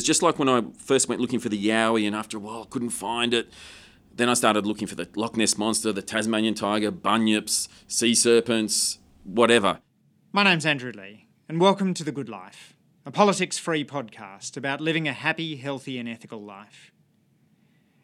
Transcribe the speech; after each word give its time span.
characters, 0.00 0.06
just 0.06 0.22
like 0.22 0.38
when 0.38 0.48
I 0.48 0.62
first 0.78 1.08
went 1.08 1.20
looking 1.20 1.40
for 1.40 1.48
the 1.48 1.58
Yowie, 1.58 2.06
and 2.06 2.16
after 2.16 2.36
a 2.36 2.40
while 2.40 2.62
I 2.62 2.66
couldn't 2.70 2.90
find 2.90 3.34
it. 3.34 3.48
Then 4.14 4.28
I 4.28 4.34
started 4.34 4.66
looking 4.66 4.88
for 4.88 4.96
the 4.96 5.08
Loch 5.16 5.36
Ness 5.36 5.56
monster, 5.56 5.92
the 5.92 6.02
Tasmanian 6.02 6.54
tiger, 6.54 6.90
bunyips, 6.90 7.68
sea 7.86 8.14
serpents, 8.14 8.98
whatever. 9.24 9.80
My 10.32 10.42
name's 10.42 10.66
Andrew 10.66 10.92
Lee, 10.92 11.26
and 11.48 11.60
welcome 11.60 11.94
to 11.94 12.04
The 12.04 12.12
Good 12.12 12.28
Life, 12.28 12.74
a 13.06 13.10
politics 13.10 13.58
free 13.58 13.84
podcast 13.84 14.56
about 14.56 14.80
living 14.80 15.06
a 15.08 15.12
happy, 15.12 15.56
healthy, 15.56 15.98
and 15.98 16.08
ethical 16.08 16.42
life. 16.42 16.92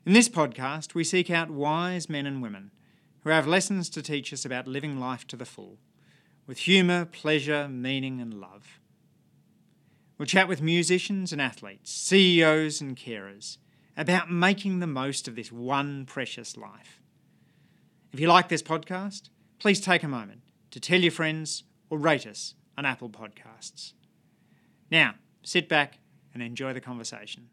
In 0.04 0.12
this 0.12 0.28
podcast, 0.28 0.94
we 0.94 1.04
seek 1.04 1.30
out 1.30 1.50
wise 1.50 2.08
men 2.08 2.26
and 2.26 2.40
women 2.40 2.70
who 3.24 3.30
have 3.30 3.48
lessons 3.48 3.90
to 3.90 4.02
teach 4.02 4.32
us 4.32 4.44
about 4.44 4.68
living 4.68 5.00
life 5.00 5.26
to 5.26 5.36
the 5.36 5.44
full, 5.44 5.78
with 6.46 6.58
humour, 6.58 7.04
pleasure, 7.04 7.68
meaning, 7.68 8.20
and 8.20 8.34
love. 8.34 8.75
We'll 10.18 10.26
chat 10.26 10.48
with 10.48 10.62
musicians 10.62 11.32
and 11.32 11.42
athletes, 11.42 11.90
CEOs 11.90 12.80
and 12.80 12.96
carers 12.96 13.58
about 13.96 14.30
making 14.30 14.80
the 14.80 14.86
most 14.86 15.28
of 15.28 15.36
this 15.36 15.52
one 15.52 16.06
precious 16.06 16.56
life. 16.56 17.00
If 18.12 18.20
you 18.20 18.28
like 18.28 18.48
this 18.48 18.62
podcast, 18.62 19.28
please 19.58 19.80
take 19.80 20.02
a 20.02 20.08
moment 20.08 20.40
to 20.70 20.80
tell 20.80 21.00
your 21.00 21.12
friends 21.12 21.64
or 21.90 21.98
rate 21.98 22.26
us 22.26 22.54
on 22.78 22.86
Apple 22.86 23.10
Podcasts. 23.10 23.92
Now, 24.90 25.14
sit 25.42 25.68
back 25.68 25.98
and 26.32 26.42
enjoy 26.42 26.72
the 26.72 26.80
conversation. 26.80 27.48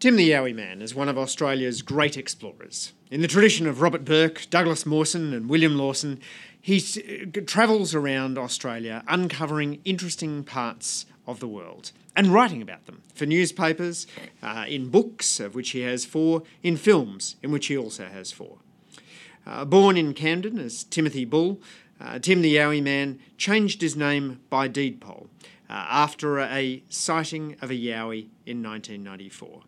Tim 0.00 0.16
the 0.16 0.30
Yowie 0.30 0.54
Man 0.54 0.82
is 0.82 0.94
one 0.94 1.08
of 1.08 1.16
Australia's 1.16 1.80
great 1.80 2.16
explorers. 2.16 2.92
In 3.10 3.20
the 3.20 3.28
tradition 3.28 3.66
of 3.66 3.80
Robert 3.80 4.04
Burke, 4.04 4.46
Douglas 4.50 4.84
Mawson, 4.84 5.32
and 5.32 5.48
William 5.48 5.76
Lawson, 5.76 6.20
he 6.62 6.78
uh, 6.78 7.40
travels 7.44 7.94
around 7.94 8.38
Australia 8.38 9.02
uncovering 9.08 9.80
interesting 9.84 10.44
parts 10.44 11.04
of 11.26 11.40
the 11.40 11.48
world 11.48 11.90
and 12.14 12.28
writing 12.28 12.62
about 12.62 12.86
them 12.86 13.02
for 13.14 13.26
newspapers, 13.26 14.06
uh, 14.42 14.64
in 14.68 14.88
books, 14.88 15.40
of 15.40 15.54
which 15.54 15.70
he 15.70 15.80
has 15.80 16.04
four, 16.04 16.42
in 16.62 16.76
films, 16.76 17.36
in 17.42 17.50
which 17.50 17.66
he 17.66 17.76
also 17.76 18.06
has 18.06 18.30
four. 18.30 18.58
Uh, 19.44 19.64
born 19.64 19.96
in 19.96 20.14
Camden 20.14 20.58
as 20.58 20.84
Timothy 20.84 21.24
Bull, 21.24 21.60
uh, 22.00 22.18
Tim 22.18 22.42
the 22.42 22.56
Yowie 22.56 22.82
Man 22.82 23.18
changed 23.36 23.80
his 23.80 23.96
name 23.96 24.40
by 24.50 24.68
deed 24.68 25.00
poll 25.00 25.28
uh, 25.68 25.72
after 25.72 26.38
a 26.38 26.82
sighting 26.88 27.56
of 27.60 27.70
a 27.70 27.74
Yowie 27.74 28.28
in 28.46 28.62
1994. 28.62 29.62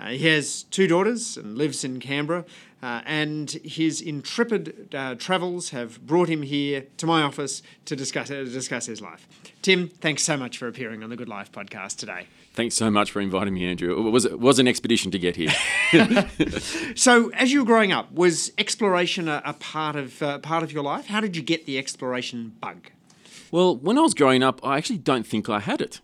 Uh, 0.00 0.08
he 0.10 0.28
has 0.28 0.62
two 0.64 0.86
daughters 0.86 1.36
and 1.36 1.58
lives 1.58 1.82
in 1.82 1.98
Canberra, 1.98 2.44
uh, 2.82 3.02
and 3.04 3.50
his 3.64 4.00
intrepid 4.00 4.94
uh, 4.94 5.14
travels 5.16 5.70
have 5.70 6.00
brought 6.06 6.28
him 6.28 6.42
here 6.42 6.86
to 6.96 7.06
my 7.06 7.22
office 7.22 7.62
to 7.86 7.96
discuss, 7.96 8.30
uh, 8.30 8.44
discuss 8.44 8.86
his 8.86 9.00
life. 9.00 9.26
Tim, 9.62 9.88
thanks 9.88 10.22
so 10.22 10.36
much 10.36 10.58
for 10.58 10.68
appearing 10.68 11.02
on 11.02 11.10
the 11.10 11.16
Good 11.16 11.28
Life 11.28 11.50
podcast 11.50 11.96
today. 11.96 12.26
Thanks 12.54 12.74
so 12.74 12.90
much 12.90 13.10
for 13.10 13.20
inviting 13.20 13.54
me, 13.54 13.66
Andrew. 13.66 14.06
It 14.06 14.10
was, 14.10 14.24
it 14.24 14.38
was 14.40 14.58
an 14.58 14.68
expedition 14.68 15.10
to 15.10 15.18
get 15.18 15.36
here. 15.36 15.50
so, 16.94 17.30
as 17.30 17.52
you 17.52 17.60
were 17.60 17.66
growing 17.66 17.92
up, 17.92 18.12
was 18.12 18.52
exploration 18.58 19.28
a, 19.28 19.42
a 19.44 19.52
part 19.54 19.96
of 19.96 20.22
uh, 20.22 20.38
part 20.38 20.62
of 20.62 20.72
your 20.72 20.82
life? 20.82 21.06
How 21.06 21.20
did 21.20 21.36
you 21.36 21.42
get 21.42 21.66
the 21.66 21.78
exploration 21.78 22.56
bug? 22.60 22.90
Well, 23.50 23.76
when 23.76 23.98
I 23.98 24.02
was 24.02 24.14
growing 24.14 24.42
up, 24.42 24.60
I 24.64 24.76
actually 24.76 24.98
don't 24.98 25.26
think 25.26 25.48
I 25.48 25.60
had 25.60 25.80
it. 25.80 26.00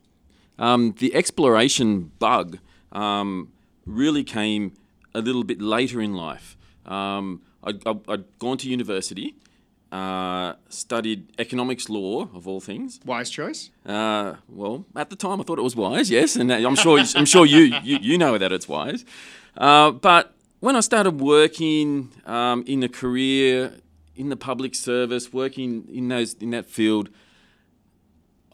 Um, 0.58 0.94
the 0.98 1.14
exploration 1.14 2.12
bug 2.18 2.58
um, 2.92 3.52
really 3.86 4.24
came 4.24 4.72
a 5.14 5.20
little 5.20 5.44
bit 5.44 5.60
later 5.60 6.00
in 6.00 6.14
life. 6.14 6.53
Um, 6.86 7.42
I'd, 7.62 7.86
I'd, 7.86 8.38
gone 8.38 8.58
to 8.58 8.68
university, 8.68 9.34
uh, 9.90 10.54
studied 10.68 11.32
economics 11.38 11.88
law 11.88 12.28
of 12.34 12.46
all 12.46 12.60
things. 12.60 13.00
Wise 13.04 13.30
choice. 13.30 13.70
Uh, 13.86 14.34
well, 14.48 14.84
at 14.94 15.10
the 15.10 15.16
time 15.16 15.40
I 15.40 15.44
thought 15.44 15.58
it 15.58 15.62
was 15.62 15.76
wise, 15.76 16.10
yes, 16.10 16.36
and 16.36 16.52
I'm 16.52 16.74
sure 16.74 17.00
I'm 17.14 17.24
sure 17.24 17.46
you, 17.46 17.60
you, 17.82 17.98
you 18.00 18.18
know 18.18 18.36
that 18.38 18.52
it's 18.52 18.68
wise. 18.68 19.04
Uh, 19.56 19.92
but 19.92 20.34
when 20.60 20.76
I 20.76 20.80
started 20.80 21.20
working 21.20 22.10
um, 22.26 22.64
in 22.66 22.82
a 22.82 22.88
career 22.88 23.74
in 24.16 24.28
the 24.28 24.36
public 24.36 24.74
service, 24.74 25.32
working 25.32 25.88
in 25.92 26.08
those 26.08 26.34
in 26.34 26.50
that 26.50 26.66
field, 26.66 27.08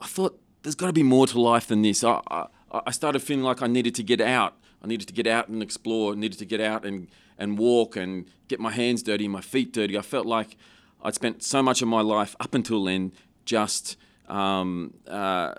I 0.00 0.06
thought 0.06 0.40
there's 0.62 0.76
got 0.76 0.86
to 0.86 0.92
be 0.92 1.02
more 1.02 1.26
to 1.26 1.40
life 1.40 1.66
than 1.66 1.82
this. 1.82 2.04
I, 2.04 2.20
I, 2.30 2.46
I 2.86 2.90
started 2.92 3.20
feeling 3.20 3.44
like 3.44 3.60
I 3.60 3.66
needed 3.66 3.94
to 3.96 4.02
get 4.02 4.20
out 4.20 4.54
I 4.82 4.86
needed 4.86 5.08
to 5.08 5.14
get 5.14 5.26
out 5.26 5.48
and 5.48 5.62
explore, 5.62 6.12
I 6.12 6.16
needed 6.16 6.38
to 6.38 6.46
get 6.46 6.60
out 6.60 6.84
and, 6.84 7.08
and 7.40 7.58
walk 7.58 7.96
and 7.96 8.26
get 8.46 8.60
my 8.60 8.70
hands 8.70 9.02
dirty, 9.02 9.26
my 9.26 9.40
feet 9.40 9.72
dirty. 9.72 9.98
I 9.98 10.02
felt 10.02 10.26
like 10.26 10.56
I'd 11.02 11.14
spent 11.14 11.42
so 11.42 11.62
much 11.62 11.82
of 11.82 11.88
my 11.88 12.02
life 12.02 12.36
up 12.38 12.54
until 12.54 12.84
then 12.84 13.12
just 13.46 13.96
um, 14.28 14.94
uh, 15.08 15.54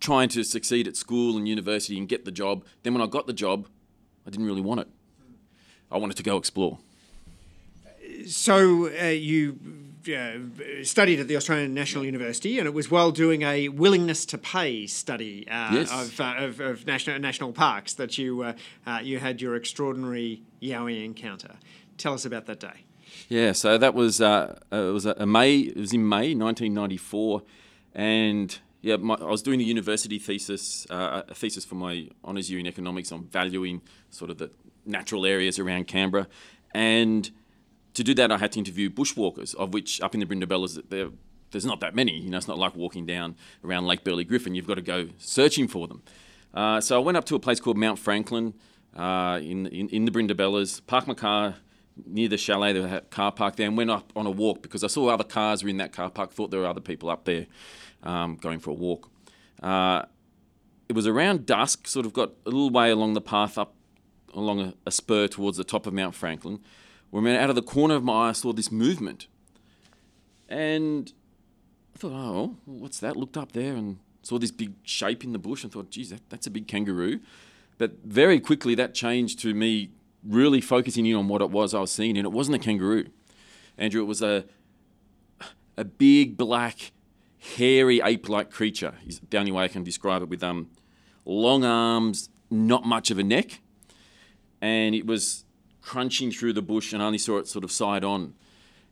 trying 0.00 0.28
to 0.30 0.42
succeed 0.42 0.88
at 0.88 0.96
school 0.96 1.36
and 1.38 1.48
university 1.48 1.96
and 1.96 2.08
get 2.08 2.24
the 2.24 2.32
job. 2.32 2.64
Then 2.82 2.92
when 2.92 3.00
I 3.00 3.06
got 3.06 3.26
the 3.28 3.32
job, 3.32 3.68
I 4.26 4.30
didn't 4.30 4.46
really 4.46 4.60
want 4.60 4.80
it. 4.80 4.88
I 5.90 5.98
wanted 5.98 6.16
to 6.16 6.22
go 6.24 6.36
explore. 6.36 6.78
So 8.26 8.90
uh, 9.00 9.06
you 9.06 9.58
uh, 10.08 10.84
studied 10.84 11.20
at 11.20 11.28
the 11.28 11.36
Australian 11.36 11.74
National 11.74 12.04
University, 12.04 12.58
and 12.58 12.66
it 12.66 12.74
was 12.74 12.90
while 12.90 13.10
doing 13.10 13.42
a 13.42 13.68
willingness 13.68 14.26
to 14.26 14.38
pay 14.38 14.86
study 14.86 15.46
uh, 15.48 15.74
yes. 15.74 15.92
of, 15.92 16.20
uh, 16.20 16.34
of, 16.38 16.60
of, 16.60 16.86
national 16.86 17.18
national 17.18 17.52
parks 17.52 17.94
that 17.94 18.18
you 18.18 18.42
uh, 18.42 18.52
uh, 18.86 19.00
you 19.02 19.18
had 19.18 19.40
your 19.40 19.54
extraordinary 19.54 20.42
Yowie 20.60 21.04
encounter. 21.04 21.56
Tell 21.98 22.14
us 22.14 22.24
about 22.24 22.46
that 22.46 22.60
day. 22.60 22.84
Yeah, 23.28 23.52
so 23.52 23.78
that 23.78 23.94
was 23.94 24.20
it 24.20 24.58
was 24.70 25.06
a 25.06 25.26
May. 25.26 25.58
It 25.58 25.76
was 25.76 25.92
in 25.92 26.08
May 26.08 26.34
1994, 26.34 27.42
and 27.94 28.58
yeah, 28.80 28.96
my, 28.96 29.14
I 29.14 29.30
was 29.30 29.42
doing 29.42 29.60
a 29.60 29.64
university 29.64 30.18
thesis, 30.18 30.86
a 30.90 31.34
thesis 31.34 31.64
for 31.64 31.76
my 31.76 32.08
honours 32.24 32.50
year 32.50 32.58
in 32.58 32.66
economics 32.66 33.12
on 33.12 33.24
valuing 33.24 33.82
sort 34.10 34.30
of 34.30 34.38
the 34.38 34.50
natural 34.84 35.24
areas 35.24 35.58
around 35.58 35.86
Canberra, 35.86 36.26
and 36.72 37.30
to 37.94 38.04
do 38.04 38.14
that, 38.14 38.32
I 38.32 38.38
had 38.38 38.52
to 38.52 38.58
interview 38.58 38.90
bushwalkers, 38.90 39.54
of 39.54 39.72
which 39.72 40.00
up 40.00 40.14
in 40.14 40.20
the 40.20 40.26
Brindabellas, 40.26 40.82
there, 40.88 41.08
there's 41.50 41.66
not 41.66 41.80
that 41.80 41.94
many. 41.94 42.18
You 42.18 42.30
know, 42.30 42.38
it's 42.38 42.48
not 42.48 42.58
like 42.58 42.74
walking 42.74 43.06
down 43.06 43.36
around 43.64 43.86
Lake 43.86 44.04
Burley 44.04 44.24
Griffin. 44.24 44.54
You've 44.54 44.66
got 44.66 44.74
to 44.74 44.82
go 44.82 45.08
searching 45.18 45.68
for 45.68 45.86
them. 45.86 46.02
Uh, 46.54 46.80
so 46.80 46.96
I 46.96 47.04
went 47.04 47.16
up 47.16 47.24
to 47.26 47.34
a 47.34 47.38
place 47.38 47.60
called 47.60 47.76
Mount 47.76 47.98
Franklin 47.98 48.54
uh, 48.96 49.38
in, 49.42 49.66
in, 49.66 49.88
in 49.88 50.04
the 50.04 50.10
Brindabellas, 50.10 50.84
parked 50.86 51.06
my 51.06 51.14
car 51.14 51.56
near 52.06 52.28
the 52.28 52.38
chalet, 52.38 52.72
the 52.72 53.02
car 53.10 53.32
park 53.32 53.56
there, 53.56 53.66
and 53.66 53.76
went 53.76 53.90
up 53.90 54.12
on 54.16 54.26
a 54.26 54.30
walk 54.30 54.62
because 54.62 54.82
I 54.82 54.86
saw 54.86 55.08
other 55.08 55.24
cars 55.24 55.62
were 55.62 55.68
in 55.68 55.78
that 55.78 55.92
car 55.92 56.10
park. 56.10 56.32
Thought 56.32 56.50
there 56.50 56.60
were 56.60 56.66
other 56.66 56.80
people 56.80 57.10
up 57.10 57.24
there 57.24 57.46
um, 58.02 58.36
going 58.36 58.58
for 58.58 58.70
a 58.70 58.74
walk. 58.74 59.10
Uh, 59.62 60.02
it 60.88 60.94
was 60.94 61.06
around 61.06 61.46
dusk, 61.46 61.86
sort 61.86 62.06
of 62.06 62.12
got 62.12 62.32
a 62.44 62.50
little 62.50 62.70
way 62.70 62.90
along 62.90 63.14
the 63.14 63.20
path 63.20 63.56
up 63.56 63.74
along 64.34 64.60
a, 64.60 64.74
a 64.86 64.90
spur 64.90 65.28
towards 65.28 65.58
the 65.58 65.64
top 65.64 65.86
of 65.86 65.92
Mount 65.92 66.14
Franklin 66.14 66.58
I 67.12 67.18
went 67.18 67.38
out 67.38 67.50
of 67.50 67.56
the 67.56 67.62
corner 67.62 67.94
of 67.94 68.04
my 68.04 68.26
eye, 68.26 68.28
I 68.30 68.32
saw 68.32 68.52
this 68.52 68.72
movement. 68.72 69.26
And 70.48 71.12
I 71.94 71.98
thought, 71.98 72.12
oh, 72.12 72.56
what's 72.64 73.00
that? 73.00 73.16
Looked 73.16 73.36
up 73.36 73.52
there 73.52 73.74
and 73.74 73.98
saw 74.22 74.38
this 74.38 74.50
big 74.50 74.74
shape 74.82 75.24
in 75.24 75.32
the 75.32 75.38
bush 75.38 75.62
and 75.62 75.72
thought, 75.72 75.90
geez, 75.90 76.10
that, 76.10 76.28
that's 76.30 76.46
a 76.46 76.50
big 76.50 76.66
kangaroo. 76.66 77.20
But 77.78 78.04
very 78.04 78.40
quickly, 78.40 78.74
that 78.76 78.94
changed 78.94 79.40
to 79.40 79.54
me 79.54 79.90
really 80.24 80.60
focusing 80.60 81.06
in 81.06 81.16
on 81.16 81.28
what 81.28 81.42
it 81.42 81.50
was 81.50 81.74
I 81.74 81.80
was 81.80 81.90
seeing. 81.90 82.16
And 82.16 82.24
it 82.24 82.32
wasn't 82.32 82.56
a 82.56 82.58
kangaroo, 82.58 83.06
Andrew, 83.76 84.02
it 84.02 84.06
was 84.06 84.22
a, 84.22 84.44
a 85.76 85.84
big, 85.84 86.36
black, 86.36 86.92
hairy 87.56 88.00
ape 88.02 88.28
like 88.28 88.50
creature. 88.50 88.94
Is 89.06 89.20
the 89.28 89.38
only 89.38 89.52
way 89.52 89.64
I 89.64 89.68
can 89.68 89.82
describe 89.82 90.22
it 90.22 90.28
with 90.28 90.42
um, 90.42 90.68
long 91.24 91.64
arms, 91.64 92.28
not 92.50 92.84
much 92.84 93.10
of 93.10 93.18
a 93.18 93.24
neck. 93.24 93.60
And 94.60 94.94
it 94.94 95.06
was 95.06 95.41
crunching 95.82 96.30
through 96.30 96.52
the 96.54 96.62
bush 96.62 96.92
and 96.92 97.02
only 97.02 97.18
saw 97.18 97.38
it 97.38 97.48
sort 97.48 97.64
of 97.64 97.72
side 97.72 98.04
on. 98.04 98.34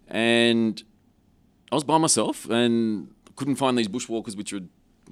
And 0.08 0.82
I 1.70 1.76
was 1.76 1.84
by 1.84 1.98
myself 1.98 2.48
and 2.50 3.14
couldn't 3.36 3.56
find 3.56 3.78
these 3.78 3.88
bushwalkers, 3.88 4.36
which 4.36 4.52
were, 4.52 4.60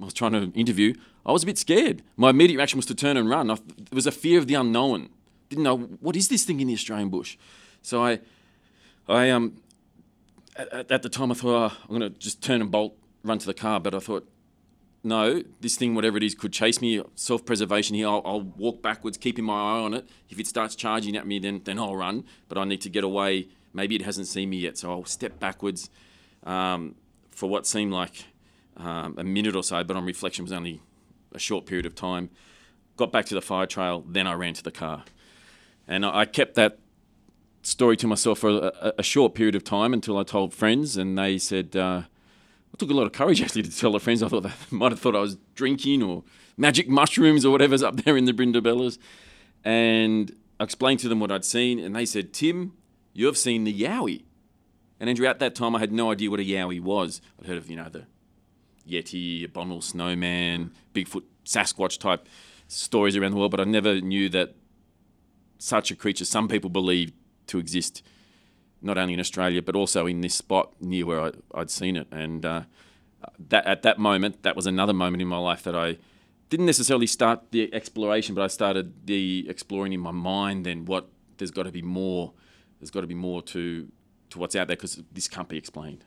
I 0.01 0.05
was 0.05 0.13
trying 0.13 0.33
to 0.33 0.51
interview. 0.53 0.93
I 1.25 1.31
was 1.31 1.43
a 1.43 1.45
bit 1.45 1.57
scared. 1.57 2.03
My 2.17 2.29
immediate 2.29 2.57
reaction 2.57 2.77
was 2.77 2.85
to 2.87 2.95
turn 2.95 3.17
and 3.17 3.29
run. 3.29 3.49
I, 3.49 3.55
there 3.55 3.85
was 3.93 4.07
a 4.07 4.11
fear 4.11 4.37
of 4.37 4.47
the 4.47 4.55
unknown. 4.55 5.09
Didn't 5.49 5.63
know 5.63 5.77
what 5.77 6.15
is 6.15 6.27
this 6.27 6.43
thing 6.43 6.59
in 6.59 6.67
the 6.67 6.73
Australian 6.73 7.09
bush. 7.09 7.37
So 7.81 8.03
I, 8.03 8.19
I 9.07 9.29
um, 9.29 9.61
at, 10.55 10.91
at 10.91 11.01
the 11.01 11.09
time 11.09 11.31
I 11.31 11.33
thought 11.33 11.71
oh, 11.71 11.77
I'm 11.83 11.97
going 11.97 12.01
to 12.01 12.19
just 12.19 12.43
turn 12.43 12.61
and 12.61 12.69
bolt, 12.69 12.95
run 13.23 13.39
to 13.39 13.45
the 13.45 13.53
car. 13.53 13.79
But 13.79 13.95
I 13.95 13.99
thought 13.99 14.27
no, 15.03 15.43
this 15.61 15.77
thing, 15.77 15.95
whatever 15.95 16.17
it 16.17 16.23
is, 16.23 16.35
could 16.35 16.51
chase 16.51 16.81
me. 16.81 17.01
Self 17.15 17.45
preservation 17.45 17.95
here. 17.95 18.07
I'll, 18.07 18.21
I'll, 18.25 18.41
walk 18.41 18.81
backwards, 18.81 19.17
keeping 19.17 19.45
my 19.45 19.53
eye 19.53 19.79
on 19.79 19.93
it. 19.93 20.07
If 20.29 20.39
it 20.39 20.47
starts 20.47 20.75
charging 20.75 21.15
at 21.15 21.25
me, 21.25 21.39
then, 21.39 21.61
then 21.63 21.79
I'll 21.79 21.95
run. 21.95 22.25
But 22.49 22.57
I 22.57 22.65
need 22.65 22.81
to 22.81 22.89
get 22.89 23.03
away. 23.03 23.47
Maybe 23.73 23.95
it 23.95 24.01
hasn't 24.01 24.27
seen 24.27 24.49
me 24.49 24.57
yet. 24.57 24.77
So 24.77 24.91
I'll 24.91 25.05
step 25.05 25.39
backwards 25.39 25.89
um, 26.43 26.95
for 27.31 27.49
what 27.49 27.65
seemed 27.65 27.93
like 27.93 28.25
um, 28.75 29.15
a 29.17 29.23
minute 29.23 29.55
or 29.55 29.63
so, 29.63 29.83
but 29.83 29.95
on 29.95 30.05
reflection 30.05 30.43
was 30.43 30.51
only 30.51 30.81
a 31.33 31.39
short 31.39 31.65
period 31.65 31.85
of 31.85 31.95
time. 31.95 32.29
Got 32.97 33.11
back 33.11 33.25
to 33.27 33.35
the 33.35 33.41
fire 33.41 33.65
trail, 33.65 34.03
then 34.07 34.27
I 34.27 34.33
ran 34.33 34.53
to 34.55 34.63
the 34.63 34.71
car. 34.71 35.03
And 35.87 36.05
I, 36.05 36.25
kept 36.25 36.55
that 36.55 36.77
story 37.63 37.97
to 37.97 38.07
myself 38.07 38.39
for 38.39 38.49
a, 38.49 38.93
a, 38.99 39.03
short 39.03 39.33
period 39.33 39.55
of 39.55 39.63
time 39.63 39.91
until 39.91 40.17
I 40.17 40.23
told 40.23 40.53
friends, 40.53 40.97
and 40.97 41.17
they 41.17 41.39
said, 41.39 41.75
uh, 41.75 42.03
I 42.73 42.77
took 42.77 42.89
a 42.89 42.93
lot 42.93 43.05
of 43.05 43.11
courage 43.11 43.41
actually 43.41 43.63
to 43.63 43.75
tell 43.75 43.91
the 43.91 43.99
friends. 43.99 44.23
I 44.23 44.27
thought 44.27 44.43
they 44.43 44.51
might 44.71 44.91
have 44.91 44.99
thought 44.99 45.15
I 45.15 45.19
was 45.19 45.37
drinking 45.55 46.03
or 46.03 46.23
magic 46.57 46.87
mushrooms 46.89 47.45
or 47.45 47.51
whatever's 47.51 47.83
up 47.83 47.97
there 48.03 48.17
in 48.17 48.25
the 48.25 48.33
Brindabellas. 48.33 48.97
And 49.63 50.35
I 50.59 50.63
explained 50.63 50.99
to 51.01 51.09
them 51.09 51.19
what 51.19 51.31
I'd 51.31 51.45
seen, 51.45 51.79
and 51.79 51.95
they 51.95 52.05
said, 52.05 52.33
Tim, 52.33 52.73
you've 53.13 53.37
seen 53.37 53.63
the 53.63 53.73
Yowie. 53.73 54.23
And 54.99 55.09
Andrew, 55.09 55.25
at 55.27 55.39
that 55.39 55.55
time, 55.55 55.75
I 55.75 55.79
had 55.79 55.91
no 55.91 56.11
idea 56.11 56.29
what 56.29 56.39
a 56.39 56.43
Yowie 56.43 56.81
was. 56.81 57.21
I'd 57.39 57.47
heard 57.47 57.57
of, 57.57 57.69
you 57.69 57.77
know, 57.77 57.89
the 57.89 58.05
Yeti, 58.87 59.45
Abominable 59.45 59.81
Snowman, 59.81 60.71
Bigfoot, 60.93 61.23
Sasquatch 61.45 61.99
type 61.99 62.27
stories 62.67 63.15
around 63.15 63.31
the 63.31 63.37
world, 63.37 63.51
but 63.51 63.59
I 63.59 63.63
never 63.63 64.01
knew 64.01 64.29
that 64.29 64.55
such 65.57 65.91
a 65.91 65.95
creature 65.95 66.25
some 66.25 66.47
people 66.47 66.69
believe 66.69 67.11
to 67.47 67.57
exist, 67.57 68.03
not 68.81 68.97
only 68.97 69.13
in 69.13 69.19
Australia, 69.19 69.61
but 69.61 69.75
also 69.75 70.07
in 70.07 70.21
this 70.21 70.35
spot 70.35 70.73
near 70.79 71.05
where 71.05 71.21
I, 71.21 71.31
would 71.53 71.69
seen 71.69 71.95
it. 71.95 72.07
And 72.11 72.45
uh, 72.45 72.61
that 73.49 73.65
at 73.65 73.81
that 73.83 73.99
moment, 73.99 74.43
that 74.43 74.55
was 74.55 74.65
another 74.65 74.93
moment 74.93 75.21
in 75.21 75.27
my 75.27 75.37
life 75.37 75.63
that 75.63 75.75
I 75.75 75.97
didn't 76.49 76.65
necessarily 76.65 77.07
start 77.07 77.51
the 77.51 77.73
exploration, 77.73 78.35
but 78.35 78.43
I 78.43 78.47
started 78.47 79.05
the 79.05 79.45
exploring 79.49 79.93
in 79.93 79.99
my 79.99 80.11
mind. 80.11 80.65
Then 80.65 80.85
what? 80.85 81.07
There's 81.37 81.51
got 81.51 81.63
to 81.63 81.71
be 81.71 81.81
more. 81.81 82.33
There's 82.79 82.91
got 82.91 83.01
to 83.01 83.07
be 83.07 83.15
more 83.15 83.41
to 83.43 83.87
to 84.31 84.39
what's 84.39 84.55
out 84.55 84.67
there 84.67 84.75
because 84.75 85.01
this 85.11 85.27
can't 85.27 85.49
be 85.49 85.57
explained. 85.57 86.03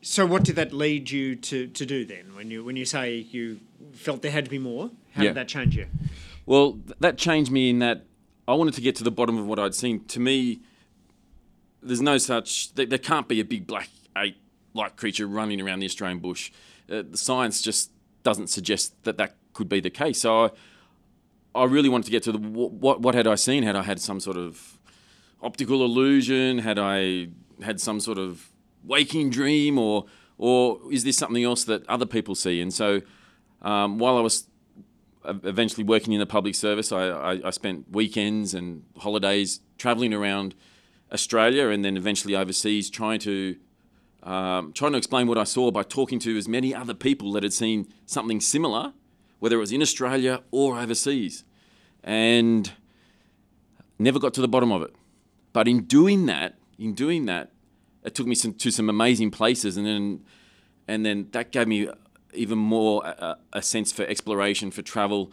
So, 0.00 0.24
what 0.24 0.44
did 0.44 0.56
that 0.56 0.72
lead 0.72 1.10
you 1.10 1.34
to, 1.36 1.66
to 1.66 1.86
do 1.86 2.04
then? 2.04 2.34
When 2.34 2.50
you 2.50 2.64
when 2.64 2.76
you 2.76 2.84
say 2.84 3.16
you 3.16 3.60
felt 3.92 4.22
there 4.22 4.30
had 4.30 4.44
to 4.44 4.50
be 4.50 4.58
more, 4.58 4.90
how 5.14 5.22
yeah. 5.22 5.30
did 5.30 5.36
that 5.36 5.48
change 5.48 5.76
you? 5.76 5.86
Well, 6.46 6.78
th- 6.86 6.98
that 7.00 7.18
changed 7.18 7.50
me 7.50 7.70
in 7.70 7.80
that 7.80 8.04
I 8.46 8.54
wanted 8.54 8.74
to 8.74 8.80
get 8.80 8.96
to 8.96 9.04
the 9.04 9.10
bottom 9.10 9.36
of 9.36 9.46
what 9.46 9.58
I'd 9.58 9.74
seen. 9.74 10.04
To 10.06 10.20
me, 10.20 10.60
there's 11.82 12.00
no 12.00 12.18
such. 12.18 12.74
There, 12.74 12.86
there 12.86 12.98
can't 12.98 13.28
be 13.28 13.40
a 13.40 13.44
big 13.44 13.66
black 13.66 13.88
ape-like 14.16 14.96
creature 14.96 15.26
running 15.26 15.60
around 15.60 15.80
the 15.80 15.86
Australian 15.86 16.18
bush. 16.18 16.50
Uh, 16.90 17.02
the 17.08 17.16
science 17.16 17.62
just 17.62 17.90
doesn't 18.22 18.48
suggest 18.48 18.94
that 19.04 19.16
that 19.18 19.36
could 19.52 19.68
be 19.68 19.80
the 19.80 19.90
case. 19.90 20.20
So 20.20 20.44
I, 20.44 20.50
I 21.54 21.64
really 21.64 21.88
wanted 21.88 22.04
to 22.06 22.10
get 22.10 22.22
to 22.24 22.32
the 22.32 22.38
what 22.38 23.00
what 23.00 23.14
had 23.14 23.26
I 23.26 23.34
seen? 23.34 23.62
Had 23.62 23.76
I 23.76 23.82
had 23.82 24.00
some 24.00 24.20
sort 24.20 24.36
of 24.36 24.78
optical 25.42 25.84
illusion? 25.84 26.58
Had 26.58 26.78
I 26.78 27.28
had 27.62 27.80
some 27.80 28.00
sort 28.00 28.18
of 28.18 28.50
waking 28.84 29.30
dream, 29.30 29.78
or 29.78 30.06
or 30.36 30.80
is 30.90 31.04
this 31.04 31.16
something 31.16 31.44
else 31.44 31.64
that 31.64 31.86
other 31.88 32.06
people 32.06 32.34
see? 32.34 32.60
And 32.60 32.72
so 32.72 33.00
um, 33.62 33.98
while 33.98 34.16
I 34.16 34.20
was 34.20 34.46
eventually 35.24 35.84
working 35.84 36.12
in 36.12 36.20
the 36.20 36.26
public 36.26 36.54
service, 36.54 36.92
I, 36.92 37.08
I, 37.08 37.40
I 37.48 37.50
spent 37.50 37.90
weekends 37.90 38.54
and 38.54 38.84
holidays 38.96 39.60
travelling 39.76 40.14
around 40.14 40.54
Australia 41.12 41.68
and 41.68 41.84
then 41.84 41.96
eventually 41.96 42.34
overseas, 42.34 42.90
trying 42.90 43.20
to 43.20 43.56
um, 44.22 44.72
trying 44.72 44.92
to 44.92 44.98
explain 44.98 45.26
what 45.26 45.38
I 45.38 45.44
saw 45.44 45.70
by 45.70 45.82
talking 45.84 46.18
to 46.20 46.36
as 46.36 46.48
many 46.48 46.74
other 46.74 46.94
people 46.94 47.32
that 47.32 47.42
had 47.42 47.52
seen 47.52 47.86
something 48.04 48.40
similar, 48.40 48.92
whether 49.38 49.56
it 49.56 49.60
was 49.60 49.72
in 49.72 49.80
Australia 49.80 50.42
or 50.50 50.78
overseas, 50.78 51.44
and 52.02 52.72
never 53.98 54.18
got 54.18 54.34
to 54.34 54.40
the 54.40 54.48
bottom 54.48 54.72
of 54.72 54.82
it. 54.82 54.94
But 55.52 55.68
in 55.68 55.84
doing 55.84 56.26
that, 56.26 56.56
in 56.78 56.94
doing 56.94 57.26
that, 57.26 57.52
it 58.04 58.14
took 58.14 58.26
me 58.26 58.34
some, 58.34 58.54
to 58.54 58.70
some 58.70 58.90
amazing 58.90 59.30
places, 59.30 59.76
and 59.76 59.86
then 59.86 60.24
and 60.86 61.06
then 61.06 61.28
that 61.32 61.52
gave 61.52 61.68
me 61.68 61.88
even 62.34 62.58
more 62.58 63.04
a, 63.04 63.38
a 63.52 63.62
sense 63.62 63.92
for 63.92 64.02
exploration, 64.04 64.70
for 64.70 64.82
travel. 64.82 65.32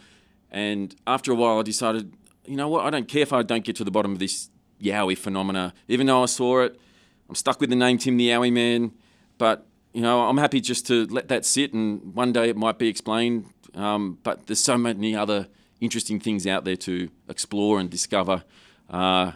And 0.51 0.95
after 1.05 1.31
a 1.31 1.35
while, 1.35 1.59
I 1.59 1.63
decided, 1.63 2.13
you 2.45 2.55
know 2.55 2.69
what? 2.69 2.85
I 2.85 2.89
don't 2.89 3.07
care 3.07 3.21
if 3.21 3.33
I 3.33 3.43
don't 3.43 3.63
get 3.63 3.75
to 3.77 3.83
the 3.83 3.91
bottom 3.91 4.13
of 4.13 4.19
this 4.19 4.49
Yowie 4.81 5.17
phenomena, 5.17 5.73
even 5.87 6.07
though 6.07 6.23
I 6.23 6.27
saw 6.27 6.61
it 6.61 6.79
I'm 7.27 7.35
stuck 7.35 7.59
with 7.59 7.69
the 7.69 7.75
name 7.75 7.97
Tim 7.97 8.17
the 8.17 8.29
Yowie 8.29 8.53
Man, 8.53 8.91
but 9.37 9.65
you 9.93 10.01
know 10.01 10.21
I'm 10.27 10.37
happy 10.37 10.61
just 10.61 10.85
to 10.87 11.05
let 11.07 11.27
that 11.29 11.45
sit, 11.45 11.73
and 11.73 12.13
one 12.13 12.31
day 12.31 12.49
it 12.49 12.57
might 12.57 12.77
be 12.77 12.87
explained. 12.87 13.45
Um, 13.73 14.19
but 14.23 14.47
there's 14.47 14.59
so 14.59 14.77
many 14.77 15.15
other 15.15 15.47
interesting 15.81 16.19
things 16.19 16.47
out 16.47 16.65
there 16.65 16.77
to 16.77 17.09
explore 17.27 17.79
and 17.79 17.89
discover. 17.89 18.43
Uh, 18.89 19.33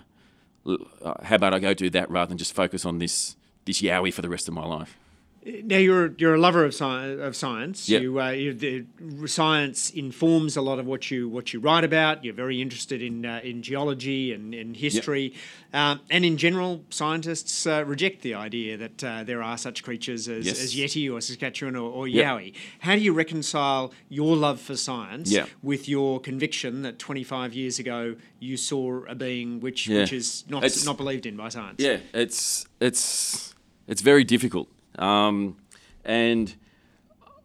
how 0.66 1.36
about 1.36 1.54
I 1.54 1.60
go 1.60 1.74
do 1.74 1.90
that 1.90 2.10
rather 2.10 2.30
than 2.30 2.38
just 2.38 2.54
focus 2.54 2.86
on 2.86 3.00
this 3.00 3.36
this 3.66 3.82
Yowie 3.82 4.14
for 4.14 4.22
the 4.22 4.30
rest 4.30 4.48
of 4.48 4.54
my 4.54 4.66
life? 4.66 4.98
Now 5.46 5.78
you're 5.78 6.12
you're 6.18 6.36
a 6.36 6.38
lover 6.38 6.66
of, 6.66 6.74
sci- 6.74 7.18
of 7.18 7.34
science. 7.34 7.88
Yep. 7.88 8.02
You, 8.02 8.22
uh, 8.22 8.30
you, 8.32 8.54
the 8.54 8.86
science 9.28 9.90
informs 9.90 10.58
a 10.58 10.62
lot 10.62 10.80
of 10.80 10.86
what 10.86 11.10
you 11.10 11.30
what 11.30 11.54
you 11.54 11.62
write 11.62 11.86
about. 11.86 12.26
You're 12.26 12.34
very 12.34 12.62
interested 12.62 13.02
in 13.02 13.26
uh, 13.26 13.40
in 13.42 13.62
geology 13.62 14.34
and 14.34 14.54
in 14.54 14.74
history, 14.74 15.34
yep. 15.74 16.00
uh, 16.00 16.02
and 16.10 16.26
in 16.26 16.36
general, 16.36 16.84
scientists 16.90 17.66
uh, 17.66 17.86
reject 17.86 18.22
the 18.22 18.34
idea 18.34 18.76
that 18.76 19.04
uh, 19.04 19.24
there 19.24 19.42
are 19.42 19.58
such 19.58 19.82
creatures 19.82 20.28
as, 20.28 20.46
yes. 20.46 20.62
as 20.62 20.76
Yeti 20.76 21.10
or 21.10 21.20
Sasquatch 21.20 21.62
or, 21.62 21.78
or 21.78 22.06
yep. 22.06 22.26
Yowie. 22.26 22.54
How 22.80 22.96
do 22.96 23.02
you 23.02 23.14
reconcile 23.14 23.94
your 24.10 24.36
love 24.36 24.60
for 24.60 24.76
science 24.76 25.34
with 25.64 25.88
your 25.88 26.20
conviction 26.20 26.82
that 26.82 27.00
25 27.00 27.54
years 27.54 27.80
ago 27.80 28.18
you 28.40 28.58
saw 28.58 29.06
a 29.06 29.16
being 29.16 29.62
which 29.62 29.88
yeah. 29.88 30.02
which 30.02 30.12
is 30.12 30.44
not 30.50 30.66
it's, 30.66 30.86
not 30.86 30.98
believed 30.98 31.26
in 31.26 31.38
by 31.38 31.48
science? 31.48 31.78
Yeah, 31.80 32.00
it's 32.14 32.66
it's 32.82 33.56
it's 33.88 34.02
very 34.02 34.26
difficult 34.26 34.68
um, 35.00 35.58
and 36.06 36.56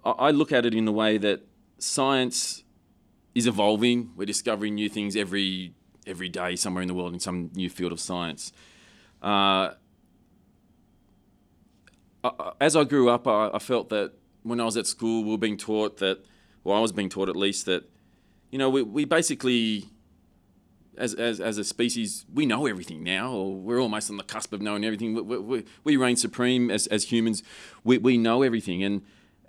I 0.04 0.30
look 0.30 0.52
at 0.52 0.66
it 0.66 0.74
in 0.74 0.84
the 0.84 0.92
way 0.92 1.16
that 1.18 1.46
science 1.78 2.62
is 3.34 3.46
evolving. 3.46 4.10
We're 4.16 4.26
discovering 4.26 4.74
new 4.74 4.88
things 4.88 5.16
every 5.16 5.74
every 6.06 6.28
day 6.28 6.54
somewhere 6.56 6.82
in 6.82 6.88
the 6.88 6.94
world 6.94 7.14
in 7.14 7.20
some 7.20 7.50
new 7.54 7.70
field 7.70 7.92
of 7.92 7.98
science. 7.98 8.52
Uh, 9.22 9.70
as 12.60 12.76
I 12.76 12.84
grew 12.84 13.08
up, 13.08 13.26
I, 13.26 13.58
felt 13.58 13.88
that 13.88 14.12
when 14.42 14.60
I 14.60 14.64
was 14.64 14.76
at 14.76 14.86
school, 14.86 15.24
we 15.24 15.30
were 15.30 15.38
being 15.38 15.56
taught 15.56 15.98
that, 15.98 16.24
well, 16.62 16.76
I 16.76 16.80
was 16.80 16.92
being 16.92 17.08
taught 17.08 17.28
at 17.28 17.36
least 17.36 17.66
that, 17.66 17.88
you 18.50 18.58
know, 18.58 18.68
we, 18.68 18.82
we 18.82 19.04
basically 19.04 19.86
as, 20.98 21.14
as, 21.14 21.40
as 21.40 21.58
a 21.58 21.64
species, 21.64 22.24
we 22.32 22.46
know 22.46 22.66
everything 22.66 23.02
now, 23.02 23.32
or 23.32 23.54
we're 23.54 23.80
almost 23.80 24.10
on 24.10 24.16
the 24.16 24.22
cusp 24.22 24.52
of 24.52 24.60
knowing 24.62 24.84
everything. 24.84 25.14
We, 25.14 25.38
we, 25.38 25.64
we 25.82 25.96
reign 25.96 26.16
supreme 26.16 26.70
as, 26.70 26.86
as 26.88 27.04
humans. 27.04 27.42
We, 27.82 27.98
we 27.98 28.18
know 28.18 28.42
everything. 28.42 28.82
And, 28.82 29.02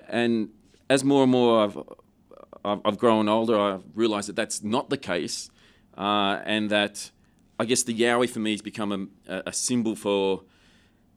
and 0.08 0.50
as 0.90 1.04
more 1.04 1.24
and 1.24 1.32
more 1.32 1.64
I've, 1.64 2.82
I've 2.84 2.98
grown 2.98 3.30
older, 3.30 3.60
I've 3.60 3.84
realised 3.94 4.30
that 4.30 4.36
that's 4.36 4.64
not 4.64 4.90
the 4.90 4.98
case. 4.98 5.50
Uh, 5.98 6.42
and 6.46 6.70
that 6.72 7.12
I 7.60 7.66
guess 7.66 7.84
the 7.84 7.98
Yowie 7.98 8.30
for 8.30 8.40
me 8.40 8.52
has 8.52 8.62
become 8.62 9.12
a, 9.28 9.44
a 9.48 9.54
symbol 9.54 9.96
for 9.96 10.44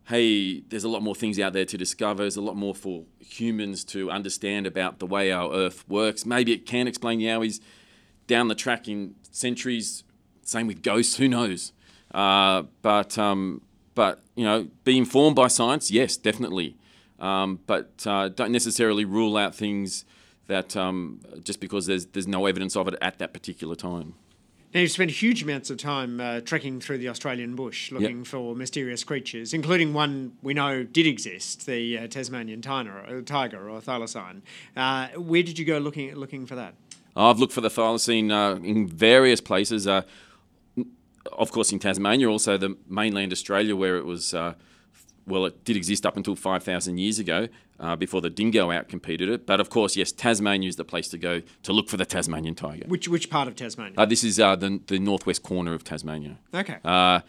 hey, 0.08 0.60
there's 0.60 0.84
a 0.84 0.88
lot 0.88 1.02
more 1.02 1.14
things 1.14 1.38
out 1.38 1.52
there 1.52 1.66
to 1.66 1.76
discover. 1.76 2.22
There's 2.22 2.36
a 2.36 2.40
lot 2.40 2.56
more 2.56 2.74
for 2.74 3.04
humans 3.20 3.84
to 3.86 4.10
understand 4.10 4.66
about 4.66 5.00
the 5.00 5.06
way 5.06 5.30
our 5.30 5.52
Earth 5.52 5.86
works. 5.86 6.24
Maybe 6.24 6.52
it 6.52 6.64
can 6.64 6.88
explain 6.88 7.20
Yowies 7.20 7.60
down 8.26 8.48
the 8.48 8.54
track 8.54 8.88
in 8.88 9.16
centuries 9.30 10.04
same 10.48 10.66
with 10.66 10.82
ghosts. 10.82 11.16
Who 11.16 11.28
knows? 11.28 11.72
Uh, 12.12 12.64
but 12.82 13.18
um, 13.18 13.62
but 13.94 14.20
you 14.34 14.44
know, 14.44 14.68
be 14.84 14.96
informed 14.96 15.36
by 15.36 15.48
science. 15.48 15.90
Yes, 15.90 16.16
definitely. 16.16 16.76
Um, 17.20 17.60
but 17.66 18.06
uh, 18.06 18.28
don't 18.28 18.52
necessarily 18.52 19.04
rule 19.04 19.36
out 19.36 19.54
things 19.54 20.04
that 20.46 20.76
um, 20.76 21.20
just 21.42 21.60
because 21.60 21.86
there's 21.86 22.06
there's 22.06 22.28
no 22.28 22.46
evidence 22.46 22.76
of 22.76 22.88
it 22.88 22.94
at 23.02 23.18
that 23.18 23.32
particular 23.32 23.74
time. 23.74 24.14
Now, 24.74 24.80
you've 24.80 24.90
spent 24.90 25.10
huge 25.10 25.42
amounts 25.42 25.70
of 25.70 25.78
time 25.78 26.20
uh, 26.20 26.40
trekking 26.42 26.78
through 26.80 26.98
the 26.98 27.08
Australian 27.08 27.56
bush 27.56 27.90
looking 27.90 28.18
yep. 28.18 28.26
for 28.26 28.54
mysterious 28.54 29.02
creatures, 29.02 29.54
including 29.54 29.94
one 29.94 30.36
we 30.42 30.52
know 30.52 30.82
did 30.82 31.06
exist, 31.06 31.64
the 31.64 31.98
uh, 31.98 32.06
Tasmanian 32.06 32.60
tiger, 32.60 32.98
uh, 32.98 33.22
tiger 33.24 33.70
or 33.70 33.80
thylacine. 33.80 34.42
Uh, 34.76 35.08
where 35.16 35.42
did 35.42 35.58
you 35.58 35.64
go 35.64 35.78
looking 35.78 36.14
looking 36.14 36.44
for 36.44 36.54
that? 36.54 36.74
I've 37.16 37.38
looked 37.38 37.54
for 37.54 37.62
the 37.62 37.70
thylacine 37.70 38.30
uh, 38.30 38.60
in 38.62 38.86
various 38.86 39.40
places. 39.40 39.88
Of 41.32 41.52
course, 41.52 41.72
in 41.72 41.78
Tasmania, 41.78 42.28
also 42.28 42.56
the 42.56 42.76
mainland 42.88 43.32
Australia, 43.32 43.76
where 43.76 43.96
it 43.96 44.04
was, 44.04 44.34
uh, 44.34 44.54
well, 45.26 45.46
it 45.46 45.64
did 45.64 45.76
exist 45.76 46.06
up 46.06 46.16
until 46.16 46.36
5,000 46.36 46.98
years 46.98 47.18
ago 47.18 47.48
uh, 47.80 47.96
before 47.96 48.20
the 48.20 48.30
dingo 48.30 48.68
outcompeted 48.68 49.28
it. 49.28 49.46
But 49.46 49.60
of 49.60 49.70
course, 49.70 49.96
yes, 49.96 50.12
Tasmania 50.12 50.68
is 50.68 50.76
the 50.76 50.84
place 50.84 51.08
to 51.08 51.18
go 51.18 51.42
to 51.62 51.72
look 51.72 51.88
for 51.88 51.96
the 51.96 52.06
Tasmanian 52.06 52.54
tiger. 52.54 52.84
Which, 52.88 53.08
which 53.08 53.30
part 53.30 53.48
of 53.48 53.56
Tasmania? 53.56 53.94
Uh, 53.96 54.06
this 54.06 54.24
is 54.24 54.40
uh, 54.40 54.56
the, 54.56 54.80
the 54.86 54.98
northwest 54.98 55.42
corner 55.42 55.74
of 55.74 55.84
Tasmania. 55.84 56.38
Okay. 56.54 56.76
Uh, 56.84 57.20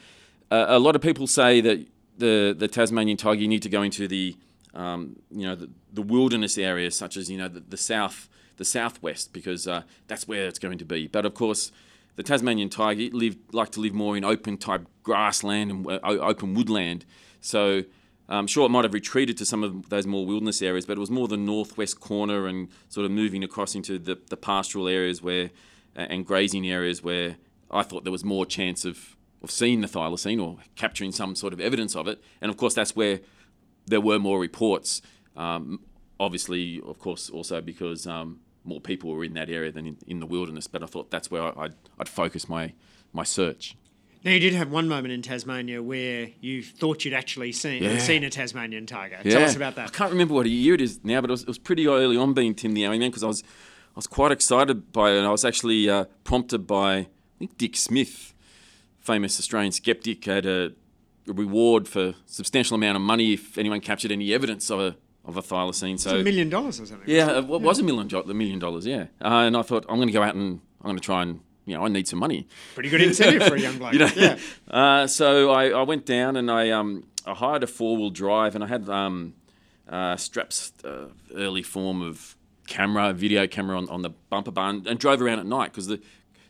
a 0.51 0.79
lot 0.79 0.95
of 0.95 1.01
people 1.01 1.27
say 1.27 1.61
that 1.61 1.87
the, 2.17 2.55
the 2.57 2.67
Tasmanian 2.67 3.17
tiger, 3.17 3.41
you 3.41 3.47
need 3.47 3.61
to 3.63 3.69
go 3.69 3.81
into 3.81 4.07
the, 4.07 4.35
um, 4.73 5.17
you 5.31 5.45
know, 5.45 5.55
the, 5.55 5.69
the, 5.93 6.01
wilderness 6.01 6.57
areas, 6.57 6.97
such 6.97 7.17
as, 7.17 7.29
you 7.29 7.37
know, 7.37 7.47
the, 7.47 7.59
the 7.61 7.77
south, 7.77 8.29
the 8.57 8.65
southwest, 8.65 9.31
because 9.31 9.67
uh, 9.67 9.83
that's 10.07 10.27
where 10.27 10.47
it's 10.47 10.59
going 10.59 10.77
to 10.77 10.85
be. 10.85 11.07
But 11.07 11.25
of 11.25 11.33
course, 11.33 11.71
the 12.15 12.23
Tasmanian 12.23 12.69
tiger 12.69 13.09
lived 13.15 13.53
like 13.53 13.71
to 13.71 13.79
live 13.79 13.93
more 13.93 14.17
in 14.17 14.23
open 14.23 14.57
type 14.57 14.87
grassland 15.03 15.71
and 15.71 15.87
uh, 15.87 15.99
open 16.03 16.53
woodland. 16.53 17.05
So 17.41 17.83
I'm 18.27 18.47
sure 18.47 18.65
it 18.65 18.69
might 18.69 18.83
have 18.83 18.93
retreated 18.93 19.37
to 19.37 19.45
some 19.45 19.63
of 19.63 19.89
those 19.89 20.05
more 20.05 20.25
wilderness 20.25 20.61
areas, 20.61 20.85
but 20.85 20.97
it 20.97 20.99
was 20.99 21.09
more 21.09 21.27
the 21.27 21.37
northwest 21.37 21.99
corner 21.99 22.45
and 22.45 22.67
sort 22.87 23.05
of 23.05 23.11
moving 23.11 23.43
across 23.43 23.73
into 23.73 23.97
the, 23.97 24.19
the 24.29 24.37
pastoral 24.37 24.87
areas 24.87 25.21
where 25.21 25.49
uh, 25.95 26.01
and 26.09 26.25
grazing 26.25 26.69
areas 26.69 27.03
where 27.03 27.37
I 27.71 27.83
thought 27.83 28.03
there 28.03 28.11
was 28.11 28.23
more 28.23 28.45
chance 28.45 28.85
of, 28.85 29.15
of 29.41 29.49
seeing 29.49 29.81
the 29.81 29.87
thylacine 29.87 30.43
or 30.43 30.57
capturing 30.75 31.11
some 31.11 31.35
sort 31.35 31.53
of 31.53 31.59
evidence 31.59 31.95
of 31.95 32.07
it. 32.07 32.21
And 32.41 32.51
of 32.51 32.57
course, 32.57 32.75
that's 32.75 32.95
where 32.95 33.19
there 33.87 34.01
were 34.01 34.19
more 34.19 34.39
reports. 34.39 35.01
Um, 35.35 35.81
obviously, 36.19 36.81
of 36.85 36.99
course, 36.99 37.29
also 37.29 37.61
because 37.61 38.05
um, 38.05 38.41
more 38.63 38.81
people 38.81 39.11
were 39.11 39.23
in 39.23 39.33
that 39.33 39.49
area 39.49 39.71
than 39.71 39.85
in, 39.87 39.97
in 40.07 40.19
the 40.19 40.25
wilderness. 40.25 40.67
But 40.67 40.83
I 40.83 40.85
thought 40.85 41.09
that's 41.11 41.31
where 41.31 41.57
I'd, 41.59 41.73
I'd 41.99 42.09
focus 42.09 42.47
my 42.49 42.73
my 43.13 43.23
search. 43.23 43.75
Now 44.23 44.31
you 44.31 44.39
did 44.39 44.53
have 44.53 44.69
one 44.69 44.87
moment 44.89 45.13
in 45.13 45.21
Tasmania 45.21 45.81
where 45.81 46.29
you 46.41 46.61
thought 46.61 47.05
you'd 47.05 47.13
actually 47.13 47.53
seen 47.53 47.81
Yeah. 47.83 47.97
seen 47.99 48.23
a 48.25 48.29
Tasmanian 48.29 48.85
tiger. 48.85 49.17
Yeah. 49.23 49.31
Tell 49.35 49.43
us 49.43 49.55
about 49.55 49.75
that. 49.75 49.87
I 49.87 49.91
can't 49.91 50.11
remember 50.11 50.33
what 50.33 50.45
year 50.45 50.73
it 50.75 50.81
is 50.81 50.99
now, 51.03 51.21
but 51.21 51.29
it 51.29 51.31
was, 51.31 51.41
it 51.43 51.47
was 51.47 51.57
pretty 51.57 51.87
early 51.87 52.17
on 52.17 52.33
being 52.33 52.53
Tim 52.53 52.73
the 52.73 52.83
Yowie 52.83 52.99
Man 52.99 53.09
because 53.11 53.23
I 53.23 53.27
was 53.27 53.41
I 53.43 53.95
was 53.95 54.07
quite 54.07 54.31
excited 54.31 54.91
by 54.91 55.11
it. 55.11 55.17
And 55.19 55.25
I 55.27 55.31
was 55.31 55.45
actually 55.45 55.89
uh, 55.89 56.05
prompted 56.25 56.67
by 56.67 56.97
I 56.97 57.07
think 57.39 57.57
Dick 57.57 57.77
Smith, 57.77 58.33
famous 58.99 59.39
Australian 59.39 59.71
skeptic, 59.71 60.25
had 60.25 60.45
a, 60.45 60.73
a 61.27 61.33
reward 61.33 61.87
for 61.87 62.13
substantial 62.25 62.75
amount 62.75 62.97
of 62.97 63.01
money 63.01 63.33
if 63.33 63.57
anyone 63.57 63.79
captured 63.79 64.11
any 64.11 64.33
evidence 64.33 64.69
of 64.69 64.79
a 64.81 64.95
of 65.29 65.37
a 65.37 65.41
thylacine. 65.41 65.93
It's 65.95 66.03
So 66.03 66.19
a 66.19 66.23
million 66.23 66.49
dollars 66.49 66.79
or 66.81 66.85
something. 66.85 67.07
yeah, 67.09 67.37
it 67.37 67.45
wa- 67.45 67.57
was 67.57 67.79
a 67.79 67.83
million 67.83 68.07
do- 68.07 68.23
the 68.23 68.33
million 68.33 68.59
dollars. 68.59 68.85
Yeah, 68.85 69.03
uh, 69.21 69.45
and 69.47 69.55
I 69.55 69.61
thought 69.61 69.85
I'm 69.87 69.95
going 69.97 70.07
to 70.09 70.13
go 70.13 70.23
out 70.23 70.35
and 70.35 70.59
I'm 70.81 70.87
going 70.87 70.97
to 70.97 71.03
try 71.03 71.21
and 71.23 71.39
you 71.65 71.75
know 71.75 71.85
I 71.85 71.87
need 71.87 72.07
some 72.07 72.19
money. 72.19 72.47
Pretty 72.75 72.89
good 72.89 73.01
incentive 73.01 73.43
for 73.47 73.55
a 73.55 73.59
young 73.59 73.77
bloke. 73.79 73.93
You 73.93 73.99
know? 73.99 74.09
Yeah. 74.15 74.37
Uh, 74.69 75.07
so 75.07 75.49
I, 75.51 75.69
I 75.69 75.81
went 75.83 76.05
down 76.05 76.35
and 76.35 76.49
I 76.51 76.69
um 76.71 77.03
I 77.25 77.33
hired 77.33 77.63
a 77.63 77.67
four 77.67 77.97
wheel 77.97 78.09
drive 78.11 78.53
and 78.55 78.63
I 78.63 78.67
had 78.67 78.87
um 78.89 79.33
uh, 79.87 80.15
straps 80.15 80.71
uh, 80.83 81.05
early 81.35 81.63
form 81.63 82.01
of 82.01 82.35
camera 82.67 83.13
video 83.13 83.47
camera 83.47 83.75
on, 83.77 83.89
on 83.89 84.01
the 84.03 84.11
bumper 84.29 84.51
bar 84.51 84.69
and, 84.69 84.85
and 84.87 84.99
drove 84.99 85.21
around 85.21 85.39
at 85.39 85.45
night 85.47 85.71
because 85.71 85.87
the 85.87 85.99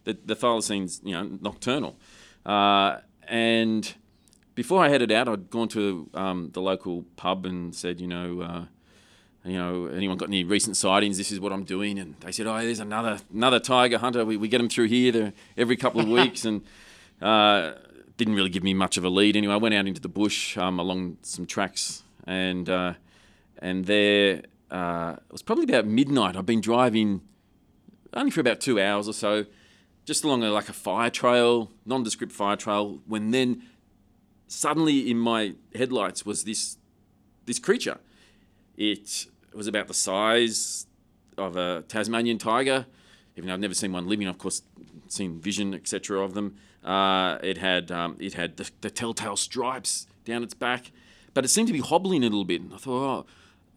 the, 0.03 0.17
the 0.25 0.35
thylacine's 0.35 0.99
you 1.03 1.13
know 1.13 1.23
nocturnal 1.41 1.95
uh, 2.45 2.97
and 3.27 3.95
before 4.59 4.83
I 4.83 4.89
headed 4.89 5.09
out 5.09 5.29
I'd 5.29 5.49
gone 5.49 5.69
to 5.69 6.09
um, 6.13 6.49
the 6.51 6.59
local 6.61 7.05
pub 7.15 7.45
and 7.45 7.73
said 7.73 8.01
you 8.01 8.07
know. 8.07 8.41
Uh, 8.41 8.65
you 9.45 9.57
know, 9.57 9.85
anyone 9.85 10.17
got 10.17 10.27
any 10.27 10.43
recent 10.43 10.75
sightings? 10.75 11.17
This 11.17 11.31
is 11.31 11.39
what 11.39 11.53
I'm 11.53 11.63
doing, 11.63 11.97
and 11.97 12.15
they 12.19 12.33
said, 12.33 12.45
"Oh, 12.45 12.57
there's 12.57 12.81
another 12.81 13.19
another 13.33 13.57
tiger 13.57 13.97
hunter. 13.97 14.25
We, 14.25 14.35
we 14.35 14.49
get 14.49 14.57
them 14.57 14.67
through 14.67 14.87
here 14.87 15.31
every 15.57 15.77
couple 15.77 16.01
of 16.01 16.09
weeks." 16.19 16.43
and 16.43 16.61
uh, 17.21 17.71
didn't 18.17 18.35
really 18.35 18.49
give 18.49 18.63
me 18.63 18.73
much 18.73 18.97
of 18.97 19.05
a 19.05 19.09
lead. 19.09 19.37
Anyway, 19.37 19.53
I 19.53 19.57
went 19.57 19.73
out 19.75 19.87
into 19.87 20.01
the 20.01 20.09
bush 20.09 20.57
um, 20.57 20.77
along 20.77 21.19
some 21.21 21.45
tracks, 21.45 22.03
and 22.27 22.69
uh, 22.69 22.95
and 23.59 23.85
there 23.85 24.41
uh, 24.69 25.15
it 25.17 25.31
was 25.31 25.41
probably 25.41 25.63
about 25.63 25.85
midnight. 25.85 26.35
I've 26.35 26.45
been 26.45 26.59
driving 26.59 27.21
only 28.13 28.31
for 28.31 28.41
about 28.41 28.59
two 28.59 28.77
hours 28.77 29.07
or 29.07 29.13
so, 29.13 29.45
just 30.03 30.25
along 30.25 30.43
a, 30.43 30.51
like 30.51 30.67
a 30.67 30.73
fire 30.73 31.09
trail, 31.09 31.71
nondescript 31.85 32.33
fire 32.33 32.57
trail. 32.57 32.99
When 33.07 33.31
then 33.31 33.63
suddenly 34.49 35.09
in 35.09 35.17
my 35.17 35.53
headlights 35.73 36.25
was 36.25 36.43
this 36.43 36.77
this 37.45 37.59
creature. 37.59 37.99
It 38.77 39.27
was 39.53 39.67
about 39.67 39.87
the 39.87 39.93
size 39.93 40.87
of 41.37 41.55
a 41.55 41.83
Tasmanian 41.87 42.37
tiger, 42.37 42.85
even 43.35 43.47
though 43.47 43.53
I've 43.53 43.59
never 43.59 43.73
seen 43.73 43.91
one 43.91 44.07
living. 44.07 44.27
Of 44.27 44.37
course, 44.37 44.61
seen 45.07 45.39
vision, 45.39 45.73
etc. 45.73 46.23
of 46.23 46.33
them. 46.33 46.57
Uh, 46.83 47.37
it 47.41 47.57
had 47.57 47.91
um, 47.91 48.17
it 48.19 48.33
had 48.33 48.57
the, 48.57 48.69
the 48.81 48.89
telltale 48.89 49.37
stripes 49.37 50.07
down 50.25 50.43
its 50.43 50.53
back, 50.53 50.91
but 51.33 51.45
it 51.45 51.49
seemed 51.49 51.67
to 51.67 51.73
be 51.73 51.79
hobbling 51.79 52.23
a 52.23 52.27
little 52.27 52.45
bit. 52.45 52.61
And 52.61 52.73
I 52.73 52.77
thought, 52.77 53.27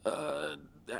oh, 0.06 0.10
uh, 0.10 0.56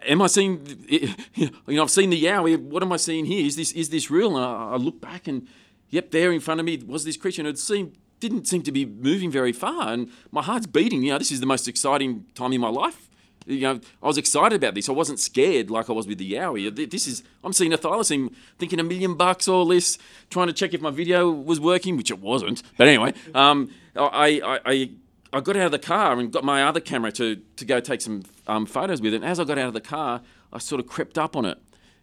am 0.07 0.23
I 0.23 0.27
seeing? 0.27 0.61
You 1.35 1.77
know, 1.77 1.85
I've 1.85 1.91
seen 1.91 2.11
the 2.11 2.23
yowie. 2.23 2.61
What 2.61 2.83
am 2.83 2.93
I 2.93 2.97
seeing 2.97 3.25
here? 3.25 3.47
Is 3.47 3.57
this 3.57 3.73
is 3.73 3.89
this 3.89 4.11
real? 4.11 4.37
And 4.37 4.45
I, 4.45 4.75
I 4.75 4.91
back, 4.91 5.27
and 5.29 5.49
yep, 5.89 6.11
there 6.11 6.33
in 6.33 6.41
front 6.41 6.61
of 6.61 6.67
me 6.67 6.83
was 6.87 7.05
this 7.05 7.17
creature, 7.17 7.41
and 7.43 7.49
it 7.49 7.59
seemed 7.59 7.97
didn't 8.23 8.47
seem 8.47 8.63
to 8.63 8.73
be 8.73 8.85
moving 8.87 9.31
very 9.31 9.53
far, 9.53 9.89
and 9.93 10.09
my 10.31 10.43
heart's 10.43 10.67
beating. 10.67 11.03
You 11.03 11.13
know, 11.13 11.19
this 11.19 11.33
is 11.33 11.41
the 11.41 11.47
most 11.47 11.67
exciting 11.69 12.25
time 12.35 12.53
in 12.53 12.61
my 12.61 12.69
life. 12.69 13.09
You 13.45 13.61
know, 13.61 13.81
I 14.03 14.07
was 14.07 14.19
excited 14.19 14.55
about 14.55 14.75
this. 14.77 14.89
I 14.89 14.93
wasn't 14.93 15.19
scared 15.19 15.69
like 15.69 15.91
I 15.91 15.93
was 15.93 16.07
with 16.07 16.19
the 16.19 16.33
Yowie. 16.33 16.75
Th- 16.75 16.89
This 16.89 17.09
is, 17.09 17.25
I'm 17.43 17.53
seeing 17.53 17.73
a 17.73 17.79
thylacine, 17.79 18.33
thinking 18.57 18.79
a 18.79 18.85
million 18.85 19.15
bucks 19.15 19.49
or 19.49 19.67
this, 19.67 19.99
trying 20.31 20.47
to 20.47 20.53
check 20.53 20.73
if 20.75 20.81
my 20.81 20.91
video 20.91 21.29
was 21.29 21.59
working, 21.59 21.97
which 21.97 22.11
it 22.13 22.21
wasn't. 22.21 22.63
But 22.77 22.87
anyway, 22.87 23.15
um, 23.35 23.71
I, 23.97 24.41
I, 24.45 24.61
I, 24.65 24.91
I 25.33 25.41
got 25.41 25.57
out 25.57 25.67
of 25.67 25.73
the 25.73 25.81
car 25.81 26.17
and 26.19 26.33
got 26.33 26.45
my 26.45 26.63
other 26.63 26.79
camera 26.79 27.11
to, 27.13 27.37
to 27.57 27.65
go 27.65 27.81
take 27.81 28.01
some 28.01 28.23
um, 28.47 28.65
photos 28.65 29.01
with 29.03 29.13
it. 29.13 29.17
And 29.17 29.25
as 29.25 29.41
I 29.41 29.45
got 29.45 29.59
out 29.59 29.67
of 29.67 29.75
the 29.75 29.81
car, 29.81 30.23
I 30.53 30.59
sort 30.59 30.81
of 30.81 30.87
crept 30.87 31.19
up 31.19 31.35
on 31.35 31.45
it, 31.45 31.59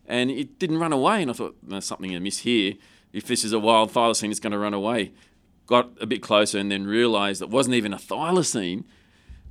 and 0.05 0.29
it 0.29 0.59
didn't 0.59 0.79
run 0.79 0.91
away. 0.91 1.21
And 1.21 1.31
I 1.31 1.33
thought, 1.33 1.55
there's 1.63 1.85
something 1.85 2.13
amiss 2.13 2.39
here. 2.39 2.73
If 3.13 3.25
this 3.27 3.43
is 3.45 3.53
a 3.53 3.59
wild 3.59 3.93
thylacine, 3.93 4.29
it's 4.29 4.41
going 4.41 4.51
to 4.51 4.59
run 4.59 4.73
away. 4.73 5.13
Got 5.69 5.91
a 6.01 6.07
bit 6.07 6.23
closer 6.23 6.57
and 6.57 6.71
then 6.71 6.87
realised 6.87 7.43
it 7.43 7.49
wasn't 7.51 7.75
even 7.75 7.93
a 7.93 7.97
thylacine, 7.97 8.85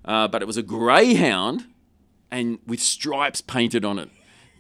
uh, 0.05 0.27
but 0.27 0.43
it 0.43 0.47
was 0.47 0.57
a 0.57 0.65
greyhound 0.65 1.67
and 2.29 2.59
with 2.67 2.81
stripes 2.81 3.41
painted 3.41 3.85
on 3.85 4.01
it. 4.01 4.11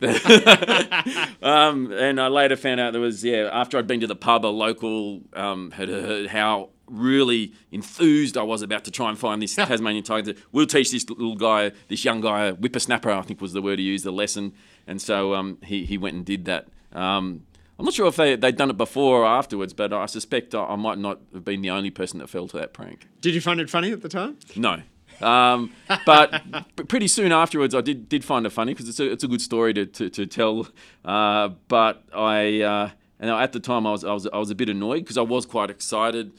um, 1.43 1.91
and 1.91 2.21
I 2.21 2.29
later 2.29 2.55
found 2.55 2.79
out 2.79 2.93
there 2.93 3.03
was 3.03 3.25
yeah. 3.25 3.50
After 3.53 3.77
I'd 3.77 3.88
been 3.88 3.99
to 3.99 4.07
the 4.07 4.15
pub, 4.15 4.47
a 4.47 4.47
local 4.47 5.23
um, 5.33 5.73
had 5.73 5.88
heard 5.88 6.29
how 6.29 6.69
really 6.87 7.53
enthused 7.73 8.38
I 8.38 8.45
was 8.45 8.62
about 8.62 8.85
to 8.85 8.93
try 8.93 9.09
and 9.09 9.19
find 9.19 9.43
this 9.43 9.55
Tasmanian 9.57 10.05
tiger. 10.05 10.35
We'll 10.53 10.67
teach 10.67 10.93
this 10.93 11.11
little 11.11 11.35
guy, 11.35 11.73
this 11.88 12.05
young 12.05 12.21
guy, 12.21 12.45
a 12.45 12.53
whippersnapper, 12.53 13.11
I 13.11 13.23
think 13.23 13.41
was 13.41 13.53
the 13.53 13.61
word 13.61 13.81
he 13.81 13.87
used, 13.87 14.05
the 14.05 14.12
lesson. 14.12 14.55
And 14.87 15.03
so 15.03 15.35
um, 15.35 15.59
he 15.65 15.85
he 15.85 15.99
went 15.99 16.15
and 16.15 16.25
did 16.25 16.45
that. 16.45 16.69
Um, 16.93 17.43
I'm 17.79 17.85
not 17.85 17.95
sure 17.95 18.09
if 18.09 18.17
they 18.17 18.35
they'd 18.35 18.57
done 18.57 18.71
it 18.71 18.77
before 18.77 19.23
or 19.23 19.27
afterwards, 19.27 19.73
but 19.73 19.93
I 19.93 20.07
suspect 20.07 20.55
I, 20.55 20.65
I 20.65 20.77
might 20.77 20.99
not 20.99 21.21
have 21.33 21.45
been 21.45 21.63
the 21.63 21.71
only 21.71 21.91
person 21.91 22.19
that 22.19 22.29
fell 22.29 22.49
to 22.49 22.57
that 22.59 22.73
prank. 22.73 23.07
Did 23.21 23.35
you 23.35 23.41
find 23.41 23.61
it 23.61 23.71
funny 23.71 23.93
at 23.93 24.03
the 24.03 24.09
time? 24.09 24.39
No. 24.57 24.83
Um, 25.21 25.73
but 26.07 26.43
pretty 26.89 27.09
soon 27.09 27.33
afterwards, 27.33 27.75
I 27.75 27.81
did, 27.81 28.09
did 28.09 28.25
find 28.25 28.47
it 28.47 28.51
funny 28.51 28.73
because 28.73 28.89
it's 28.89 29.01
a, 29.01 29.11
it's 29.11 29.25
a 29.25 29.29
good 29.29 29.41
story 29.41 29.75
to, 29.75 29.87
to, 29.87 30.11
to 30.11 30.27
tell. 30.27 30.69
Uh, 31.05 31.49
but 31.69 32.05
I, 32.15 32.61
uh, 32.63 32.91
and 33.19 33.31
at 33.31 33.53
the 33.53 33.61
time, 33.61 33.87
I 33.87 33.93
was, 33.93 34.05
I 34.05 34.13
was, 34.13 34.27
I 34.33 34.39
was 34.39 34.51
a 34.51 34.55
bit 34.55 34.69
annoyed 34.69 35.01
because 35.01 35.19
I 35.19 35.23
was 35.23 35.47
quite 35.47 35.71
excited 35.71 36.33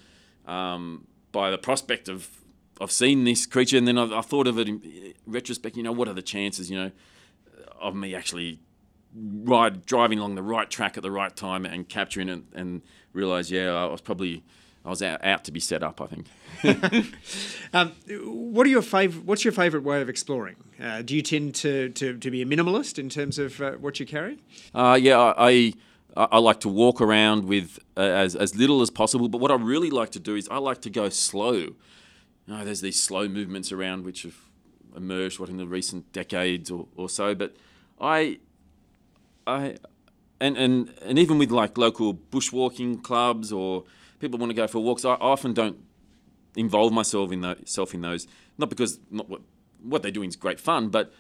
um, 0.46 1.08
by 1.32 1.52
the 1.52 1.58
prospect 1.58 2.08
of, 2.08 2.30
of 2.80 2.92
seeing 2.92 3.26
this 3.26 3.46
creature. 3.46 3.78
And 3.78 3.88
then 3.88 3.98
I, 3.98 4.20
I 4.20 4.22
thought 4.22 4.48
of 4.48 4.58
it 4.58 4.70
in 4.70 5.14
retrospect, 5.26 5.76
you 5.76 5.84
know, 5.84 5.92
what 5.92 6.08
are 6.08 6.14
the 6.14 6.22
chances, 6.22 6.72
you 6.72 6.78
know, 6.78 6.92
of 7.82 7.96
me 7.96 8.16
actually 8.16 8.60
ride, 9.16 9.86
driving 9.86 10.20
along 10.20 10.36
the 10.36 10.44
right 10.44 10.70
track 10.70 10.98
at 10.98 11.04
the 11.04 11.12
right 11.12 11.36
time 11.36 11.66
and 11.66 11.88
capturing 11.88 12.30
it 12.30 12.44
and 12.54 12.82
realize, 13.14 13.52
yeah, 13.52 13.72
I 13.72 13.86
was 13.86 14.02
probably, 14.02 14.44
I 14.86 14.90
was 14.90 15.02
out, 15.02 15.24
out 15.24 15.44
to 15.46 15.52
be 15.52 15.60
set 15.60 15.84
up, 15.84 16.02
I 16.02 16.08
think. 16.08 16.28
Um, 17.72 17.92
what 18.26 18.66
are 18.66 18.70
your 18.70 18.82
favorite? 18.82 19.26
What's 19.26 19.46
your 19.46 19.52
favourite 19.52 19.86
way 19.86 20.02
of 20.02 20.10
exploring? 20.10 20.56
Uh, 20.82 21.04
do 21.04 21.16
you 21.16 21.22
tend 21.22 21.54
to, 21.54 21.90
to, 21.90 22.18
to 22.18 22.32
be 22.32 22.42
a 22.42 22.46
minimalist 22.46 22.98
in 22.98 23.10
terms 23.10 23.38
of 23.38 23.62
uh, 23.62 23.74
what 23.74 24.00
you 24.00 24.08
carry? 24.08 24.40
Uh, 24.74 24.98
yeah, 25.00 25.20
I, 25.20 25.34
I 25.38 25.74
I 26.18 26.40
like 26.40 26.60
to 26.62 26.70
walk 26.70 27.02
around 27.02 27.46
with 27.46 27.78
uh, 27.96 28.02
as 28.02 28.36
as 28.36 28.56
little 28.56 28.82
as 28.82 28.90
possible. 28.90 29.30
But 29.30 29.40
what 29.40 29.52
I 29.52 29.56
really 29.56 29.92
like 29.92 30.10
to 30.12 30.20
do 30.20 30.36
is 30.36 30.48
I 30.50 30.58
like 30.58 30.82
to 30.82 30.90
go 30.90 31.10
slow. 31.10 31.54
You 31.54 31.76
know, 32.48 32.66
there's 32.66 32.82
these 32.82 33.02
slow 33.02 33.28
movements 33.28 33.72
around 33.72 34.04
which 34.04 34.24
have 34.24 34.36
emerged 34.96 35.40
what 35.40 35.50
in 35.50 35.58
the 35.58 35.68
recent 35.68 36.12
decades 36.12 36.72
or, 36.72 36.88
or 36.96 37.08
so. 37.08 37.36
But 37.36 37.56
I 38.02 38.40
I 39.48 39.78
and, 40.42 40.58
and 40.58 40.94
and 41.04 41.20
even 41.20 41.38
with 41.38 41.52
like 41.52 41.78
local 41.78 42.14
bushwalking 42.14 43.04
clubs 43.04 43.52
or 43.52 43.84
people 44.20 44.40
want 44.40 44.50
to 44.52 44.56
go 44.56 44.68
for 44.68 44.80
walks, 44.80 45.06
I 45.06 45.14
often 45.16 45.54
don't 45.54 45.78
involve 46.56 46.94
myself 46.94 47.32
in 47.32 47.44
in 47.44 48.02
those. 48.02 48.28
Not 48.58 48.70
because 48.70 49.00
not 49.12 49.30
what 49.30 49.42
what 49.82 50.02
they're 50.02 50.12
doing 50.12 50.30
is 50.30 50.36
great 50.36 50.60
fun, 50.60 50.90
but 50.90 51.14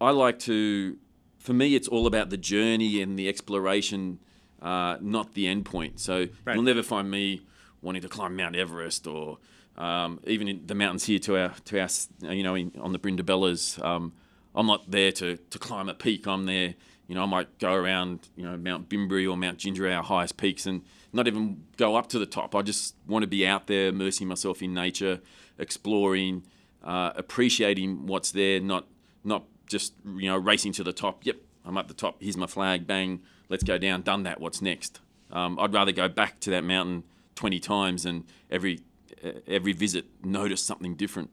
I 0.00 0.10
like 0.10 0.38
to. 0.40 0.96
For 1.38 1.52
me, 1.52 1.76
it's 1.76 1.86
all 1.86 2.06
about 2.08 2.30
the 2.30 2.36
journey 2.36 3.00
and 3.00 3.16
the 3.16 3.28
exploration, 3.28 4.18
uh, 4.60 4.96
not 5.00 5.34
the 5.34 5.46
end 5.46 5.64
point. 5.64 6.00
So 6.00 6.26
Right. 6.44 6.54
you'll 6.54 6.64
never 6.64 6.82
find 6.82 7.08
me 7.08 7.42
wanting 7.82 8.02
to 8.02 8.08
climb 8.08 8.34
Mount 8.34 8.56
Everest 8.56 9.06
or 9.06 9.38
um, 9.76 10.18
even 10.26 10.48
in 10.48 10.66
the 10.66 10.74
mountains 10.74 11.04
here 11.04 11.20
to 11.20 11.36
our 11.40 11.54
to 11.66 11.80
our 11.80 11.88
you 12.34 12.42
know 12.42 12.54
in, 12.56 12.72
on 12.80 12.92
the 12.92 12.98
Brindabellas. 12.98 13.82
Um, 13.84 14.12
I'm 14.54 14.66
not 14.66 14.90
there 14.90 15.12
to 15.12 15.36
to 15.36 15.58
climb 15.58 15.88
a 15.88 15.94
peak. 15.94 16.26
I'm 16.26 16.46
there. 16.46 16.74
You 17.08 17.14
know, 17.14 17.22
I 17.22 17.26
might 17.26 17.58
go 17.58 17.72
around 17.72 18.28
you 18.36 18.44
know 18.44 18.56
Mount 18.56 18.88
Bimberi 18.88 19.30
or 19.30 19.36
Mount 19.36 19.58
Gingera, 19.58 19.96
our 19.96 20.02
highest 20.02 20.36
peaks, 20.36 20.66
and 20.66 20.82
not 21.12 21.26
even 21.28 21.64
go 21.76 21.96
up 21.96 22.08
to 22.08 22.18
the 22.18 22.26
top. 22.26 22.54
I 22.54 22.62
just 22.62 22.94
want 23.06 23.22
to 23.22 23.28
be 23.28 23.46
out 23.46 23.66
there, 23.68 23.88
immersing 23.88 24.26
myself 24.26 24.62
in 24.62 24.74
nature, 24.74 25.20
exploring, 25.58 26.42
uh, 26.82 27.12
appreciating 27.14 28.06
what's 28.06 28.32
there, 28.32 28.60
not 28.60 28.86
not 29.24 29.44
just 29.66 29.94
you 30.04 30.28
know 30.28 30.36
racing 30.36 30.72
to 30.72 30.84
the 30.84 30.92
top. 30.92 31.24
Yep, 31.24 31.36
I'm 31.64 31.78
up 31.78 31.88
the 31.88 31.94
top. 31.94 32.16
Here's 32.20 32.36
my 32.36 32.46
flag. 32.46 32.86
Bang, 32.86 33.22
let's 33.48 33.62
go 33.64 33.78
down. 33.78 34.02
Done 34.02 34.24
that. 34.24 34.40
What's 34.40 34.60
next? 34.60 35.00
Um, 35.30 35.58
I'd 35.58 35.72
rather 35.72 35.92
go 35.92 36.08
back 36.08 36.40
to 36.40 36.50
that 36.50 36.62
mountain 36.62 37.04
20 37.34 37.58
times 37.58 38.06
and 38.06 38.24
every 38.50 38.80
uh, 39.24 39.32
every 39.46 39.72
visit 39.72 40.06
notice 40.24 40.62
something 40.62 40.94
different. 40.94 41.30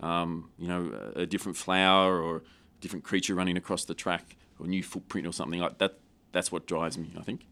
Um, 0.00 0.50
you 0.58 0.66
know, 0.66 0.92
a, 1.14 1.20
a 1.20 1.26
different 1.26 1.56
flower 1.56 2.20
or 2.20 2.36
a 2.38 2.42
different 2.80 3.04
creature 3.04 3.34
running 3.34 3.56
across 3.56 3.84
the 3.84 3.94
track 3.94 4.36
or 4.62 4.66
a 4.66 4.68
new 4.68 4.82
footprint 4.82 5.26
or 5.26 5.32
something 5.32 5.60
like 5.60 5.78
that. 5.78 5.98
That's 6.32 6.50
what 6.50 6.66
drives 6.66 6.96
me. 6.96 7.12
I 7.18 7.22
think. 7.22 7.46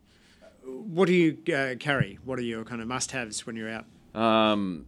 What 0.64 1.06
do 1.06 1.14
you 1.14 1.38
uh, 1.54 1.74
carry? 1.78 2.18
What 2.24 2.38
are 2.38 2.42
your 2.42 2.64
kind 2.64 2.80
of 2.80 2.88
must-haves 2.88 3.46
when 3.46 3.56
you're 3.56 3.70
out? 3.70 3.86
Um, 4.14 4.86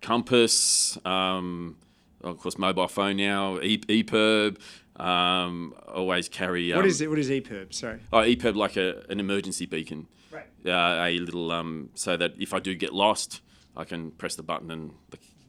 compass. 0.00 0.98
Um, 1.04 1.76
of 2.22 2.38
course, 2.38 2.58
mobile 2.58 2.88
phone 2.88 3.16
now, 3.16 3.58
e- 3.60 3.78
EPIRB. 3.78 4.58
Um, 4.96 5.74
always 5.88 6.28
carry. 6.28 6.72
Um, 6.72 6.78
what 6.78 6.86
is 6.86 7.00
it? 7.00 7.10
What 7.10 7.18
is 7.18 7.28
EPIRB? 7.30 7.74
Sorry. 7.74 8.00
Oh, 8.12 8.18
EPIRB 8.18 8.54
like 8.56 8.76
a, 8.76 9.04
an 9.08 9.20
emergency 9.20 9.66
beacon. 9.66 10.06
Right. 10.30 10.46
Uh, 10.64 11.04
a 11.04 11.18
little 11.18 11.52
um, 11.52 11.90
so 11.94 12.16
that 12.16 12.34
if 12.38 12.54
I 12.54 12.60
do 12.60 12.74
get 12.74 12.92
lost, 12.92 13.40
I 13.76 13.84
can 13.84 14.12
press 14.12 14.34
the 14.36 14.42
button 14.42 14.70
and 14.70 14.92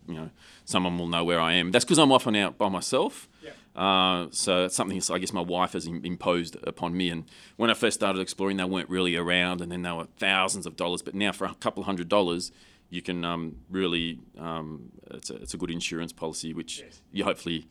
you 0.07 0.15
know 0.15 0.29
someone 0.65 0.97
will 0.97 1.07
know 1.07 1.23
where 1.23 1.39
I 1.39 1.53
am. 1.53 1.71
That's 1.71 1.85
because 1.85 1.97
I'm 1.97 2.11
often 2.11 2.35
out 2.35 2.57
by 2.57 2.69
myself. 2.69 3.27
Uh, 3.77 4.27
so 4.31 4.65
it's 4.65 4.75
something 4.75 4.99
I 5.11 5.19
guess 5.19 5.31
my 5.31 5.41
wife 5.41 5.73
has 5.73 5.85
imposed 5.85 6.57
upon 6.63 6.97
me. 6.97 7.09
And 7.09 7.25
when 7.57 7.69
I 7.69 7.75
first 7.75 7.95
started 7.99 8.19
exploring, 8.19 8.57
they 8.57 8.63
weren't 8.65 8.89
really 8.89 9.15
around, 9.15 9.61
and 9.61 9.71
then 9.71 9.83
they 9.83 9.91
were 9.91 10.07
thousands 10.17 10.65
of 10.65 10.75
dollars. 10.75 11.01
But 11.03 11.13
now 11.13 11.31
for 11.31 11.45
a 11.45 11.53
couple 11.55 11.81
of 11.81 11.85
hundred 11.85 12.09
dollars, 12.09 12.51
you 12.89 13.01
can 13.03 13.23
um, 13.23 13.57
really 13.69 14.19
um, 14.39 14.91
it's, 15.11 15.29
a, 15.29 15.35
it's 15.35 15.53
a 15.53 15.57
good 15.57 15.69
insurance 15.69 16.11
policy, 16.11 16.53
which 16.53 16.79
Yes. 16.79 17.01
you 17.11 17.23
hopefully 17.23 17.67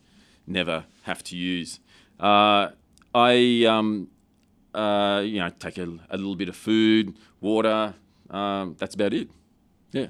never 0.47 0.85
have 1.03 1.25
to 1.25 1.37
use. 1.37 1.81
Uh, 2.21 2.69
I 3.15 3.65
um, 3.69 4.09
uh, 4.75 5.23
you 5.25 5.41
know 5.41 5.51
take 5.59 5.79
a, 5.79 5.89
a 6.11 6.17
little 6.17 6.37
bit 6.37 6.49
of 6.49 6.55
food, 6.57 7.17
water. 7.41 7.95
Um, 8.31 8.77
that's 8.79 8.95
about 8.95 9.13
it. 9.13 9.29
Yeah. 9.93 10.07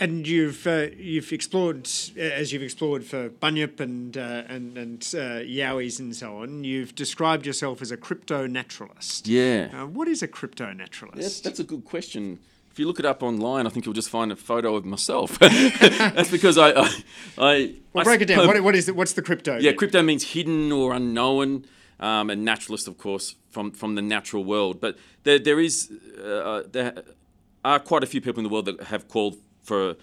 And 0.00 0.26
you've 0.26 0.66
uh, 0.66 0.88
you've 0.96 1.32
explored 1.32 1.88
uh, 2.16 2.20
as 2.20 2.52
you've 2.52 2.62
explored 2.62 3.04
for 3.04 3.28
Bunyip 3.28 3.78
and 3.78 4.16
uh, 4.16 4.42
and 4.48 4.76
and 4.76 5.02
uh, 5.14 5.40
Yowies 5.44 6.00
and 6.00 6.14
so 6.14 6.38
on. 6.38 6.64
You've 6.64 6.94
described 6.94 7.46
yourself 7.46 7.80
as 7.80 7.92
a 7.92 7.96
crypto 7.96 8.46
naturalist. 8.46 9.28
Yeah. 9.28 9.70
Uh, 9.72 9.86
what 9.86 10.08
is 10.08 10.22
a 10.22 10.28
crypto 10.28 10.72
naturalist? 10.72 11.20
That's, 11.20 11.40
that's 11.40 11.60
a 11.60 11.64
good 11.64 11.84
question. 11.84 12.40
If 12.72 12.80
you 12.80 12.88
look 12.88 12.98
it 12.98 13.06
up 13.06 13.22
online, 13.22 13.68
I 13.68 13.70
think 13.70 13.86
you'll 13.86 13.94
just 13.94 14.10
find 14.10 14.32
a 14.32 14.36
photo 14.36 14.74
of 14.74 14.84
myself. 14.84 15.38
that's 15.38 16.28
because 16.28 16.58
I, 16.58 16.70
I, 16.70 17.04
I 17.38 17.74
well, 17.92 18.00
I 18.00 18.02
break 18.02 18.20
it 18.20 18.24
down. 18.26 18.48
What, 18.48 18.60
what 18.64 18.74
is 18.74 18.88
it? 18.88 18.96
What's 18.96 19.12
the 19.12 19.22
crypto? 19.22 19.58
Yeah, 19.58 19.70
crypto 19.72 20.02
means 20.02 20.32
hidden 20.32 20.72
or 20.72 20.92
unknown, 20.92 21.66
um, 22.00 22.30
and 22.30 22.44
naturalist, 22.44 22.88
of 22.88 22.98
course, 22.98 23.36
from 23.48 23.70
from 23.70 23.94
the 23.94 24.02
natural 24.02 24.44
world. 24.44 24.80
But 24.80 24.98
there 25.22 25.38
there 25.38 25.60
is 25.60 25.88
uh, 26.20 26.62
there 26.68 27.04
are 27.64 27.78
quite 27.78 28.02
a 28.02 28.06
few 28.06 28.20
people 28.20 28.40
in 28.40 28.44
the 28.44 28.50
world 28.50 28.66
that 28.66 28.80
have 28.84 29.06
called 29.06 29.36
for 29.64 29.96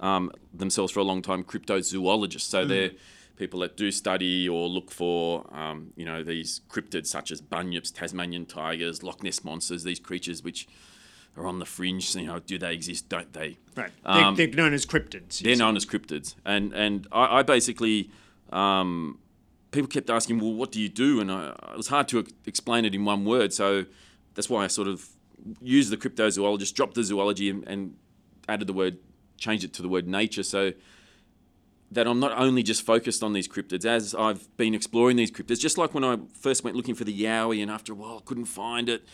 um, 0.00 0.30
themselves 0.54 0.92
for 0.92 1.00
a 1.00 1.04
long 1.04 1.22
time 1.22 1.42
cryptozoologists. 1.42 2.42
So 2.42 2.64
they're 2.64 2.90
people 3.36 3.60
that 3.60 3.76
do 3.76 3.90
study 3.90 4.48
or 4.48 4.68
look 4.68 4.90
for 4.90 5.46
um, 5.54 5.92
you 5.96 6.04
know 6.04 6.22
these 6.22 6.60
cryptids 6.70 7.06
such 7.06 7.30
as 7.30 7.40
bunyips, 7.40 7.92
Tasmanian 7.92 8.46
tigers, 8.46 9.02
Loch 9.02 9.22
Ness 9.22 9.44
monsters, 9.44 9.84
these 9.84 10.00
creatures 10.00 10.42
which 10.42 10.66
are 11.36 11.46
on 11.46 11.58
the 11.58 11.66
fringe. 11.66 12.14
You 12.14 12.26
know, 12.26 12.38
do 12.38 12.58
they 12.58 12.72
exist? 12.72 13.08
Don't 13.08 13.32
they? 13.32 13.58
Right. 13.74 13.90
Um, 14.04 14.36
they're, 14.36 14.46
they're 14.46 14.56
known 14.56 14.74
as 14.74 14.86
cryptids. 14.86 15.40
They're 15.40 15.56
known 15.56 15.76
as 15.76 15.84
cryptids, 15.84 16.34
and 16.44 16.72
and 16.72 17.06
I, 17.12 17.38
I 17.38 17.42
basically 17.42 18.10
um, 18.50 19.18
people 19.70 19.88
kept 19.88 20.10
asking, 20.10 20.38
well, 20.40 20.54
what 20.54 20.72
do 20.72 20.80
you 20.80 20.88
do? 20.88 21.20
And 21.20 21.30
I, 21.30 21.54
it 21.72 21.76
was 21.76 21.88
hard 21.88 22.08
to 22.08 22.26
explain 22.46 22.84
it 22.84 22.94
in 22.94 23.04
one 23.04 23.24
word, 23.24 23.52
so 23.52 23.84
that's 24.34 24.48
why 24.48 24.64
I 24.64 24.66
sort 24.68 24.88
of 24.88 25.08
used 25.60 25.90
the 25.90 25.96
cryptozoologist, 25.96 26.74
dropped 26.74 26.94
the 26.94 27.04
zoology, 27.04 27.50
and, 27.50 27.66
and 27.68 27.96
added 28.48 28.66
the 28.66 28.72
word, 28.72 28.98
changed 29.38 29.64
it 29.64 29.72
to 29.74 29.82
the 29.82 29.88
word 29.88 30.06
nature, 30.06 30.42
so 30.42 30.72
that 31.90 32.06
I'm 32.06 32.18
not 32.18 32.36
only 32.36 32.62
just 32.62 32.82
focused 32.82 33.22
on 33.22 33.32
these 33.32 33.46
cryptids, 33.46 33.84
as 33.84 34.14
I've 34.14 34.54
been 34.56 34.74
exploring 34.74 35.16
these 35.16 35.30
cryptids, 35.30 35.60
just 35.60 35.78
like 35.78 35.94
when 35.94 36.04
I 36.04 36.18
first 36.32 36.64
went 36.64 36.76
looking 36.76 36.94
for 36.94 37.04
the 37.04 37.16
Yowie, 37.16 37.62
and 37.62 37.70
after 37.70 37.92
a 37.92 37.96
while 37.96 38.20
couldn't 38.20 38.46
find 38.46 38.88
it. 38.88 39.04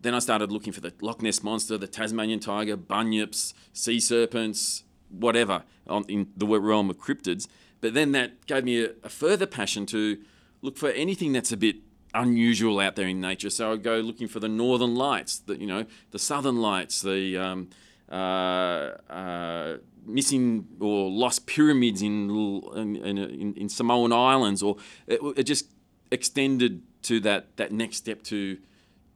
Then 0.00 0.14
I 0.14 0.18
started 0.18 0.52
looking 0.52 0.72
for 0.72 0.80
the 0.80 0.92
Loch 1.00 1.22
Ness 1.22 1.42
monster, 1.42 1.76
the 1.78 1.88
Tasmanian 1.88 2.38
tiger, 2.38 2.76
bunyips, 2.76 3.54
sea 3.72 3.98
serpents, 3.98 4.84
whatever, 5.08 5.64
on, 5.86 6.04
in 6.08 6.28
the 6.36 6.46
realm 6.46 6.90
of 6.90 6.98
cryptids. 6.98 7.48
But 7.80 7.94
then 7.94 8.12
that 8.12 8.46
gave 8.46 8.64
me 8.64 8.84
a, 8.84 8.90
a 9.04 9.08
further 9.08 9.46
passion 9.46 9.86
to 9.86 10.18
look 10.62 10.76
for 10.76 10.90
anything 10.90 11.32
that's 11.32 11.52
a 11.52 11.56
bit 11.56 11.76
unusual 12.14 12.80
out 12.80 12.96
there 12.96 13.08
in 13.08 13.20
nature. 13.20 13.50
So 13.50 13.72
I'd 13.72 13.82
go 13.82 13.96
looking 13.96 14.28
for 14.28 14.40
the 14.40 14.48
northern 14.48 14.94
lights, 14.94 15.38
the 15.38 15.58
you 15.58 15.66
know, 15.66 15.86
the 16.10 16.18
southern 16.18 16.56
lights, 16.60 17.02
the 17.02 17.36
um, 17.36 17.70
uh, 18.10 18.92
uh, 19.10 19.76
missing 20.04 20.66
or 20.80 21.10
lost 21.10 21.46
pyramids 21.46 22.02
in 22.02 22.30
in, 22.74 22.96
in, 22.96 23.54
in, 23.54 23.68
Samoan 23.68 24.12
Islands, 24.12 24.62
or 24.62 24.76
it, 25.06 25.20
it 25.36 25.42
just 25.44 25.66
extended 26.10 26.82
to 27.02 27.20
that 27.20 27.56
that 27.56 27.72
next 27.72 27.96
step 27.96 28.22
to 28.24 28.58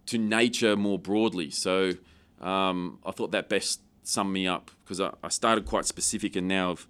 to 0.07 0.19
nature 0.19 0.77
more 0.77 0.99
broadly. 0.99 1.51
So 1.51 1.93
um, 2.41 2.99
I 3.05 3.13
thought 3.13 3.31
that 3.33 3.49
best 3.49 3.81
summed 4.03 4.33
me 4.33 4.47
up 4.47 4.71
because 4.83 5.01
I, 5.01 5.13
I 5.23 5.29
started 5.29 5.67
quite 5.67 5.85
specific 5.85 6.35
and 6.37 6.49
now 6.49 6.71
have, 6.71 6.87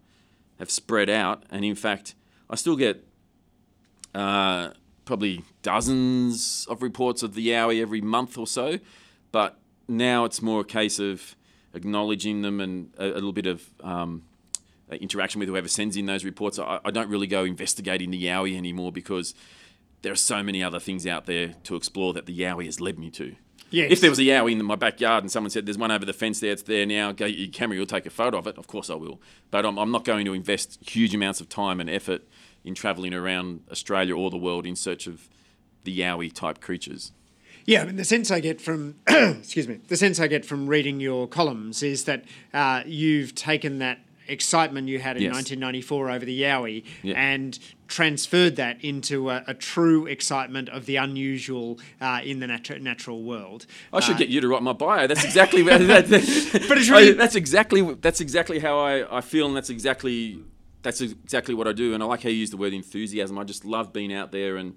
have 0.58 0.70
spread 0.70 1.10
out. 1.10 1.44
And 1.50 1.64
in 1.64 1.74
fact, 1.74 2.14
I 2.48 2.56
still 2.56 2.76
get 2.76 3.04
uh, 4.14 4.70
probably 5.04 5.44
dozens 5.62 6.66
of 6.70 6.82
reports 6.82 7.22
of 7.22 7.34
the 7.34 7.48
Yowie 7.48 7.82
every 7.82 8.00
month 8.00 8.38
or 8.38 8.46
so. 8.46 8.78
But 9.32 9.58
now 9.86 10.24
it's 10.24 10.40
more 10.40 10.60
a 10.60 10.64
case 10.64 10.98
of 10.98 11.36
acknowledging 11.74 12.42
them 12.42 12.61
and 12.61 12.92
a, 12.98 13.06
a 13.06 13.14
little 13.14 13.33
bit 13.33 13.46
of 13.46 13.64
um, 13.83 14.22
uh, 14.90 14.96
interaction 14.96 15.38
with 15.38 15.48
whoever 15.48 15.68
sends 15.68 15.96
in 15.96 16.06
those 16.06 16.24
reports. 16.24 16.59
I, 16.59 16.80
I 16.85 16.90
don't 16.90 17.09
really 17.09 17.26
go 17.26 17.44
investigating 17.44 18.11
the 18.11 18.24
Yowie 18.24 18.56
anymore 18.56 18.92
because 18.92 19.35
there 20.02 20.12
are 20.12 20.16
so 20.16 20.42
many 20.42 20.62
other 20.62 20.80
things 20.80 21.06
out 21.06 21.26
there 21.26 21.54
to 21.64 21.76
explore 21.76 22.12
that 22.14 22.26
the 22.26 22.38
Yowie 22.38 22.66
has 22.66 22.80
led 22.80 22.98
me 22.98 23.11
to. 23.11 23.37
Yes. 23.70 23.92
If 23.92 24.00
there 24.00 24.11
was 24.11 24.18
a 24.18 24.22
Yowie 24.22 24.52
in 24.52 24.64
my 24.64 24.74
backyard 24.74 25.22
and 25.22 25.30
someone 25.30 25.50
said, 25.50 25.64
there's 25.64 25.78
one 25.78 25.92
over 25.92 26.04
the 26.04 26.12
fence 26.12 26.40
there, 26.40 26.50
it's 26.50 26.62
there 26.62 26.85
now, 26.85 27.12
go 27.12 27.28
get 27.28 27.38
your 27.38 27.50
camera, 27.50 27.76
you'll 27.76 27.87
take 27.87 28.06
a 28.06 28.11
photo 28.11 28.38
of 28.38 28.48
it, 28.48 28.59
of 28.59 28.66
course 28.66 28.90
I 28.90 28.94
will. 28.94 29.20
But 29.50 29.64
I'm, 29.64 29.78
I'm 29.78 29.92
not 29.92 30.04
going 30.04 30.24
to 30.24 30.33
invest 30.33 30.78
huge 30.88 31.14
amounts 31.14 31.40
of 31.40 31.48
time 31.48 31.80
and 31.80 31.88
effort 31.88 32.26
in 32.64 32.74
travelling 32.74 33.14
around 33.14 33.62
Australia 33.70 34.16
or 34.16 34.28
the 34.30 34.37
world 34.37 34.66
in 34.66 34.74
search 34.74 35.06
of 35.06 35.28
the 35.85 35.96
Yowie 35.96 36.33
type 36.33 36.61
creatures. 36.61 37.12
Yeah, 37.66 37.82
I 37.82 37.84
mean, 37.86 37.96
the 37.96 38.04
sense 38.04 38.30
I 38.30 38.40
get 38.40 38.60
from 38.60 38.96
excuse 39.08 39.68
me, 39.68 39.78
the 39.88 39.96
sense 39.96 40.18
I 40.20 40.26
get 40.26 40.44
from 40.44 40.66
reading 40.66 41.00
your 41.00 41.26
columns 41.28 41.82
is 41.82 42.04
that 42.04 42.24
uh, 42.54 42.82
you've 42.86 43.34
taken 43.34 43.78
that 43.78 43.98
excitement 44.28 44.86
you 44.86 45.00
had 45.00 45.16
in 45.16 45.24
Yes. 45.24 45.32
1994 45.34 46.10
over 46.10 46.24
the 46.24 46.42
Yowie 46.42 46.84
Yeah. 47.02 47.14
and 47.20 47.58
transferred 47.88 48.54
that 48.56 48.82
into 48.84 49.28
a, 49.28 49.42
a 49.48 49.54
true 49.54 50.06
excitement 50.06 50.68
of 50.68 50.86
the 50.86 50.94
unusual 50.96 51.80
uh, 52.00 52.20
in 52.22 52.38
the 52.38 52.46
natu- 52.46 52.80
natural 52.80 53.24
world. 53.24 53.66
I 53.92 53.98
should 53.98 54.14
Uh, 54.14 54.18
get 54.18 54.28
you 54.28 54.40
to 54.40 54.46
write 54.46 54.62
my 54.62 54.72
bio. 54.72 55.08
That's 55.08 55.24
exactly 55.24 55.62
that, 55.64 55.78
that, 56.08 56.64
But 56.68 56.78
it's 56.78 56.88
really- 56.88 57.10
I- 57.10 57.14
that's 57.14 57.34
exactly 57.34 57.82
that's 57.94 58.20
exactly 58.20 58.60
how 58.60 58.78
I, 58.78 59.18
I 59.18 59.20
feel, 59.20 59.46
and 59.48 59.56
that's 59.56 59.70
exactly 59.70 60.38
that's 60.82 61.00
exactly 61.00 61.54
what 61.54 61.66
I 61.68 61.72
do. 61.72 61.92
And 61.92 62.02
I 62.02 62.06
like 62.06 62.22
how 62.22 62.28
you 62.30 62.36
use 62.36 62.50
the 62.50 62.56
word 62.56 62.72
enthusiasm. 62.72 63.36
I 63.36 63.44
just 63.44 63.64
love 63.64 63.92
being 63.92 64.12
out 64.14 64.30
there 64.30 64.56
and 64.56 64.76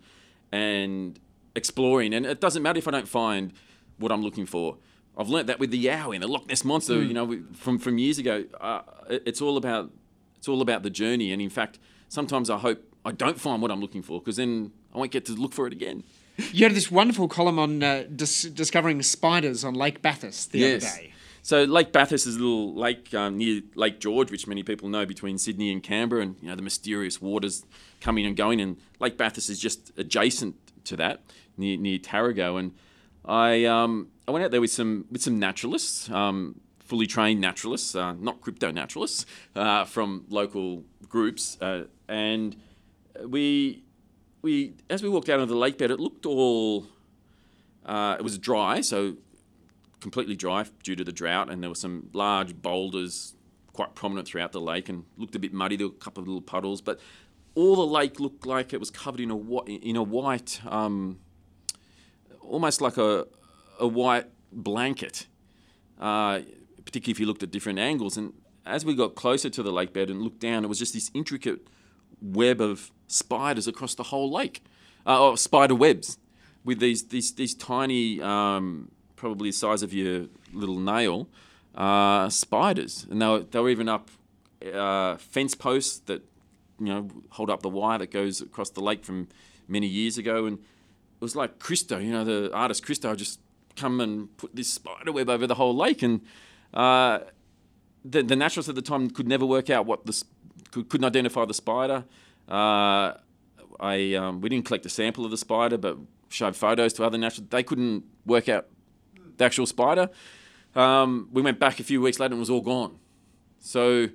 and 0.52 1.20
exploring. 1.56 2.14
And 2.14 2.26
it 2.26 2.42
doesn't 2.42 2.64
matter 2.64 2.78
if 2.78 2.88
I 2.88 2.92
don't 2.92 3.08
find 3.08 3.54
what 3.98 4.12
I'm 4.12 4.22
looking 4.22 4.46
for. 4.46 4.78
I've 5.18 5.30
learnt 5.30 5.48
that 5.48 5.60
with 5.60 5.72
the 5.72 5.86
Yowie 5.86 6.16
and 6.16 6.24
the 6.24 6.28
Loch 6.28 6.48
Ness 6.48 6.66
monster. 6.66 6.96
Hmm. 6.96 7.08
You 7.08 7.14
know, 7.14 7.40
from 7.54 7.78
from 7.78 7.98
years 7.98 8.18
ago. 8.18 8.46
Uh, 8.60 8.82
it's 9.10 9.42
all 9.42 9.58
about 9.58 9.92
it's 10.38 10.48
all 10.48 10.62
about 10.62 10.84
the 10.84 10.90
journey. 10.90 11.32
And 11.32 11.42
in 11.42 11.50
fact, 11.50 11.80
sometimes 12.10 12.50
I 12.50 12.58
hope 12.58 12.84
I 13.06 13.12
don't 13.12 13.40
find 13.40 13.62
what 13.62 13.72
I'm 13.72 13.82
looking 13.82 14.02
for 14.02 14.20
because 14.20 14.38
then 14.38 14.72
I 14.94 14.98
won't 14.98 15.12
get 15.12 15.26
to 15.26 15.34
look 15.34 15.54
for 15.54 15.68
it 15.68 15.74
again. 15.74 16.04
You 16.52 16.66
had 16.66 16.74
this 16.74 16.90
wonderful 16.90 17.28
column 17.28 17.60
on 17.60 17.84
uh, 17.84 18.06
dis- 18.16 18.44
discovering 18.44 19.02
spiders 19.04 19.64
on 19.64 19.76
Lake 19.76 20.02
Bathurst 20.02 20.52
the 20.52 20.66
other 20.66 20.80
day. 20.80 21.14
So 21.44 21.66
Lake 21.66 21.92
Bathurst 21.92 22.26
is 22.26 22.38
a 22.38 22.40
little 22.40 22.74
lake 22.74 23.14
um, 23.14 23.38
near 23.38 23.62
Lake 23.76 24.00
George, 24.00 24.32
which 24.32 24.48
many 24.48 24.64
people 24.64 24.88
know 24.88 25.06
between 25.06 25.38
Sydney 25.38 25.72
and 25.72 25.84
Canberra, 25.84 26.22
and 26.22 26.38
you 26.42 26.48
know 26.48 26.56
the 26.56 26.62
mysterious 26.62 27.22
waters 27.22 27.66
coming 28.00 28.26
and 28.26 28.36
going. 28.36 28.62
And 28.62 28.78
Lake 29.00 29.18
Bathurst 29.18 29.50
is 29.50 29.60
just 29.60 29.92
adjacent 29.98 30.56
to 30.86 30.96
that, 30.98 31.22
near 31.58 31.78
near 31.78 32.00
Tarago. 32.00 32.60
And 32.60 32.74
I 33.26 33.66
um, 33.66 34.10
I 34.28 34.32
went 34.32 34.46
out 34.46 34.52
there 34.52 34.62
with 34.62 34.72
some 34.72 35.06
with 35.12 35.22
some 35.22 35.40
naturalists, 35.40 36.10
um, 36.10 36.60
fully 36.80 37.08
trained 37.08 37.42
naturalists, 37.42 37.96
uh, 37.96 38.14
not 38.14 38.42
crypto 38.42 38.72
naturalists, 38.72 39.26
uh, 39.56 39.86
from 39.86 40.26
local 40.30 40.84
groups, 41.08 41.58
uh, 41.62 41.84
and 42.08 42.56
we 43.26 43.84
we 44.42 44.74
as 44.90 45.02
we 45.04 45.10
walked 45.10 45.30
out 45.30 45.40
of 45.40 45.50
the 45.50 45.56
lake 45.56 45.78
bed, 45.78 45.92
it 45.92 46.00
looked 46.00 46.26
all 46.26 46.86
uh, 47.86 48.16
it 48.18 48.24
was 48.24 48.38
dry, 48.38 48.82
so 48.82 49.18
completely 50.00 50.36
dry 50.36 50.66
due 50.84 50.96
to 50.96 51.04
the 51.04 51.12
drought, 51.12 51.50
and 51.50 51.64
there 51.64 51.70
were 51.70 51.76
some 51.76 52.10
large 52.14 52.62
boulders 52.62 53.36
quite 53.72 53.96
prominent 53.96 54.28
throughout 54.28 54.52
the 54.52 54.62
lake, 54.62 54.90
and 54.90 55.06
looked 55.18 55.36
a 55.36 55.40
bit 55.40 55.54
muddy. 55.54 55.76
There 55.76 55.88
were 55.88 55.94
a 55.94 55.98
couple 55.98 56.22
of 56.22 56.28
little 56.28 56.42
puddles, 56.42 56.82
but 56.82 57.00
all 57.56 57.76
the 57.76 57.86
lake 57.86 58.20
looked 58.20 58.46
like 58.46 58.74
it 58.74 58.80
was 58.80 58.90
covered 58.90 59.20
in 59.20 59.32
a 59.32 59.64
in 59.66 59.96
a 59.96 60.04
white, 60.04 60.62
um, 60.66 61.20
almost 62.48 62.82
like 62.82 62.98
a 62.98 63.26
a 63.80 63.88
white 63.88 64.28
blanket. 64.52 65.28
Uh, 66.00 66.42
particularly 66.86 67.12
if 67.12 67.20
you 67.20 67.26
looked 67.26 67.44
at 67.44 67.52
different 67.52 67.80
angles, 67.80 68.18
and 68.18 68.34
as 68.66 68.86
we 68.86 68.96
got 68.96 69.16
closer 69.16 69.50
to 69.50 69.64
the 69.64 69.72
lake 69.72 69.94
bed 69.94 70.10
and 70.10 70.22
looked 70.22 70.40
down, 70.40 70.64
it 70.64 70.68
was 70.68 70.80
just 70.80 70.94
this 70.94 71.10
intricate 71.14 71.68
web 72.22 72.62
of 72.62 72.92
spiders 73.08 73.68
across 73.68 73.96
the 73.96 74.04
whole 74.04 74.32
lake, 74.32 74.64
uh, 75.06 75.30
or 75.30 75.38
spider 75.38 75.76
webs, 75.76 76.18
with 76.64 76.80
these 76.80 77.08
these 77.08 77.34
these 77.34 77.54
tiny, 77.56 78.22
um, 78.22 78.92
probably 79.16 79.50
the 79.50 79.54
size 79.54 79.84
of 79.84 79.94
your 79.94 80.28
little 80.54 80.80
nail, 80.80 81.30
uh, 81.76 82.30
spiders, 82.30 83.06
and 83.10 83.22
they 83.22 83.28
were, 83.28 83.40
they 83.40 83.60
were 83.60 83.70
even 83.70 83.90
up 83.90 84.10
uh, 84.74 85.18
fence 85.18 85.56
posts 85.56 86.00
that 86.00 86.22
you 86.80 86.88
know, 86.88 87.08
hold 87.30 87.50
up 87.50 87.62
the 87.62 87.70
wire 87.70 88.00
that 88.00 88.12
goes 88.12 88.42
across 88.42 88.70
the 88.72 88.82
lake 88.82 89.06
from 89.06 89.28
many 89.68 89.88
years 89.88 90.18
ago, 90.18 90.46
and 90.46 90.60
was 91.24 91.36
like 91.36 91.60
Christo, 91.60 91.98
you 91.98 92.12
know, 92.12 92.24
the 92.24 92.54
artist 92.54 92.86
Christo 92.86 93.16
just 93.16 93.40
come 93.76 94.00
and 94.00 94.36
put 94.38 94.56
this 94.56 94.72
spider 94.72 95.12
web 95.12 95.30
over 95.30 95.48
the 95.48 95.56
whole 95.56 95.76
lake, 95.76 96.04
and 96.04 96.22
uh, 96.74 97.20
the, 98.06 98.22
the 98.22 98.36
naturalists 98.36 98.70
at 98.70 98.76
the 98.76 98.82
time 98.82 99.10
could 99.10 99.28
never 99.28 99.46
work 99.46 99.70
out 99.70 99.86
what 99.86 100.06
this 100.06 100.24
could, 100.72 100.90
couldn't 100.90 101.06
identify 101.06 101.46
the 101.46 101.54
spider. 101.54 102.04
Uh, 102.48 103.14
I 103.80 104.14
um, 104.14 104.42
we 104.42 104.50
didn't 104.50 104.66
collect 104.66 104.86
a 104.86 104.90
sample 104.90 105.26
of 105.26 105.32
the 105.32 105.38
spider, 105.38 105.78
but 105.78 105.98
showed 106.30 106.56
photos 106.56 106.94
to 106.94 107.04
other 107.04 107.18
naturalists. 107.18 107.52
They 107.52 107.64
couldn't 107.64 108.04
work 108.26 108.50
out 108.50 108.68
the 109.38 109.46
actual 109.46 109.66
spider. 109.66 110.10
Um, 110.76 111.30
we 111.32 111.42
went 111.42 111.60
back 111.60 111.80
a 111.80 111.84
few 111.84 112.02
weeks 112.02 112.20
later 112.20 112.34
and 112.34 112.40
it 112.40 112.40
was 112.40 112.50
all 112.50 112.62
gone. 112.62 113.00
So 113.60 114.10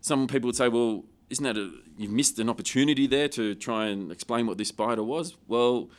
some 0.00 0.26
people 0.28 0.46
would 0.48 0.56
say, 0.56 0.68
well, 0.68 1.04
isn't 1.28 1.44
that 1.44 1.56
a, 1.56 1.70
you've 1.96 2.12
missed 2.12 2.38
an 2.38 2.48
opportunity 2.48 3.06
there 3.06 3.28
to 3.30 3.54
try 3.54 3.86
and 3.86 4.12
explain 4.12 4.46
what 4.46 4.58
this 4.58 4.68
spider 4.68 5.02
was? 5.02 5.36
Well, 5.46 5.90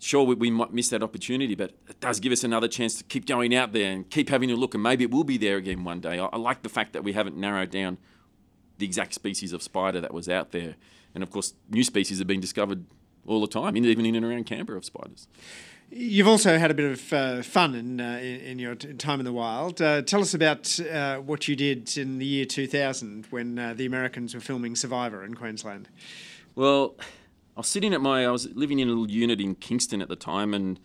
sure, 0.00 0.24
we, 0.24 0.34
we 0.34 0.50
might 0.50 0.72
miss 0.72 0.88
that 0.88 1.02
opportunity, 1.02 1.54
but 1.54 1.72
it 1.88 2.00
does 2.00 2.18
give 2.18 2.32
us 2.32 2.42
another 2.42 2.66
chance 2.66 2.96
to 2.96 3.04
keep 3.04 3.26
going 3.26 3.54
out 3.54 3.72
there 3.72 3.92
and 3.92 4.10
keep 4.10 4.28
having 4.28 4.50
a 4.50 4.56
look, 4.56 4.74
and 4.74 4.82
maybe 4.82 5.04
it 5.04 5.10
will 5.10 5.24
be 5.24 5.38
there 5.38 5.56
again 5.56 5.84
one 5.84 6.00
day. 6.00 6.18
I, 6.18 6.26
I 6.26 6.36
like 6.36 6.62
the 6.62 6.68
fact 6.68 6.92
that 6.94 7.04
we 7.04 7.12
haven't 7.12 7.36
narrowed 7.36 7.70
down 7.70 7.98
the 8.78 8.86
exact 8.86 9.14
species 9.14 9.52
of 9.52 9.62
spider 9.62 10.00
that 10.00 10.12
was 10.12 10.28
out 10.28 10.50
there. 10.50 10.74
And 11.14 11.22
of 11.22 11.30
course, 11.30 11.54
new 11.68 11.84
species 11.84 12.18
have 12.18 12.26
been 12.26 12.40
discovered 12.40 12.84
all 13.26 13.40
the 13.40 13.46
time, 13.46 13.76
even 13.76 14.06
in 14.06 14.16
and 14.16 14.24
around 14.24 14.44
Canberra 14.44 14.78
of 14.78 14.84
spiders. 14.84 15.28
You've 15.92 16.28
also 16.28 16.56
had 16.56 16.70
a 16.70 16.74
bit 16.74 16.92
of 16.92 17.12
uh, 17.12 17.42
fun 17.42 17.74
in, 17.74 18.00
uh, 18.00 18.18
in, 18.22 18.60
your 18.60 18.76
t- 18.76 18.92
time 18.94 19.18
in 19.18 19.24
the 19.24 19.32
wild. 19.32 19.82
Uh, 19.82 20.02
tell 20.02 20.20
us 20.20 20.34
about 20.34 20.78
uh, 20.80 21.16
what 21.16 21.48
you 21.48 21.56
did 21.56 21.96
in 21.98 22.18
the 22.18 22.24
year 22.24 22.44
2000 22.44 23.26
when 23.30 23.58
uh, 23.58 23.74
the 23.74 23.86
Americans 23.86 24.32
were 24.32 24.40
filming 24.40 24.76
Survivor 24.76 25.24
in 25.24 25.34
Queensland. 25.34 25.88
Well, 26.54 26.94
I 27.60 27.62
was 27.62 27.68
sitting 27.68 27.92
at 27.92 28.00
my, 28.00 28.24
I 28.24 28.30
was 28.30 28.48
living 28.54 28.78
in 28.78 28.88
a 28.88 28.90
little 28.90 29.10
unit 29.10 29.38
in 29.38 29.54
Kingston 29.54 30.00
at 30.00 30.08
the 30.08 30.16
time, 30.16 30.54
and 30.54 30.80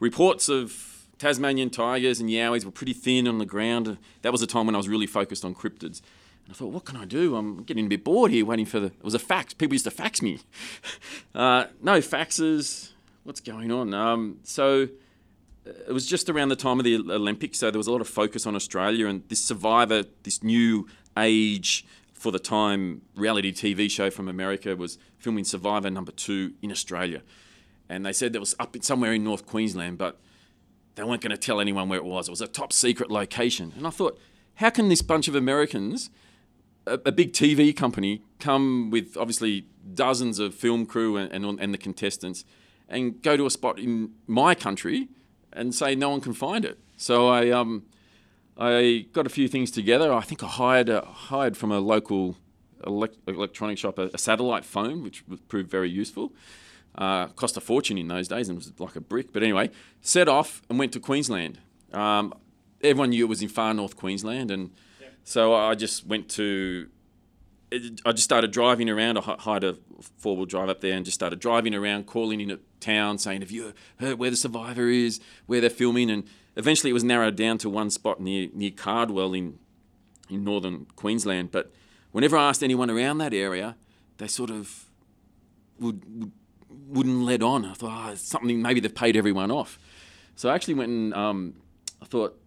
reports 0.00 0.48
of 0.48 1.06
Tasmanian 1.18 1.68
tigers 1.68 2.20
and 2.20 2.30
yowies 2.30 2.64
were 2.64 2.70
pretty 2.70 2.94
thin 2.94 3.28
on 3.28 3.36
the 3.36 3.44
ground. 3.44 3.98
That 4.22 4.32
was 4.32 4.40
a 4.40 4.46
time 4.46 4.64
when 4.64 4.74
I 4.74 4.78
was 4.78 4.88
really 4.88 5.06
focused 5.06 5.44
on 5.44 5.54
cryptids. 5.54 6.00
And 6.46 6.52
I 6.52 6.52
thought, 6.54 6.68
what 6.72 6.86
can 6.86 6.96
I 6.96 7.04
do? 7.04 7.36
I'm 7.36 7.64
getting 7.64 7.84
a 7.84 7.88
bit 7.90 8.02
bored 8.02 8.30
here 8.30 8.46
waiting 8.46 8.64
for 8.64 8.80
the. 8.80 8.86
It 8.86 9.04
was 9.04 9.12
a 9.12 9.18
fax. 9.18 9.52
People 9.52 9.74
used 9.74 9.84
to 9.84 9.90
fax 9.90 10.22
me. 10.22 10.40
uh, 11.34 11.66
no 11.82 11.98
faxes. 11.98 12.92
What's 13.24 13.40
going 13.40 13.70
on? 13.70 13.92
Um, 13.92 14.38
so 14.42 14.88
uh, 15.66 15.70
it 15.86 15.92
was 15.92 16.06
just 16.06 16.30
around 16.30 16.48
the 16.48 16.56
time 16.56 16.78
of 16.78 16.86
the 16.86 16.96
Olympics, 16.96 17.58
so 17.58 17.70
there 17.70 17.78
was 17.78 17.88
a 17.88 17.92
lot 17.92 18.00
of 18.00 18.08
focus 18.08 18.46
on 18.46 18.56
Australia 18.56 19.06
and 19.06 19.22
this 19.28 19.44
Survivor, 19.44 20.04
this 20.22 20.42
new 20.42 20.88
age 21.18 21.84
for 22.18 22.32
the 22.32 22.38
time 22.38 23.02
reality 23.14 23.52
TV 23.52 23.90
show 23.90 24.10
from 24.10 24.28
America 24.28 24.74
was 24.74 24.98
filming 25.18 25.44
Survivor 25.44 25.90
number 25.90 26.12
two 26.12 26.54
in 26.62 26.70
Australia. 26.70 27.22
And 27.88 28.04
they 28.04 28.12
said 28.12 28.32
that 28.32 28.40
was 28.40 28.54
up 28.58 28.74
somewhere 28.80 29.12
in 29.12 29.22
North 29.22 29.46
Queensland, 29.46 29.98
but 29.98 30.18
they 30.94 31.04
weren't 31.04 31.20
going 31.20 31.30
to 31.30 31.36
tell 31.36 31.60
anyone 31.60 31.88
where 31.88 31.98
it 31.98 32.04
was. 32.04 32.28
It 32.28 32.32
was 32.32 32.40
a 32.40 32.48
top 32.48 32.72
secret 32.72 33.10
location. 33.10 33.72
And 33.76 33.86
I 33.86 33.90
thought, 33.90 34.18
how 34.56 34.70
can 34.70 34.88
this 34.88 35.02
bunch 35.02 35.28
of 35.28 35.34
Americans 35.34 36.10
a, 36.86 36.94
a 37.04 37.12
big 37.12 37.32
TV 37.32 37.76
company 37.76 38.22
come 38.38 38.90
with 38.90 39.16
obviously 39.16 39.66
dozens 39.94 40.38
of 40.38 40.54
film 40.54 40.86
crew 40.86 41.16
and, 41.16 41.32
and, 41.32 41.60
and 41.60 41.74
the 41.74 41.78
contestants 41.78 42.44
and 42.88 43.20
go 43.22 43.36
to 43.36 43.46
a 43.46 43.50
spot 43.50 43.78
in 43.78 44.12
my 44.26 44.54
country 44.54 45.08
and 45.52 45.74
say 45.74 45.94
no 45.94 46.10
one 46.10 46.20
can 46.20 46.32
find 46.32 46.64
it. 46.64 46.78
So 46.96 47.28
I 47.28 47.50
um, 47.50 47.84
I 48.58 49.06
got 49.12 49.26
a 49.26 49.30
few 49.30 49.48
things 49.48 49.70
together. 49.70 50.12
I 50.12 50.22
think 50.22 50.42
I 50.42 50.46
hired 50.46 50.88
a, 50.88 51.02
hired 51.02 51.56
from 51.56 51.70
a 51.70 51.78
local 51.78 52.36
elect- 52.86 53.18
electronic 53.26 53.78
shop 53.78 53.98
a, 53.98 54.10
a, 54.14 54.18
satellite 54.18 54.64
phone, 54.64 55.02
which 55.02 55.24
proved 55.48 55.70
very 55.70 55.90
useful. 55.90 56.32
Uh, 56.96 57.26
cost 57.28 57.56
a 57.56 57.60
fortune 57.60 57.98
in 57.98 58.08
those 58.08 58.28
days 58.28 58.48
and 58.48 58.56
was 58.56 58.72
like 58.78 58.96
a 58.96 59.00
brick. 59.00 59.32
But 59.32 59.42
anyway, 59.42 59.70
set 60.00 60.28
off 60.28 60.62
and 60.70 60.78
went 60.78 60.92
to 60.92 61.00
Queensland. 61.00 61.58
Um, 61.92 62.32
everyone 62.82 63.10
knew 63.10 63.26
it 63.26 63.28
was 63.28 63.42
in 63.42 63.48
far 63.48 63.74
north 63.74 63.96
Queensland, 63.96 64.50
and 64.50 64.70
so 65.22 65.54
I 65.54 65.74
just 65.74 66.06
went 66.06 66.28
to. 66.30 66.88
I 67.72 68.12
just 68.12 68.22
started 68.22 68.52
driving 68.52 68.88
around. 68.88 69.18
I 69.18 69.20
hired 69.20 69.64
a 69.64 69.76
four 70.16 70.36
wheel 70.36 70.46
drive 70.46 70.70
up 70.70 70.80
there 70.80 70.94
and 70.94 71.04
just 71.04 71.16
started 71.16 71.40
driving 71.40 71.74
around, 71.74 72.06
calling 72.06 72.40
in 72.40 72.50
a 72.50 72.58
town, 72.80 73.18
saying, 73.18 73.42
"Have 73.42 73.50
you 73.50 73.74
heard 73.98 74.18
where 74.18 74.30
the 74.30 74.36
survivor 74.36 74.88
is? 74.88 75.20
Where 75.44 75.60
they're 75.60 75.68
filming?" 75.68 76.08
And 76.08 76.24
eventually, 76.56 76.90
it 76.90 76.94
was 76.94 77.04
narrowed 77.04 77.36
down 77.36 77.58
to 77.58 77.70
one 77.70 77.90
spot 77.90 78.20
near 78.20 78.48
near 78.52 78.70
Cardwell 78.70 79.34
in 79.34 79.58
in 80.28 80.44
northern 80.44 80.86
Queensland. 80.96 81.50
But 81.52 81.72
whenever 82.12 82.36
I 82.36 82.48
asked 82.48 82.62
anyone 82.62 82.90
around 82.90 83.18
that 83.18 83.32
area, 83.32 83.76
they 84.18 84.26
sort 84.26 84.50
of 84.50 84.86
would, 85.78 86.02
would 86.18 86.32
wouldn't 86.88 87.22
let 87.22 87.42
on. 87.42 87.64
I 87.64 87.74
thought, 87.74 88.10
oh, 88.10 88.14
something 88.16 88.60
maybe 88.62 88.80
they've 88.80 88.94
paid 88.94 89.16
everyone 89.16 89.50
off. 89.50 89.78
So 90.34 90.48
I 90.48 90.54
actually 90.54 90.74
went 90.74 90.90
and 90.90 91.14
um, 91.14 91.54
I 92.02 92.04
thought 92.04 92.38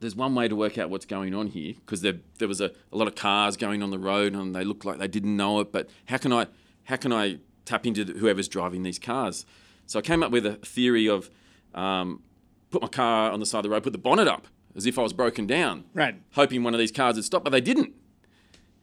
there's 0.00 0.14
one 0.14 0.34
way 0.34 0.48
to 0.48 0.54
work 0.54 0.78
out 0.78 0.90
what's 0.90 1.06
going 1.06 1.34
on 1.34 1.48
here 1.48 1.74
because 1.74 2.02
there, 2.02 2.14
there 2.38 2.48
was 2.48 2.60
a, 2.60 2.70
a 2.92 2.96
lot 2.96 3.08
of 3.08 3.14
cars 3.14 3.56
going 3.56 3.82
on 3.82 3.90
the 3.90 3.98
road 3.98 4.34
and 4.34 4.54
they 4.54 4.64
looked 4.64 4.84
like 4.84 4.98
they 4.98 5.08
didn't 5.08 5.36
know 5.36 5.60
it. 5.60 5.72
But 5.72 5.88
how 6.06 6.18
can 6.18 6.32
I 6.32 6.46
how 6.84 6.96
can 6.96 7.12
I 7.12 7.38
tap 7.64 7.86
into 7.86 8.04
whoever's 8.04 8.48
driving 8.48 8.82
these 8.82 8.98
cars? 8.98 9.44
So 9.86 9.98
I 9.98 10.02
came 10.02 10.22
up 10.22 10.30
with 10.30 10.46
a 10.46 10.54
theory 10.54 11.08
of 11.08 11.30
um, 11.74 12.22
put 12.70 12.82
my 12.82 12.88
car 12.88 13.30
on 13.30 13.40
the 13.40 13.46
side 13.46 13.58
of 13.58 13.64
the 13.64 13.70
road, 13.70 13.82
put 13.82 13.92
the 13.92 13.98
bonnet 13.98 14.28
up 14.28 14.46
as 14.76 14.86
if 14.86 14.98
I 14.98 15.02
was 15.02 15.12
broken 15.12 15.46
down, 15.46 15.84
right? 15.94 16.14
Hoping 16.32 16.62
one 16.62 16.74
of 16.74 16.78
these 16.78 16.92
cars 16.92 17.16
would 17.16 17.24
stop, 17.24 17.44
but 17.44 17.50
they 17.50 17.60
didn't. 17.60 17.94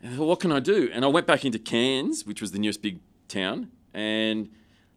And 0.04 0.17
thought, 0.17 0.26
what 0.26 0.39
can 0.39 0.52
I 0.52 0.60
do? 0.60 0.89
And 0.93 1.06
I 1.06 1.08
went 1.08 1.26
back 1.26 1.45
into 1.45 1.58
Cairns, 1.58 2.26
which 2.26 2.41
was 2.41 2.52
the 2.52 2.60
nearest 2.60 2.82
big 2.82 3.00
town, 3.28 3.71
and 3.93 4.50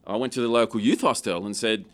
I 0.06 0.16
went 0.16 0.32
to 0.34 0.40
the 0.40 0.48
local 0.48 0.80
youth 0.80 1.02
hostel 1.02 1.46
and 1.46 1.56
said, 1.56 1.84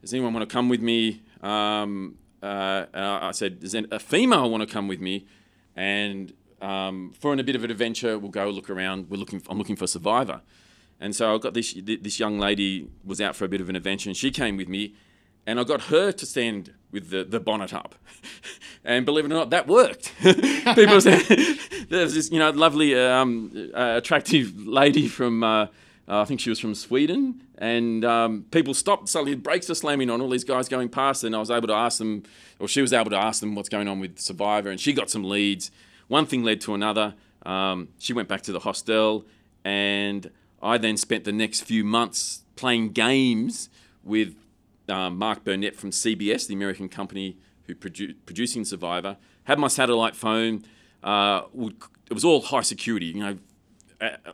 "Does 0.00 0.12
anyone 0.14 0.32
want 0.32 0.48
to 0.48 0.52
come 0.52 0.68
with 0.68 0.80
me?" 0.80 1.22
Um, 1.42 2.16
uh, 2.42 2.86
I 2.94 3.32
said, 3.32 3.60
"Does 3.60 3.74
a 3.74 3.98
female 3.98 4.50
want 4.50 4.66
to 4.66 4.72
come 4.72 4.88
with 4.88 5.00
me?" 5.00 5.26
And 5.76 6.32
um, 6.62 7.12
for 7.18 7.32
a 7.32 7.42
bit 7.42 7.54
of 7.54 7.64
an 7.64 7.70
adventure, 7.70 8.18
we'll 8.18 8.30
go 8.30 8.48
look 8.48 8.70
around. 8.70 9.10
We're 9.10 9.18
looking. 9.18 9.42
I'm 9.48 9.58
looking 9.58 9.76
for 9.76 9.84
a 9.84 9.88
Survivor, 9.88 10.40
and 11.00 11.14
so 11.14 11.34
I 11.34 11.38
got 11.38 11.54
this. 11.54 11.74
This 11.74 12.18
young 12.18 12.38
lady 12.38 12.88
was 13.04 13.20
out 13.20 13.36
for 13.36 13.44
a 13.44 13.48
bit 13.48 13.60
of 13.60 13.68
an 13.68 13.76
adventure, 13.76 14.08
and 14.08 14.16
she 14.16 14.30
came 14.30 14.56
with 14.56 14.68
me, 14.68 14.94
and 15.48 15.58
I 15.58 15.64
got 15.64 15.84
her 15.84 16.12
to 16.12 16.26
stand 16.26 16.74
with 16.92 17.08
the, 17.08 17.24
the 17.24 17.40
bonnet 17.40 17.72
up, 17.72 17.94
and 18.84 19.06
believe 19.06 19.24
it 19.24 19.32
or 19.32 19.34
not, 19.34 19.48
that 19.48 19.66
worked. 19.66 20.12
People 20.22 21.00
said 21.00 21.22
there's 21.88 22.14
this 22.14 22.30
you 22.30 22.38
know 22.38 22.50
lovely, 22.50 22.94
um, 22.94 23.70
uh, 23.74 23.94
attractive 23.96 24.66
lady 24.66 25.08
from. 25.08 25.42
Uh, 25.42 25.66
uh, 26.10 26.22
I 26.22 26.24
think 26.24 26.40
she 26.40 26.48
was 26.48 26.58
from 26.58 26.74
Sweden, 26.74 27.42
and 27.58 28.02
um, 28.02 28.46
people 28.50 28.72
stopped. 28.72 29.10
Suddenly, 29.10 29.34
brakes 29.34 29.68
are 29.68 29.74
slamming 29.74 30.08
on 30.08 30.22
all 30.22 30.30
these 30.30 30.44
guys 30.44 30.66
going 30.66 30.88
past, 30.88 31.22
and 31.22 31.36
I 31.36 31.38
was 31.38 31.50
able 31.50 31.68
to 31.68 31.74
ask 31.74 31.98
them, 31.98 32.22
or 32.58 32.66
she 32.66 32.80
was 32.80 32.94
able 32.94 33.10
to 33.10 33.18
ask 33.18 33.40
them 33.40 33.54
what's 33.54 33.68
going 33.68 33.88
on 33.88 34.00
with 34.00 34.18
Survivor, 34.18 34.70
and 34.70 34.80
she 34.80 34.94
got 34.94 35.10
some 35.10 35.22
leads. 35.22 35.70
One 36.06 36.24
thing 36.24 36.44
led 36.44 36.62
to 36.62 36.72
another. 36.72 37.12
Um, 37.44 37.88
she 37.98 38.14
went 38.14 38.26
back 38.26 38.40
to 38.42 38.52
the 38.52 38.60
hostel, 38.60 39.26
and 39.66 40.30
I 40.62 40.78
then 40.78 40.96
spent 40.96 41.24
the 41.24 41.32
next 41.32 41.60
few 41.60 41.84
months 41.84 42.40
playing 42.56 42.92
games 42.92 43.68
with 44.02 44.34
um, 44.90 45.18
Mark 45.18 45.44
Burnett 45.44 45.76
from 45.76 45.90
CBS, 45.90 46.46
the 46.46 46.54
American 46.54 46.88
company 46.88 47.38
who 47.64 47.74
produ- 47.74 48.14
producing 48.26 48.64
Survivor. 48.64 49.16
Had 49.44 49.58
my 49.58 49.68
satellite 49.68 50.16
phone. 50.16 50.64
Uh, 51.02 51.42
would, 51.52 51.76
it 52.10 52.14
was 52.14 52.24
all 52.24 52.40
high 52.40 52.62
security, 52.62 53.06
you 53.06 53.20
know, 53.20 53.38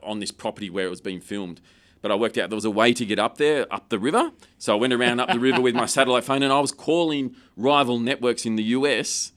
on 0.03 0.21
this 0.21 0.31
property 0.31 0.71
where 0.71 0.87
it 0.87 0.91
was 0.91 1.01
being 1.01 1.21
filmed. 1.21 1.61
But 2.01 2.13
I 2.13 2.17
worked 2.17 2.37
out 2.37 2.51
there 2.51 2.57
was 2.57 2.67
a 2.67 2.71
way 2.71 2.93
to 2.93 3.07
get 3.07 3.19
up 3.19 3.39
there, 3.39 3.67
up 3.73 3.89
the 3.89 3.99
river. 3.99 4.31
So 4.59 4.75
I 4.75 4.77
went 4.77 4.93
around 4.93 5.21
up 5.21 5.31
the 5.31 5.39
river 5.39 5.61
with 5.61 5.75
my 5.75 5.87
satellite 5.87 6.25
phone 6.25 6.43
and 6.43 6.53
I 6.53 6.61
was 6.61 6.71
calling 6.71 7.35
rival 7.57 7.99
networks 7.99 8.45
in 8.45 8.57
the 8.57 8.63
US, 8.65 9.33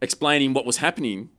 explaining 0.00 0.54
what 0.54 0.64
was 0.64 0.76
happening. 0.76 1.30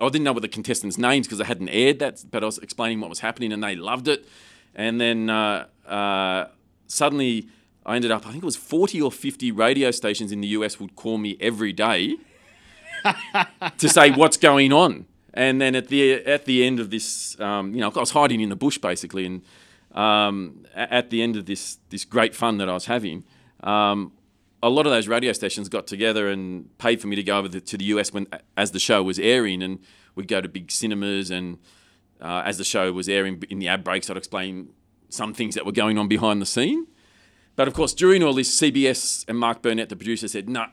I 0.00 0.08
didn't 0.08 0.24
know 0.24 0.32
what 0.32 0.40
the 0.40 0.48
contestants' 0.48 0.96
names 0.96 1.26
because 1.26 1.40
I 1.40 1.44
hadn't 1.44 1.68
aired 1.68 1.98
that, 1.98 2.24
but 2.30 2.42
I 2.42 2.46
was 2.46 2.56
explaining 2.58 3.00
what 3.00 3.10
was 3.10 3.20
happening 3.20 3.52
and 3.52 3.62
they 3.62 3.76
loved 3.76 4.08
it. 4.08 4.26
And 4.74 4.98
then 4.98 5.28
uh, 5.28 5.66
uh, 5.86 6.46
suddenly 6.86 7.48
I 7.86 7.96
ended 7.96 8.10
up, 8.10 8.26
I 8.26 8.30
think 8.30 8.42
it 8.42 8.46
was 8.46 8.56
40 8.56 9.00
or 9.00 9.10
50 9.10 9.52
radio 9.52 9.90
stations 9.90 10.32
in 10.32 10.40
the 10.40 10.48
US 10.48 10.78
would 10.78 10.96
call 10.96 11.18
me 11.18 11.36
every 11.40 11.72
day 11.72 12.16
to 13.78 13.88
say 13.88 14.10
what's 14.10 14.36
going 14.36 14.72
on. 14.72 15.06
And 15.32 15.60
then 15.60 15.74
at 15.74 15.88
the 15.88 16.24
at 16.26 16.44
the 16.44 16.64
end 16.64 16.80
of 16.80 16.90
this, 16.90 17.38
um, 17.40 17.72
you 17.72 17.80
know, 17.80 17.92
I 17.94 18.00
was 18.00 18.10
hiding 18.10 18.40
in 18.40 18.48
the 18.48 18.56
bush 18.56 18.78
basically, 18.78 19.26
and 19.26 19.42
um, 19.92 20.66
at 20.74 21.10
the 21.10 21.22
end 21.22 21.36
of 21.36 21.46
this 21.46 21.78
this 21.90 22.04
great 22.04 22.34
fun 22.34 22.58
that 22.58 22.68
I 22.68 22.72
was 22.72 22.86
having, 22.86 23.22
um, 23.62 24.12
a 24.60 24.68
lot 24.68 24.86
of 24.86 24.92
those 24.92 25.06
radio 25.06 25.32
stations 25.32 25.68
got 25.68 25.86
together 25.86 26.28
and 26.28 26.76
paid 26.78 27.00
for 27.00 27.06
me 27.06 27.14
to 27.16 27.22
go 27.22 27.38
over 27.38 27.48
the, 27.48 27.60
to 27.60 27.78
the 27.78 27.84
US 27.86 28.12
when 28.12 28.26
as 28.56 28.72
the 28.72 28.80
show 28.80 29.04
was 29.04 29.20
airing, 29.20 29.62
and 29.62 29.78
we'd 30.16 30.26
go 30.26 30.40
to 30.40 30.48
big 30.48 30.72
cinemas, 30.72 31.30
and 31.30 31.58
uh, 32.20 32.42
as 32.44 32.58
the 32.58 32.64
show 32.64 32.92
was 32.92 33.08
airing 33.08 33.42
in 33.48 33.60
the 33.60 33.68
ad 33.68 33.84
breaks, 33.84 34.10
I'd 34.10 34.16
explain 34.16 34.70
some 35.10 35.32
things 35.32 35.54
that 35.54 35.64
were 35.64 35.72
going 35.72 35.96
on 35.96 36.08
behind 36.08 36.42
the 36.42 36.46
scene. 36.46 36.88
But 37.56 37.68
of 37.68 37.74
course, 37.74 37.92
during 37.92 38.22
all 38.22 38.32
this, 38.32 38.58
CBS 38.58 39.24
and 39.28 39.38
Mark 39.38 39.62
Burnett, 39.62 39.88
the 39.88 39.96
producer, 39.96 40.28
said, 40.28 40.48
"No, 40.48 40.66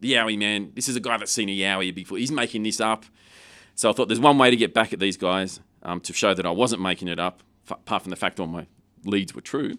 the 0.00 0.12
Yowie 0.14 0.38
man, 0.38 0.72
this 0.74 0.88
is 0.88 0.96
a 0.96 1.00
guy 1.00 1.16
that's 1.18 1.32
seen 1.32 1.48
a 1.48 1.56
Yowie 1.56 1.94
before. 1.94 2.18
He's 2.18 2.32
making 2.32 2.62
this 2.62 2.80
up." 2.80 3.04
So 3.74 3.90
I 3.90 3.92
thought 3.92 4.08
there's 4.08 4.20
one 4.20 4.38
way 4.38 4.50
to 4.50 4.56
get 4.56 4.74
back 4.74 4.92
at 4.92 4.98
these 4.98 5.16
guys. 5.16 5.60
Um, 5.82 6.00
to 6.00 6.12
show 6.12 6.34
that 6.34 6.44
I 6.44 6.50
wasn't 6.50 6.82
making 6.82 7.06
it 7.06 7.20
up, 7.20 7.42
f- 7.70 7.78
apart 7.78 8.02
from 8.02 8.10
the 8.10 8.16
fact 8.16 8.40
all 8.40 8.48
my 8.48 8.66
leads 9.04 9.32
were 9.32 9.40
true, 9.40 9.78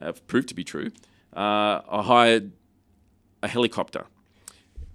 uh, 0.00 0.12
proved 0.26 0.48
to 0.48 0.54
be 0.54 0.64
true, 0.64 0.90
uh, 1.34 1.80
I 1.90 2.02
hired 2.02 2.52
a 3.42 3.48
helicopter. 3.48 4.04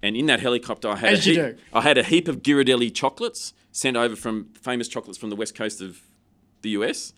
And 0.04 0.16
in 0.16 0.26
that 0.26 0.38
helicopter, 0.38 0.88
I 0.88 0.96
had, 0.96 1.12
As 1.14 1.26
a 1.26 1.30
heap. 1.30 1.58
I 1.72 1.80
had 1.80 1.98
a 1.98 2.04
heap 2.04 2.28
of 2.28 2.42
Ghirardelli 2.42 2.94
chocolates 2.94 3.54
sent 3.72 3.96
over 3.96 4.14
from 4.14 4.50
famous 4.54 4.86
chocolates 4.86 5.18
from 5.18 5.30
the 5.30 5.36
west 5.36 5.56
coast 5.56 5.80
of 5.80 6.00
the 6.62 6.70
US. 6.70 7.12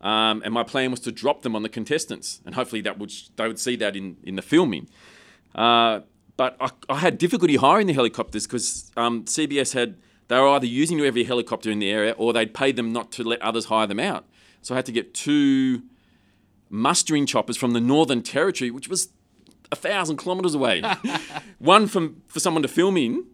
Um, 0.00 0.42
and 0.44 0.52
my 0.52 0.62
plan 0.62 0.90
was 0.90 1.00
to 1.00 1.12
drop 1.12 1.42
them 1.42 1.56
on 1.56 1.62
the 1.62 1.68
contestants, 1.68 2.40
and 2.44 2.54
hopefully 2.54 2.82
that 2.82 2.98
would 2.98 3.12
they 3.36 3.46
would 3.46 3.58
see 3.58 3.76
that 3.76 3.96
in, 3.96 4.16
in 4.22 4.36
the 4.36 4.42
filming. 4.42 4.88
Uh, 5.54 6.00
but 6.36 6.56
I, 6.60 6.70
I 6.88 6.96
had 6.96 7.16
difficulty 7.16 7.56
hiring 7.56 7.86
the 7.86 7.92
helicopters 7.92 8.46
because 8.46 8.90
um, 8.96 9.24
CBS 9.24 9.72
had 9.72 9.96
they 10.28 10.38
were 10.38 10.48
either 10.48 10.66
using 10.66 11.00
every 11.00 11.24
helicopter 11.24 11.70
in 11.70 11.78
the 11.78 11.90
area 11.90 12.12
or 12.12 12.32
they'd 12.32 12.54
paid 12.54 12.76
them 12.76 12.92
not 12.92 13.12
to 13.12 13.24
let 13.24 13.40
others 13.42 13.66
hire 13.66 13.86
them 13.86 14.00
out. 14.00 14.26
So 14.62 14.74
I 14.74 14.76
had 14.76 14.86
to 14.86 14.92
get 14.92 15.14
two 15.14 15.82
mustering 16.70 17.26
choppers 17.26 17.56
from 17.56 17.72
the 17.72 17.80
Northern 17.80 18.22
Territory, 18.22 18.70
which 18.70 18.88
was 18.88 19.08
a 19.70 19.76
thousand 19.76 20.16
kilometres 20.16 20.54
away. 20.54 20.82
one 21.58 21.86
from 21.86 22.22
for 22.26 22.40
someone 22.40 22.62
to 22.62 22.68
film 22.68 22.96
in, 22.96 23.26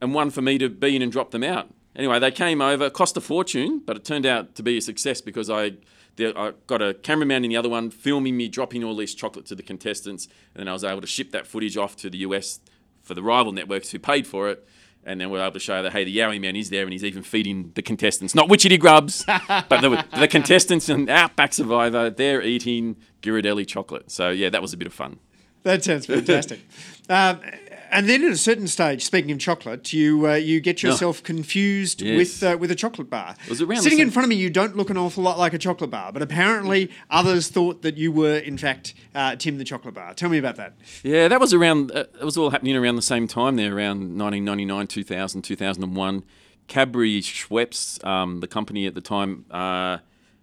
and 0.00 0.14
one 0.14 0.30
for 0.30 0.42
me 0.42 0.58
to 0.58 0.68
be 0.68 0.96
in 0.96 1.02
and 1.02 1.12
drop 1.12 1.30
them 1.30 1.42
out. 1.42 1.68
Anyway, 1.94 2.18
they 2.18 2.30
came 2.30 2.60
over, 2.60 2.90
cost 2.90 3.16
a 3.16 3.20
fortune, 3.20 3.82
but 3.84 3.96
it 3.96 4.04
turned 4.04 4.26
out 4.26 4.54
to 4.54 4.62
be 4.62 4.76
a 4.76 4.80
success 4.80 5.20
because 5.22 5.48
I, 5.48 5.72
the, 6.16 6.36
I 6.38 6.52
got 6.66 6.82
a 6.82 6.94
cameraman 6.94 7.44
in 7.44 7.50
the 7.50 7.56
other 7.56 7.68
one 7.68 7.90
filming 7.90 8.36
me 8.36 8.48
dropping 8.48 8.82
all 8.82 8.96
this 8.96 9.14
chocolate 9.14 9.46
to 9.46 9.54
the 9.54 9.62
contestants, 9.62 10.26
and 10.54 10.60
then 10.60 10.68
I 10.68 10.72
was 10.72 10.84
able 10.84 11.00
to 11.00 11.06
ship 11.06 11.30
that 11.32 11.46
footage 11.46 11.76
off 11.76 11.96
to 11.96 12.10
the 12.10 12.18
US 12.18 12.60
for 13.02 13.14
the 13.14 13.22
rival 13.22 13.52
networks 13.52 13.90
who 13.90 13.98
paid 13.98 14.26
for 14.26 14.48
it. 14.48 14.66
And 15.04 15.20
then 15.20 15.30
we're 15.30 15.40
able 15.40 15.52
to 15.52 15.60
show 15.60 15.84
that 15.84 15.92
hey, 15.92 16.02
the 16.02 16.16
Yowie 16.16 16.40
man 16.40 16.56
is 16.56 16.68
there, 16.70 16.82
and 16.82 16.92
he's 16.92 17.04
even 17.04 17.22
feeding 17.22 17.70
the 17.76 17.82
contestants, 17.82 18.34
not 18.34 18.48
Witchetty 18.48 18.80
Grubs, 18.80 19.24
but 19.48 19.80
the, 19.80 20.04
the 20.18 20.26
contestants 20.26 20.88
and 20.88 21.08
Outback 21.08 21.52
Survivor. 21.52 22.10
They're 22.10 22.42
eating 22.42 22.96
Ghirardelli 23.22 23.68
chocolate. 23.68 24.10
So 24.10 24.30
yeah, 24.30 24.50
that 24.50 24.60
was 24.60 24.72
a 24.72 24.76
bit 24.76 24.88
of 24.88 24.92
fun. 24.92 25.20
That 25.62 25.84
sounds 25.84 26.06
fantastic. 26.06 26.60
um, 27.08 27.40
and 27.90 28.08
then 28.08 28.24
at 28.24 28.30
a 28.32 28.36
certain 28.36 28.66
stage, 28.66 29.04
speaking 29.04 29.30
of 29.30 29.38
chocolate, 29.38 29.92
you 29.92 30.28
uh, 30.28 30.34
you 30.34 30.60
get 30.60 30.82
yourself 30.82 31.22
confused 31.22 32.02
Yes. 32.02 32.16
with 32.16 32.42
uh, 32.42 32.56
with 32.58 32.70
a 32.70 32.74
chocolate 32.74 33.10
bar. 33.10 33.36
was 33.48 33.60
around 33.62 33.82
Sitting 33.82 33.98
in 33.98 34.10
front 34.10 34.24
of 34.24 34.28
me, 34.30 34.36
you 34.36 34.50
don't 34.50 34.76
look 34.76 34.90
an 34.90 34.96
awful 34.96 35.22
lot 35.22 35.38
like 35.38 35.52
a 35.54 35.58
chocolate 35.58 35.90
bar, 35.90 36.12
but 36.12 36.22
apparently 36.22 36.90
others 37.10 37.48
thought 37.48 37.82
that 37.82 37.96
you 37.96 38.12
were, 38.12 38.36
in 38.38 38.56
fact, 38.58 38.94
uh, 39.14 39.36
Tim 39.36 39.58
the 39.58 39.64
chocolate 39.64 39.94
bar. 39.94 40.14
Tell 40.14 40.28
me 40.28 40.38
about 40.38 40.56
that. 40.56 40.74
Yeah, 41.02 41.28
that 41.28 41.40
was 41.40 41.52
around. 41.54 41.90
Uh, 41.92 42.04
it 42.20 42.24
was 42.24 42.36
all 42.36 42.50
happening 42.50 42.76
around 42.76 42.96
the 42.96 43.02
same 43.02 43.26
time 43.28 43.56
there, 43.56 43.74
around 43.74 44.18
1999, 44.18 44.86
2000, 44.86 45.42
2001. 45.42 46.24
Cadbury 46.68 47.20
Schweppes, 47.20 48.04
um, 48.04 48.40
the 48.40 48.48
company 48.48 48.86
at 48.86 48.94
the 48.94 49.00
time, 49.00 49.44
uh, 49.52 49.98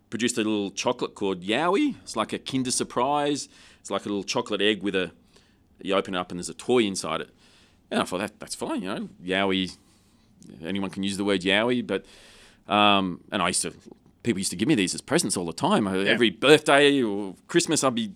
produced 0.10 0.38
a 0.38 0.42
little 0.42 0.72
chocolate 0.72 1.16
called 1.16 1.42
Yowie. 1.42 1.96
It's 2.04 2.16
like 2.16 2.32
a 2.32 2.40
Kinder 2.40 2.72
Surprise. 2.72 3.50
It's 3.82 3.92
like 3.92 4.06
a 4.06 4.10
little 4.10 4.24
chocolate 4.24 4.62
egg 4.62 4.84
with 4.84 4.96
a. 4.96 5.12
You 5.82 5.96
open 5.96 6.16
it 6.16 6.18
up 6.18 6.32
and 6.32 6.40
there's 6.40 6.50
a 6.50 6.54
toy 6.54 6.80
inside 6.84 7.22
it. 7.22 7.30
And 7.92 8.02
I 8.02 8.06
thought 8.06 8.20
that 8.20 8.40
that's 8.40 8.56
fine, 8.56 8.82
you 8.82 8.88
know. 8.88 9.10
Yowie. 9.24 9.78
Anyone 10.64 10.90
can 10.90 11.04
use 11.04 11.18
the 11.18 11.24
word 11.24 11.42
Yowie, 11.42 11.86
but 11.86 12.06
um, 12.72 13.22
and 13.32 13.42
I 13.42 13.48
used 13.48 13.62
to. 13.64 13.74
People 14.24 14.40
used 14.40 14.52
to 14.52 14.56
give 14.56 14.70
me 14.70 14.76
these 14.76 14.96
as 14.96 15.02
presents 15.02 15.36
all 15.36 15.46
the 15.46 15.52
time. 15.54 15.86
Uh, 15.86 15.96
Every 15.96 16.30
birthday 16.30 17.02
or 17.04 17.36
Christmas, 17.48 17.84
I'd 17.84 17.94
be 17.94 18.14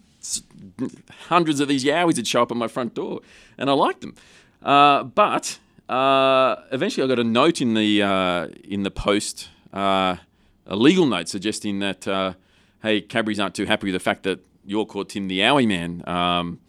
hundreds 1.28 1.60
of 1.60 1.68
these 1.68 1.84
yowies 1.84 2.16
would 2.16 2.28
show 2.28 2.42
up 2.42 2.52
at 2.52 2.58
my 2.58 2.68
front 2.68 2.94
door, 2.94 3.22
and 3.58 3.70
I 3.70 3.74
liked 3.74 4.02
them. 4.02 4.16
Uh, 4.64 5.04
but 5.04 5.60
uh, 5.90 6.56
eventually, 6.72 7.04
I 7.04 7.08
got 7.08 7.20
a 7.20 7.24
note 7.24 7.62
in 7.62 7.74
the 7.74 8.02
uh, 8.02 8.48
in 8.64 8.84
the 8.84 8.92
post, 8.92 9.50
uh, 9.74 10.18
a 10.66 10.76
legal 10.76 11.06
note 11.06 11.28
suggesting 11.28 11.80
that 11.80 12.08
uh, 12.08 12.34
hey, 12.82 13.02
Cadbury's 13.02 13.40
aren't 13.40 13.56
too 13.56 13.66
happy 13.66 13.88
with 13.88 13.94
the 13.94 14.00
fact 14.04 14.24
that 14.24 14.40
you're 14.66 14.86
called 14.86 15.10
Tim 15.10 15.28
the 15.28 15.40
Yowie 15.40 15.68
Man. 15.68 16.08
Um, 16.08 16.60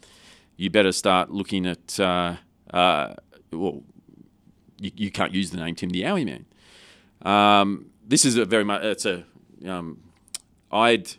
you 0.59 0.69
better 0.69 0.91
start 0.91 1.31
looking 1.31 1.65
at 1.65 1.99
uh, 2.01 2.35
uh, 2.73 3.13
well, 3.51 3.81
you, 4.77 4.91
you 4.95 5.09
can't 5.09 5.33
use 5.33 5.51
the 5.51 5.57
name 5.57 5.73
Tim 5.73 5.89
the 5.89 6.03
Yowie 6.03 6.25
Man. 6.25 6.45
Um, 7.21 7.85
this 8.05 8.25
is 8.25 8.35
a 8.35 8.43
very 8.43 8.65
much 8.65 8.83
it's 8.83 9.05
a 9.05 9.23
um, 9.65 10.01
I'd 10.69 11.15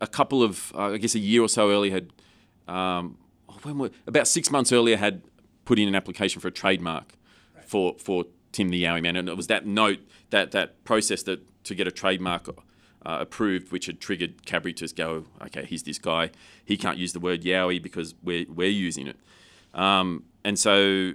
a 0.00 0.06
couple 0.06 0.42
of 0.42 0.72
uh, 0.74 0.92
I 0.92 0.96
guess 0.96 1.14
a 1.14 1.18
year 1.18 1.42
or 1.42 1.48
so 1.48 1.70
earlier 1.70 1.92
had 1.92 2.12
um, 2.74 3.18
when 3.62 3.78
were, 3.78 3.90
about 4.06 4.26
six 4.26 4.50
months 4.50 4.72
earlier 4.72 4.96
had 4.96 5.22
put 5.66 5.78
in 5.78 5.86
an 5.86 5.94
application 5.94 6.40
for 6.40 6.48
a 6.48 6.52
trademark 6.52 7.12
for 7.66 7.96
for 7.98 8.24
Tim 8.50 8.70
the 8.70 8.82
Yowie 8.82 9.02
Man, 9.02 9.14
and 9.14 9.28
it 9.28 9.36
was 9.36 9.48
that 9.48 9.66
note 9.66 10.00
that 10.30 10.52
that 10.52 10.82
process 10.84 11.22
that 11.24 11.40
to 11.64 11.74
get 11.74 11.86
a 11.86 11.92
trademark. 11.92 12.48
Uh, 13.04 13.18
approved, 13.20 13.72
which 13.72 13.86
had 13.86 14.00
triggered 14.00 14.46
Cadbury 14.46 14.72
to 14.72 14.86
go, 14.94 15.24
okay, 15.44 15.64
here's 15.64 15.82
this 15.82 15.98
guy. 15.98 16.30
He 16.64 16.76
can't 16.76 16.98
use 16.98 17.12
the 17.12 17.18
word 17.18 17.42
Yowie 17.42 17.82
because 17.82 18.14
we're, 18.22 18.46
we're 18.48 18.68
using 18.68 19.08
it. 19.08 19.16
Um, 19.74 20.22
and 20.44 20.56
so 20.56 21.14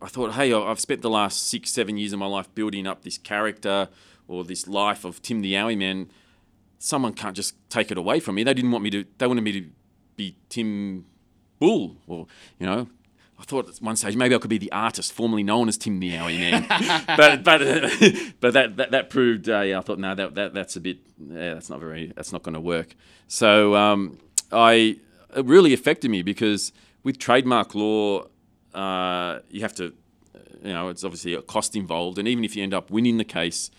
I 0.00 0.06
thought, 0.06 0.32
hey, 0.32 0.52
I've 0.52 0.80
spent 0.80 1.02
the 1.02 1.10
last 1.10 1.46
six, 1.46 1.70
seven 1.70 1.96
years 1.96 2.12
of 2.12 2.18
my 2.18 2.26
life 2.26 2.54
building 2.54 2.86
up 2.86 3.02
this 3.02 3.18
character 3.18 3.88
or 4.28 4.44
this 4.44 4.68
life 4.68 5.04
of 5.04 5.20
Tim 5.20 5.40
the 5.40 5.54
Yowie 5.54 5.76
Man. 5.76 6.10
Someone 6.78 7.12
can't 7.12 7.34
just 7.34 7.54
take 7.68 7.90
it 7.90 7.98
away 7.98 8.20
from 8.20 8.36
me. 8.36 8.44
They 8.44 8.54
didn't 8.54 8.70
want 8.70 8.84
me 8.84 8.90
to. 8.90 9.04
They 9.18 9.26
wanted 9.26 9.42
me 9.42 9.52
to 9.52 9.70
be 10.16 10.36
Tim 10.48 11.04
Bull, 11.58 11.96
or 12.06 12.26
you 12.58 12.66
know. 12.66 12.88
I 13.38 13.44
thought 13.44 13.68
at 13.68 13.76
one 13.76 13.94
stage 13.94 14.16
maybe 14.16 14.34
I 14.34 14.38
could 14.38 14.50
be 14.50 14.58
the 14.58 14.72
artist 14.72 15.12
formerly 15.12 15.44
known 15.44 15.68
as 15.68 15.78
Tim 15.78 16.00
the 16.00 16.12
Yowie 16.12 16.38
Man, 16.38 16.66
but 17.16 17.44
but 17.44 17.60
but 18.40 18.52
that 18.54 18.76
that, 18.76 18.90
that 18.90 19.10
proved. 19.10 19.48
Uh, 19.48 19.60
yeah, 19.60 19.78
I 19.78 19.80
thought 19.80 19.98
no, 19.98 20.14
that, 20.14 20.34
that 20.34 20.54
that's 20.54 20.74
a 20.76 20.80
bit. 20.80 20.98
Yeah, 21.18 21.54
that's 21.54 21.70
not 21.70 21.78
very. 21.78 22.12
That's 22.16 22.32
not 22.32 22.42
going 22.42 22.54
to 22.54 22.60
work. 22.60 22.96
So 23.28 23.76
um, 23.76 24.18
I 24.50 24.98
it 25.36 25.44
really 25.44 25.72
affected 25.72 26.10
me 26.10 26.22
because 26.22 26.72
with 27.04 27.18
trademark 27.18 27.74
law, 27.74 28.26
uh, 28.74 29.40
you 29.50 29.60
have 29.60 29.74
to, 29.76 29.94
you 30.62 30.72
know, 30.72 30.88
it's 30.88 31.04
obviously 31.04 31.34
a 31.34 31.42
cost 31.42 31.76
involved, 31.76 32.18
and 32.18 32.26
even 32.26 32.44
if 32.44 32.56
you 32.56 32.62
end 32.62 32.74
up 32.74 32.90
winning 32.90 33.18
the 33.18 33.24
case, 33.24 33.70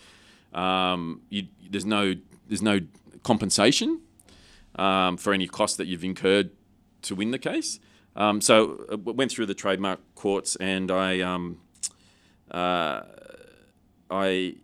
um, 0.54 1.22
you, 1.30 1.48
there's 1.70 1.86
no 1.86 2.16
there's 2.48 2.62
no 2.62 2.80
compensation 3.24 4.02
um, 4.76 5.18
for 5.18 5.34
any 5.34 5.48
cost 5.48 5.78
that 5.78 5.88
you've 5.88 6.04
incurred 6.04 6.52
to 7.02 7.16
win 7.16 7.32
the 7.32 7.40
case. 7.40 7.80
Um, 8.20 8.42
so 8.42 8.86
I 8.92 8.96
went 8.96 9.32
through 9.32 9.48
the 9.48 9.54
trademark 9.56 10.00
courts, 10.14 10.56
and 10.58 10.92
I 10.92 11.22
um, 11.22 11.58
uh, 12.52 13.02
I 14.12 14.56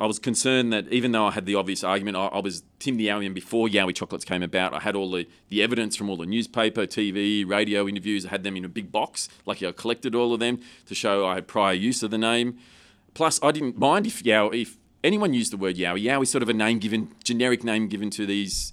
I 0.00 0.06
was 0.06 0.18
concerned 0.20 0.72
that 0.72 0.92
even 0.92 1.10
though 1.10 1.26
I 1.26 1.32
had 1.32 1.46
the 1.46 1.56
obvious 1.56 1.82
argument, 1.82 2.16
I, 2.16 2.26
I 2.26 2.38
was 2.38 2.62
Tim 2.78 2.98
the 2.98 3.08
and 3.08 3.34
before 3.34 3.66
Yowie 3.66 3.94
chocolates 3.94 4.24
came 4.24 4.42
about, 4.42 4.72
I 4.72 4.78
had 4.78 4.94
all 4.94 5.10
the, 5.10 5.26
the 5.48 5.62
evidence 5.62 5.96
from 5.96 6.08
all 6.08 6.16
the 6.16 6.26
newspaper, 6.26 6.86
TV, 6.86 7.48
radio 7.48 7.88
interviews. 7.88 8.24
I 8.24 8.28
had 8.28 8.44
them 8.44 8.56
in 8.56 8.64
a 8.64 8.68
big 8.68 8.92
box. 8.92 9.28
Lucky 9.44 9.66
I 9.66 9.72
collected 9.72 10.14
all 10.14 10.32
of 10.32 10.38
them 10.38 10.60
to 10.86 10.94
show 10.94 11.26
I 11.26 11.34
had 11.34 11.48
prior 11.48 11.74
use 11.74 12.04
of 12.04 12.12
the 12.12 12.18
name. 12.18 12.58
Plus, 13.14 13.42
I 13.42 13.50
didn't 13.50 13.76
mind 13.76 14.06
if 14.06 14.22
Yowie, 14.22 14.62
if 14.62 14.76
anyone 15.02 15.34
used 15.34 15.52
the 15.52 15.56
word 15.56 15.74
Yowie. 15.74 16.04
Yowie's 16.04 16.30
sort 16.30 16.42
of 16.42 16.48
a 16.48 16.54
name 16.54 16.78
given, 16.78 17.10
generic 17.24 17.64
name 17.64 17.88
given 17.88 18.10
to 18.10 18.24
these, 18.24 18.72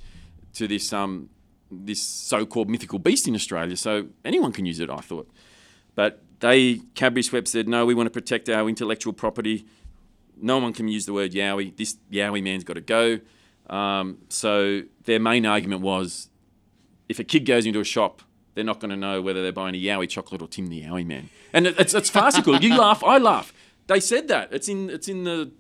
to 0.53 0.67
this 0.67 0.93
um, 0.93 1.29
this 1.71 2.01
so-called 2.01 2.69
mythical 2.69 2.99
beast 2.99 3.27
in 3.27 3.35
Australia. 3.35 3.75
So 3.75 4.07
anyone 4.23 4.51
can 4.51 4.65
use 4.65 4.79
it, 4.79 4.89
I 4.89 4.97
thought. 4.97 5.29
But 5.95 6.21
they, 6.39 6.81
Cadbury 6.93 7.23
Schweppes 7.23 7.49
said, 7.49 7.67
no, 7.67 7.85
we 7.85 7.93
want 7.93 8.07
to 8.07 8.11
protect 8.11 8.49
our 8.49 8.67
intellectual 8.67 9.13
property. 9.13 9.65
No 10.39 10.57
one 10.59 10.73
can 10.73 10.87
use 10.87 11.05
the 11.05 11.13
word 11.13 11.31
Yowie. 11.31 11.75
This 11.75 11.97
Yowie 12.11 12.43
man's 12.43 12.63
got 12.63 12.73
to 12.73 12.81
go. 12.81 13.19
Um, 13.69 14.19
so 14.29 14.81
their 15.05 15.19
main 15.19 15.45
argument 15.45 15.81
was, 15.81 16.29
if 17.07 17.19
a 17.19 17.23
kid 17.23 17.45
goes 17.45 17.65
into 17.65 17.79
a 17.79 17.85
shop, 17.85 18.21
they're 18.53 18.63
not 18.63 18.79
going 18.79 18.91
to 18.91 18.97
know 18.97 19.21
whether 19.21 19.41
they're 19.41 19.51
buying 19.51 19.75
a 19.75 19.81
Yowie 19.81 20.09
chocolate 20.09 20.41
or 20.41 20.47
Tim 20.47 20.67
the 20.67 20.83
Yowie 20.83 21.05
man. 21.05 21.29
And 21.53 21.67
it's, 21.67 21.93
it's 21.93 22.09
farcical. 22.09 22.57
you 22.61 22.77
laugh, 22.77 23.03
I 23.03 23.17
laugh. 23.17 23.53
They 23.87 23.99
said 23.99 24.27
that. 24.29 24.51
It's 24.51 24.67
in 24.67 24.89
it's 24.89 25.07
in 25.07 25.25
the 25.25 25.51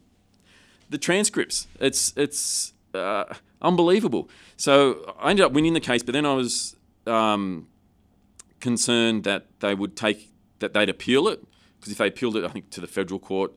the 0.89 0.97
transcripts. 0.97 1.67
It's 1.79 2.13
it's 2.17 2.73
uh, 2.93 3.25
unbelievable. 3.65 4.29
So 4.57 5.15
I 5.19 5.31
ended 5.31 5.45
up 5.45 5.51
winning 5.51 5.73
the 5.73 5.79
case, 5.79 6.03
but 6.03 6.13
then 6.13 6.25
I 6.25 6.33
was 6.33 6.75
um, 7.07 7.67
concerned 8.59 9.23
that 9.23 9.47
they 9.59 9.75
would 9.75 9.95
take 9.95 10.31
that 10.59 10.73
they'd 10.73 10.89
appeal 10.89 11.27
it 11.27 11.43
because 11.79 11.91
if 11.91 11.97
they 11.97 12.07
appealed 12.07 12.37
it, 12.37 12.43
I 12.43 12.47
think 12.47 12.69
to 12.71 12.81
the 12.81 12.87
federal 12.87 13.19
court, 13.19 13.51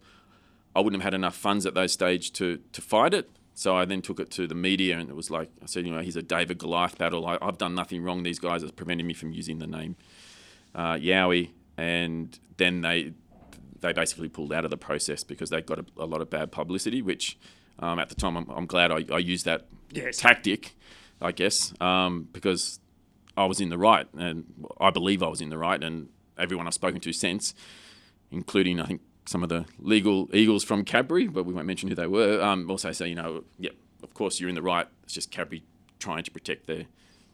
I 0.74 0.80
wouldn't 0.80 1.02
have 1.02 1.12
had 1.12 1.14
enough 1.14 1.36
funds 1.36 1.64
at 1.66 1.74
those 1.74 1.92
stage 1.92 2.32
to 2.34 2.58
to 2.72 2.80
fight 2.82 3.14
it. 3.14 3.30
So 3.54 3.76
I 3.76 3.84
then 3.84 4.02
took 4.02 4.20
it 4.20 4.30
to 4.32 4.46
the 4.46 4.54
media, 4.54 4.98
and 4.98 5.10
it 5.10 5.16
was 5.16 5.30
like 5.30 5.50
I 5.62 5.66
said, 5.66 5.84
you 5.84 5.92
know, 5.92 6.00
he's 6.00 6.16
a 6.16 6.22
David 6.22 6.58
Goliath 6.58 6.96
battle. 6.98 7.26
I, 7.26 7.38
I've 7.42 7.58
done 7.58 7.74
nothing 7.74 8.02
wrong. 8.02 8.22
These 8.22 8.38
guys 8.38 8.62
have 8.62 8.76
prevented 8.76 9.06
me 9.06 9.14
from 9.14 9.32
using 9.32 9.58
the 9.58 9.66
name 9.66 9.96
uh, 10.74 10.94
Yowie, 10.94 11.50
and 11.76 12.38
then 12.56 12.82
they 12.82 13.12
they 13.80 13.92
basically 13.92 14.28
pulled 14.28 14.52
out 14.52 14.64
of 14.64 14.70
the 14.70 14.76
process 14.76 15.22
because 15.24 15.50
they 15.50 15.60
got 15.60 15.78
a, 15.78 15.84
a 15.96 16.06
lot 16.06 16.20
of 16.20 16.30
bad 16.30 16.52
publicity. 16.52 17.02
Which 17.02 17.38
um, 17.78 17.98
at 17.98 18.08
the 18.08 18.14
time, 18.14 18.36
I'm, 18.36 18.48
I'm 18.48 18.66
glad 18.66 18.90
I, 18.92 19.04
I 19.12 19.18
used 19.18 19.44
that 19.44 19.66
Yes. 19.92 20.18
tactic, 20.18 20.74
I 21.20 21.32
guess, 21.32 21.72
um, 21.80 22.28
because 22.32 22.80
I 23.36 23.46
was 23.46 23.60
in 23.60 23.68
the 23.68 23.78
right, 23.78 24.06
and 24.16 24.44
I 24.80 24.90
believe 24.90 25.22
I 25.22 25.28
was 25.28 25.40
in 25.40 25.50
the 25.50 25.58
right, 25.58 25.82
and 25.82 26.08
everyone 26.36 26.66
I've 26.66 26.74
spoken 26.74 27.00
to 27.00 27.12
since, 27.12 27.54
including 28.30 28.80
I 28.80 28.86
think 28.86 29.00
some 29.26 29.42
of 29.42 29.48
the 29.48 29.66
legal 29.78 30.28
eagles 30.32 30.64
from 30.64 30.84
Cadbury, 30.84 31.28
but 31.28 31.44
we 31.44 31.52
won't 31.52 31.66
mention 31.66 31.88
who 31.88 31.94
they 31.94 32.06
were, 32.06 32.42
um, 32.42 32.70
also 32.70 32.92
say, 32.92 33.08
you 33.08 33.14
know, 33.14 33.44
yeah, 33.58 33.70
of 34.02 34.14
course 34.14 34.40
you're 34.40 34.48
in 34.48 34.54
the 34.54 34.62
right. 34.62 34.86
It's 35.04 35.14
just 35.14 35.30
Cadbury 35.30 35.62
trying 35.98 36.24
to 36.24 36.30
protect 36.30 36.66
their 36.66 36.86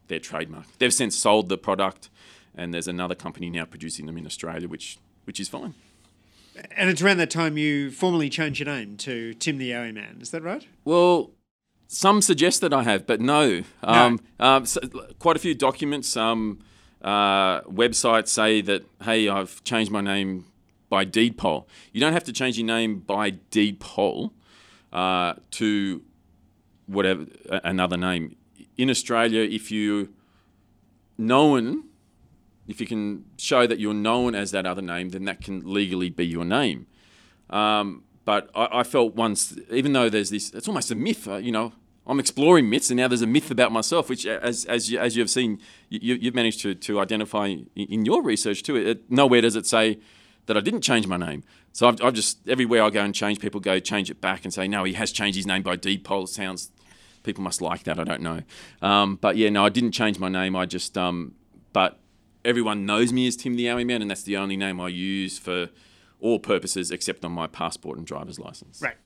their 0.09 0.19
trademark. 0.19 0.67
They've 0.79 0.93
since 0.93 1.17
sold 1.17 1.49
the 1.49 1.57
product, 1.57 2.11
and 2.55 2.75
there's 2.75 2.88
another 2.88 3.14
company 3.14 3.49
now 3.49 3.64
producing 3.64 4.07
them 4.07 4.19
in 4.19 4.27
Australia, 4.27 4.69
which 4.69 4.99
which 5.25 5.40
is 5.40 5.49
fine. 5.49 5.75
And 6.77 6.88
it's 6.88 7.03
around 7.03 7.17
that 7.17 7.31
time 7.31 7.59
you 7.59 7.90
formally 7.90 8.29
changed 8.31 8.61
your 8.61 8.67
name 8.67 8.97
to 8.99 9.35
Tim 9.35 9.59
the 9.59 9.71
Yowie 9.71 9.93
Man. 9.93 10.19
Is 10.21 10.31
that 10.31 10.43
right? 10.43 10.67
Well, 10.85 11.33
some 11.87 12.20
suggest 12.20 12.61
that 12.61 12.73
I 12.73 12.83
have, 12.83 13.07
but 13.07 13.20
no. 13.20 13.62
Um, 13.83 14.20
um, 14.40 14.66
so 14.66 14.81
quite 15.18 15.37
a 15.37 15.38
few 15.38 15.55
documents, 15.55 16.16
um, 16.16 16.61
uh, 17.03 17.61
websites 17.62 18.29
say 18.29 18.61
that, 18.62 18.85
hey, 19.03 19.29
I've 19.29 19.62
changed 19.64 19.90
my 19.90 20.01
name 20.01 20.47
by 20.88 21.05
deed 21.05 21.37
poll. 21.37 21.68
You 21.92 22.01
don't 22.01 22.12
have 22.12 22.25
to 22.25 22.33
change 22.33 22.57
your 22.57 22.66
name 22.66 23.01
by 23.01 23.31
deed 23.31 23.81
poll 23.81 24.33
uh, 24.92 25.35
to 25.53 26.03
whatever 26.87 27.27
another 27.49 27.97
name. 27.97 28.37
In 28.77 28.90
Australia, 28.90 29.42
if 29.42 29.70
you 29.70 30.12
known, 31.18 31.85
if 32.66 32.81
you 32.81 32.87
can 32.87 33.25
show 33.37 33.66
that 33.66 33.79
you're 33.79 33.94
known 33.94 34.35
as 34.35 34.51
that 34.51 34.66
other 34.66 34.83
name, 34.83 35.11
then 35.11 35.25
that 35.25 35.40
can 35.40 35.62
legally 35.73 36.11
be 36.11 36.27
your 36.27 36.44
name. 36.44 36.87
Um, 37.51 38.05
but 38.24 38.50
I, 38.54 38.68
I, 38.80 38.82
felt 38.82 39.14
once, 39.14 39.56
even 39.70 39.92
though 39.92 40.08
there's 40.08 40.30
this, 40.30 40.52
it's 40.52 40.68
almost 40.68 40.90
a 40.90 40.94
myth, 40.94 41.28
uh, 41.28 41.37
you 41.37 41.52
know. 41.52 41.72
I'm 42.06 42.20
exploring 42.20 42.68
myths, 42.68 42.90
and 42.90 42.98
now 42.98 43.08
there's 43.08 43.22
a 43.22 43.26
myth 43.26 43.50
about 43.50 43.72
myself, 43.72 44.10
which, 44.10 44.26
as 44.26 44.66
as 44.66 44.90
you, 44.90 44.98
as 44.98 45.16
you 45.16 45.22
have 45.22 45.30
seen, 45.30 45.58
you, 45.88 46.18
have 46.22 46.34
managed 46.34 46.60
to 46.60 46.74
to 46.74 47.00
identify 47.00 47.46
in, 47.74 48.04
your 48.04 48.22
research 48.22 48.62
too. 48.62 48.76
It, 48.76 49.10
nowhere 49.10 49.40
does 49.40 49.56
it 49.56 49.66
say 49.66 49.98
that 50.44 50.54
I 50.54 50.60
didn't 50.60 50.82
change 50.82 51.06
my 51.06 51.16
name. 51.16 51.44
So 51.72 51.88
I've, 51.88 52.02
I've, 52.02 52.12
just 52.12 52.46
everywhere 52.46 52.82
I 52.82 52.90
go 52.90 53.00
and 53.00 53.14
change, 53.14 53.40
people 53.40 53.58
go 53.58 53.80
change 53.80 54.10
it 54.10 54.20
back 54.20 54.44
and 54.44 54.52
say 54.52 54.68
no, 54.68 54.84
he 54.84 54.92
has 54.92 55.12
changed 55.12 55.37
his 55.37 55.46
name 55.46 55.62
by 55.62 55.76
deed 55.76 56.04
poll. 56.04 56.26
Sounds 56.26 56.70
people 57.22 57.42
must 57.42 57.62
like 57.62 57.84
that. 57.84 57.98
I 57.98 58.04
don't 58.04 58.20
know, 58.20 58.42
um, 58.82 59.16
but 59.16 59.38
yeah, 59.38 59.48
no, 59.48 59.64
I 59.64 59.70
didn't 59.70 59.92
change 59.92 60.18
my 60.18 60.28
name. 60.28 60.54
I 60.54 60.66
just 60.66 60.98
um, 60.98 61.34
but 61.72 61.98
everyone 62.44 62.84
knows 62.84 63.14
me 63.14 63.26
as 63.26 63.37
Tim 63.37 63.56
the 63.56 63.64
Yowie 63.64 63.87
Man, 63.87 64.02
and 64.02 64.10
that's 64.10 64.24
the 64.24 64.37
only 64.37 64.58
name 64.58 64.78
I 64.78 64.88
use 64.88 65.38
for 65.38 65.70
all 66.24 66.38
purposes 66.38 66.90
except 66.90 67.22
on 67.24 67.32
my 67.32 67.46
passport 67.46 67.98
and 67.98 68.06
driver's 68.06 68.38
license. 68.38 68.80
Right, 68.82 68.96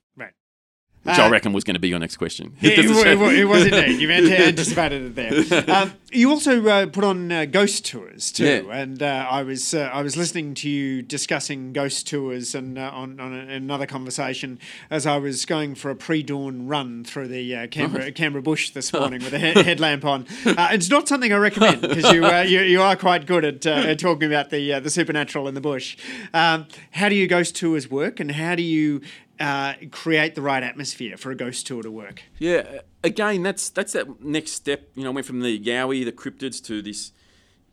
which 1.02 1.18
uh, 1.18 1.22
I 1.22 1.30
reckon 1.30 1.52
was 1.52 1.64
going 1.64 1.74
to 1.74 1.80
be 1.80 1.88
your 1.88 1.98
next 1.98 2.16
question. 2.16 2.54
It, 2.68 2.78
it, 2.78 2.84
it 2.84 3.44
was 3.48 3.64
indeed. 3.66 4.00
You 4.00 4.10
anticipated 4.10 5.02
it 5.02 5.14
there. 5.14 5.64
Um, 5.78 5.92
you 6.10 6.30
also 6.30 6.66
uh, 6.66 6.86
put 6.86 7.04
on 7.04 7.30
uh, 7.30 7.44
ghost 7.44 7.84
tours 7.84 8.32
too, 8.32 8.64
yeah. 8.66 8.74
and 8.74 9.02
uh, 9.02 9.26
I 9.30 9.42
was 9.42 9.74
uh, 9.74 9.90
I 9.92 10.02
was 10.02 10.16
listening 10.16 10.54
to 10.54 10.68
you 10.68 11.02
discussing 11.02 11.72
ghost 11.72 12.06
tours 12.06 12.54
and 12.54 12.78
uh, 12.78 12.90
on, 12.92 13.20
on 13.20 13.34
a, 13.34 13.40
another 13.54 13.86
conversation 13.86 14.58
as 14.88 15.06
I 15.06 15.18
was 15.18 15.44
going 15.44 15.74
for 15.74 15.90
a 15.90 15.96
pre-dawn 15.96 16.66
run 16.66 17.04
through 17.04 17.28
the 17.28 17.68
Canberra, 17.68 18.12
Canberra 18.12 18.42
bush 18.42 18.70
this 18.70 18.92
morning 18.92 19.22
with 19.22 19.34
a 19.34 19.38
he- 19.38 19.62
headlamp 19.62 20.04
on. 20.04 20.26
it's 20.44 20.88
not 20.88 21.06
something 21.06 21.32
I 21.32 21.36
recommend 21.36 21.82
because 21.82 22.12
you, 22.12 22.26
you, 22.42 22.62
you 22.62 22.82
are 22.82 22.96
quite 22.96 23.26
good 23.26 23.44
at, 23.44 23.66
at 23.66 23.98
talking 23.98 24.28
about 24.28 24.50
the 24.50 24.80
the 24.80 24.90
supernatural 24.90 25.48
in 25.48 25.54
the 25.54 25.60
bush. 25.60 25.96
Um, 26.32 26.66
how 26.92 27.08
do 27.08 27.14
your 27.14 27.28
ghost 27.28 27.54
tours 27.56 27.90
work, 27.90 28.20
and 28.20 28.32
how 28.32 28.54
do 28.54 28.62
you 28.62 29.02
uh, 29.40 29.74
create 29.90 30.34
the 30.34 30.42
right 30.42 30.62
atmosphere 30.62 31.16
for 31.16 31.30
a 31.30 31.34
ghost 31.34 31.66
tour 31.66 31.82
to 31.82 31.90
work. 31.90 32.22
Yeah, 32.38 32.80
again, 33.04 33.42
that's 33.42 33.70
that's 33.70 33.92
that 33.92 34.22
next 34.22 34.52
step. 34.52 34.88
You 34.94 35.04
know, 35.04 35.10
I 35.10 35.12
went 35.14 35.26
from 35.26 35.40
the 35.40 35.58
Yowie, 35.58 36.04
the 36.04 36.12
cryptids, 36.12 36.64
to 36.66 36.82
this 36.82 37.12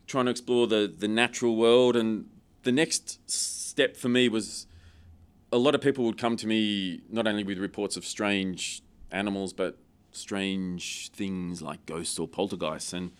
trying 0.08 0.26
to 0.26 0.32
explore 0.32 0.68
the 0.68 0.94
the 0.96 1.08
natural 1.08 1.56
world, 1.56 1.96
and 1.96 2.30
the 2.64 2.72
next 2.72 3.30
step 3.30 3.98
for 3.98 4.10
me 4.10 4.30
was 4.30 4.68
a 5.52 5.58
lot 5.58 5.76
of 5.76 5.82
people 5.82 6.06
would 6.06 6.18
come 6.18 6.38
to 6.38 6.48
me 6.48 7.02
not 7.10 7.28
only 7.28 7.44
with 7.44 7.58
reports 7.58 7.98
of 7.98 8.06
strange 8.06 8.82
animals, 9.12 9.54
but 9.54 9.78
strange 10.12 11.10
things 11.12 11.62
like 11.62 11.86
ghosts 11.86 12.20
or 12.20 12.28
poltergeists, 12.28 12.94
and 12.94 13.12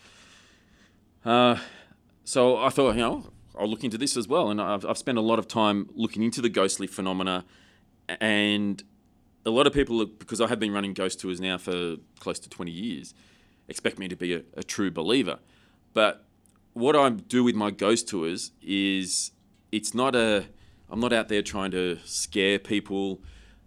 uh, 1.24 1.58
so 2.24 2.58
I 2.58 2.70
thought, 2.70 2.96
you 2.96 3.02
know, 3.02 3.32
I'll 3.58 3.68
look 3.68 3.84
into 3.84 3.98
this 3.98 4.16
as 4.18 4.28
well, 4.28 4.50
and 4.50 4.62
I've, 4.62 4.86
I've 4.86 4.98
spent 4.98 5.18
a 5.18 5.22
lot 5.22 5.40
of 5.40 5.48
time 5.48 5.90
looking 5.96 6.24
into 6.24 6.42
the 6.42 6.50
ghostly 6.50 6.88
phenomena 6.88 7.46
and 8.08 8.84
a 9.46 9.50
lot 9.50 9.68
of 9.68 9.74
people, 9.74 10.06
because 10.06 10.42
I 10.42 10.48
have 10.48 10.60
been 10.60 10.74
running 10.74 10.94
ghost 10.94 11.20
tours 11.20 11.40
now 11.40 11.58
for 11.58 11.98
close 12.20 12.40
to 12.40 12.50
20 12.50 12.72
years, 12.72 13.14
expect 13.68 14.00
me 14.00 14.08
to 14.08 14.16
be 14.16 14.34
a, 14.34 14.42
a 14.56 14.64
true 14.64 14.92
believer. 14.92 15.40
But 15.94 16.26
what 16.74 16.96
I 16.96 17.10
do 17.10 17.44
with 17.44 17.56
my 17.56 17.72
ghost 17.72 18.08
tours 18.08 18.52
is 18.62 19.32
it's 19.72 19.94
not 19.94 20.16
a, 20.16 20.46
I'm 20.90 21.00
not 21.00 21.14
out 21.14 21.30
there 21.30 21.42
trying 21.42 21.72
to 21.72 22.00
scare 22.06 22.60
people. 22.60 23.22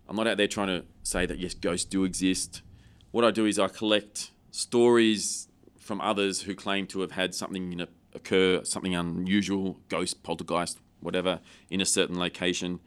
I'm 0.09 0.17
not 0.17 0.27
out 0.27 0.37
there 0.37 0.49
trying 0.49 0.69
to 0.69 0.85
say 1.03 1.27
that 1.27 1.39
yes, 1.39 1.55
ghosts 1.55 1.85
do 1.85 2.05
exist. 2.05 2.63
What 3.11 3.25
I 3.25 3.31
do 3.31 3.47
is 3.47 3.59
I 3.59 3.69
collect 3.69 4.31
stories 4.51 5.49
from 5.79 6.01
others 6.01 6.43
who 6.43 6.55
claim 6.55 6.87
to 6.89 7.01
have 7.01 7.13
had 7.13 7.35
something 7.35 7.87
occur, 8.15 8.63
something 8.65 8.95
unusual, 8.95 9.79
ghost, 9.89 10.23
poltergeist, 10.23 10.79
whatever, 11.01 11.41
in 11.71 11.81
a 11.81 11.87
certain 11.87 12.19
location 12.19 12.81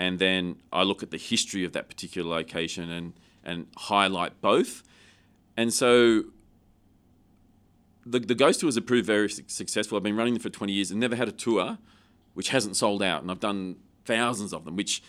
and 0.00 0.18
then 0.18 0.56
I 0.72 0.82
look 0.82 1.02
at 1.02 1.10
the 1.10 1.18
history 1.18 1.62
of 1.62 1.74
that 1.74 1.86
particular 1.90 2.28
location 2.28 2.90
and 2.90 3.12
and 3.44 3.66
highlight 3.76 4.40
both. 4.40 4.82
And 5.58 5.72
so 5.74 6.24
the, 8.06 8.18
the 8.18 8.34
ghost 8.34 8.60
tours 8.60 8.76
have 8.76 8.86
proved 8.86 9.06
very 9.06 9.28
successful. 9.28 9.96
I've 9.96 10.02
been 10.02 10.16
running 10.16 10.34
them 10.34 10.42
for 10.42 10.48
20 10.48 10.72
years 10.72 10.90
and 10.90 10.98
never 10.98 11.16
had 11.16 11.28
a 11.28 11.32
tour 11.32 11.76
which 12.32 12.48
hasn't 12.48 12.76
sold 12.76 13.02
out. 13.02 13.20
And 13.20 13.30
I've 13.30 13.40
done 13.40 13.76
thousands 14.06 14.54
of 14.54 14.64
them, 14.64 14.74
which 14.74 15.02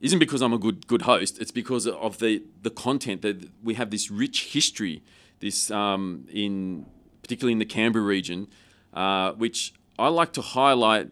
isn't 0.00 0.18
because 0.18 0.42
I'm 0.42 0.52
a 0.52 0.58
good 0.58 0.88
good 0.88 1.02
host. 1.02 1.40
It's 1.40 1.52
because 1.52 1.86
of 1.86 2.18
the 2.18 2.42
the 2.62 2.70
content 2.70 3.22
that 3.22 3.48
we 3.62 3.74
have 3.74 3.90
this 3.90 4.10
rich 4.10 4.52
history, 4.54 5.04
this 5.38 5.70
um, 5.70 6.26
in 6.32 6.86
particularly 7.22 7.52
in 7.52 7.60
the 7.60 7.72
Canberra 7.76 8.04
region, 8.04 8.48
uh, 8.92 9.32
which 9.32 9.72
I 10.00 10.08
like 10.08 10.32
to 10.32 10.42
highlight 10.42 11.10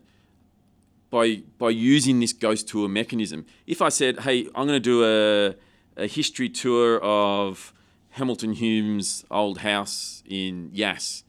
by 1.14 1.42
by 1.58 1.70
using 1.70 2.18
this 2.18 2.32
ghost 2.32 2.66
tour 2.66 2.88
mechanism. 2.88 3.46
If 3.68 3.80
I 3.80 3.88
said, 3.88 4.20
"Hey, 4.26 4.48
I'm 4.56 4.66
going 4.66 4.82
to 4.82 4.90
do 4.94 5.04
a 5.04 5.54
a 5.96 6.08
history 6.08 6.48
tour 6.48 6.98
of 7.00 7.72
Hamilton 8.18 8.54
Hume's 8.54 9.24
old 9.30 9.58
house 9.58 10.24
in 10.26 10.70
Yass," 10.72 11.22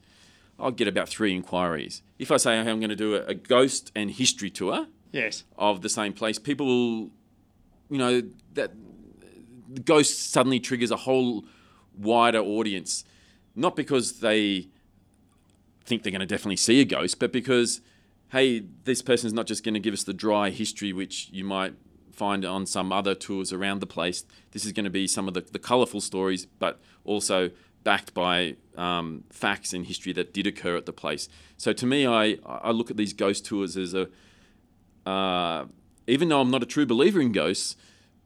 I'll 0.58 0.72
get 0.72 0.88
about 0.88 1.08
three 1.08 1.32
inquiries. 1.32 2.02
If 2.18 2.32
I 2.32 2.36
say, 2.36 2.60
"Hey, 2.60 2.68
I'm 2.68 2.80
going 2.80 2.96
to 2.98 3.02
do 3.06 3.14
a, 3.14 3.20
a 3.26 3.34
ghost 3.34 3.92
and 3.94 4.10
history 4.10 4.50
tour," 4.50 4.88
yes, 5.12 5.44
of 5.56 5.82
the 5.82 5.88
same 5.88 6.12
place, 6.12 6.36
people 6.40 6.66
will, 6.66 7.10
you 7.88 7.98
know, 7.98 8.22
that 8.54 8.72
the 9.72 9.80
ghost 9.80 10.32
suddenly 10.32 10.58
triggers 10.58 10.90
a 10.90 10.96
whole 10.96 11.44
wider 11.96 12.40
audience, 12.40 13.04
not 13.54 13.76
because 13.76 14.18
they 14.18 14.66
think 15.84 16.02
they're 16.02 16.16
going 16.18 16.28
to 16.28 16.34
definitely 16.34 16.56
see 16.56 16.80
a 16.80 16.84
ghost, 16.84 17.20
but 17.20 17.30
because 17.32 17.80
hey, 18.30 18.64
this 18.84 19.02
person's 19.02 19.32
not 19.32 19.46
just 19.46 19.64
going 19.64 19.74
to 19.74 19.80
give 19.80 19.94
us 19.94 20.04
the 20.04 20.14
dry 20.14 20.50
history, 20.50 20.92
which 20.92 21.28
you 21.30 21.44
might 21.44 21.74
find 22.12 22.44
on 22.44 22.66
some 22.66 22.92
other 22.92 23.14
tours 23.14 23.52
around 23.52 23.80
the 23.80 23.86
place. 23.86 24.24
This 24.52 24.64
is 24.64 24.72
going 24.72 24.84
to 24.84 24.90
be 24.90 25.06
some 25.06 25.28
of 25.28 25.34
the, 25.34 25.42
the 25.42 25.58
colourful 25.58 26.00
stories, 26.00 26.46
but 26.46 26.80
also 27.04 27.50
backed 27.84 28.14
by 28.14 28.56
um, 28.76 29.24
facts 29.30 29.72
and 29.72 29.86
history 29.86 30.12
that 30.14 30.34
did 30.34 30.46
occur 30.46 30.76
at 30.76 30.86
the 30.86 30.92
place. 30.92 31.28
So 31.56 31.72
to 31.74 31.86
me, 31.86 32.06
I, 32.06 32.38
I 32.44 32.72
look 32.72 32.90
at 32.90 32.96
these 32.96 33.12
ghost 33.12 33.44
tours 33.44 33.76
as 33.76 33.94
a, 33.94 34.08
uh, 35.08 35.66
even 36.06 36.28
though 36.28 36.40
I'm 36.40 36.50
not 36.50 36.62
a 36.62 36.66
true 36.66 36.86
believer 36.86 37.20
in 37.20 37.32
ghosts, 37.32 37.76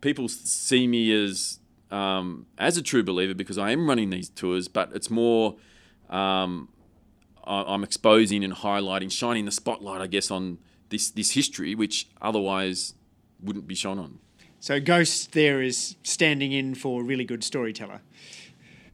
people 0.00 0.28
see 0.28 0.86
me 0.86 1.12
as 1.12 1.58
um, 1.90 2.46
as 2.56 2.76
a 2.76 2.82
true 2.82 3.02
believer 3.02 3.34
because 3.34 3.58
I 3.58 3.72
am 3.72 3.88
running 3.88 4.10
these 4.10 4.28
tours, 4.28 4.68
but 4.68 4.90
it's 4.94 5.10
more 5.10 5.56
um, 6.08 6.68
I'm 7.50 7.82
exposing 7.82 8.44
and 8.44 8.52
highlighting, 8.52 9.10
shining 9.10 9.44
the 9.44 9.50
spotlight, 9.50 10.00
I 10.00 10.06
guess, 10.06 10.30
on 10.30 10.58
this 10.90 11.10
this 11.10 11.32
history, 11.32 11.74
which 11.74 12.08
otherwise 12.22 12.94
wouldn't 13.42 13.66
be 13.66 13.74
shone 13.74 13.98
on. 13.98 14.18
So, 14.60 14.78
Ghost 14.78 15.32
there 15.32 15.62
is 15.62 15.96
standing 16.02 16.52
in 16.52 16.74
for 16.74 17.00
a 17.00 17.04
really 17.04 17.24
good 17.24 17.42
storyteller. 17.42 18.02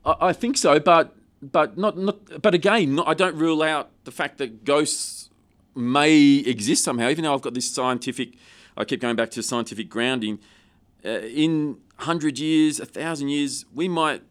I, 0.04 0.14
I 0.20 0.32
think 0.32 0.56
so, 0.56 0.78
but 0.80 1.14
but 1.42 1.76
not 1.76 1.98
not. 1.98 2.42
But 2.42 2.54
again, 2.54 2.96
not, 2.96 3.08
I 3.08 3.14
don't 3.14 3.36
rule 3.36 3.62
out 3.62 3.90
the 4.04 4.12
fact 4.12 4.38
that 4.38 4.64
ghosts 4.64 5.30
may 5.74 6.36
exist 6.36 6.84
somehow. 6.84 7.08
Even 7.08 7.24
though 7.24 7.34
I've 7.34 7.42
got 7.42 7.54
this 7.54 7.70
scientific, 7.70 8.34
I 8.76 8.84
keep 8.84 9.00
going 9.00 9.16
back 9.16 9.30
to 9.32 9.42
scientific 9.42 9.88
grounding. 9.88 10.38
Uh, 11.04 11.20
in 11.20 11.78
hundred 11.98 12.38
years, 12.38 12.80
a 12.80 12.86
thousand 12.86 13.28
years, 13.28 13.64
we 13.74 13.88
might 13.88 14.22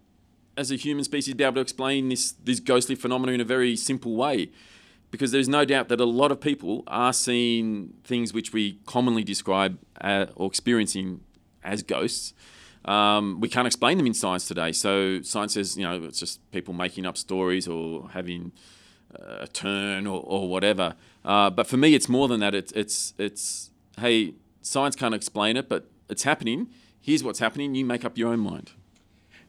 as 0.57 0.71
a 0.71 0.75
human 0.75 1.03
species 1.03 1.33
be 1.33 1.43
able 1.43 1.55
to 1.55 1.61
explain 1.61 2.09
this 2.09 2.31
this 2.31 2.59
ghostly 2.59 2.95
phenomenon 2.95 3.35
in 3.35 3.41
a 3.41 3.45
very 3.45 3.75
simple 3.75 4.15
way 4.15 4.49
because 5.11 5.31
there's 5.31 5.47
no 5.47 5.63
doubt 5.63 5.87
that 5.89 6.01
a 6.01 6.05
lot 6.05 6.31
of 6.31 6.41
people 6.41 6.83
are 6.87 7.13
seeing 7.13 7.93
things 8.03 8.33
which 8.33 8.51
we 8.51 8.79
commonly 8.85 9.23
describe 9.23 9.79
uh, 10.01 10.25
or 10.35 10.47
experiencing 10.47 11.21
as 11.63 11.83
ghosts. 11.83 12.33
Um, 12.83 13.39
we 13.39 13.49
can't 13.49 13.65
explain 13.65 13.97
them 13.97 14.05
in 14.05 14.13
science 14.13 14.47
today. 14.47 14.71
So 14.71 15.21
science 15.21 15.53
says, 15.53 15.77
you 15.77 15.83
know, 15.83 16.03
it's 16.03 16.19
just 16.19 16.39
people 16.51 16.73
making 16.73 17.05
up 17.05 17.17
stories 17.17 17.67
or 17.67 18.09
having 18.09 18.51
uh, 19.17 19.37
a 19.41 19.47
turn 19.47 20.05
or, 20.05 20.21
or 20.25 20.47
whatever. 20.49 20.95
Uh, 21.23 21.49
but 21.49 21.65
for 21.65 21.77
me, 21.77 21.95
it's 21.95 22.09
more 22.09 22.27
than 22.27 22.39
that. 22.41 22.53
It's 22.53 22.71
it's 22.73 23.13
it's 23.17 23.71
hey, 23.99 24.33
science 24.61 24.95
can't 24.95 25.15
explain 25.15 25.57
it, 25.57 25.69
but 25.69 25.87
it's 26.09 26.23
happening. 26.23 26.67
Here's 27.01 27.23
what's 27.23 27.39
happening. 27.39 27.73
You 27.73 27.85
make 27.85 28.05
up 28.05 28.17
your 28.17 28.29
own 28.29 28.39
mind. 28.39 28.71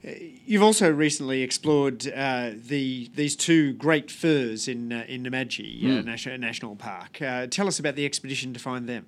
You've 0.06 0.62
also 0.62 0.88
recently 0.92 1.42
explored 1.42 2.06
uh, 2.06 2.52
the 2.54 3.10
these 3.14 3.34
two 3.34 3.72
great 3.72 4.08
firs 4.08 4.68
in 4.68 4.92
uh, 4.92 5.04
in 5.08 5.24
Namadgi 5.24 5.82
mm. 5.82 5.98
uh, 5.98 6.00
hmm. 6.00 6.06
National, 6.06 6.38
National 6.38 6.76
Park. 6.76 7.20
Uh, 7.20 7.48
tell 7.48 7.66
us 7.66 7.80
about 7.80 7.96
the 7.96 8.06
expedition 8.06 8.54
to 8.54 8.60
find 8.60 8.88
them. 8.88 9.06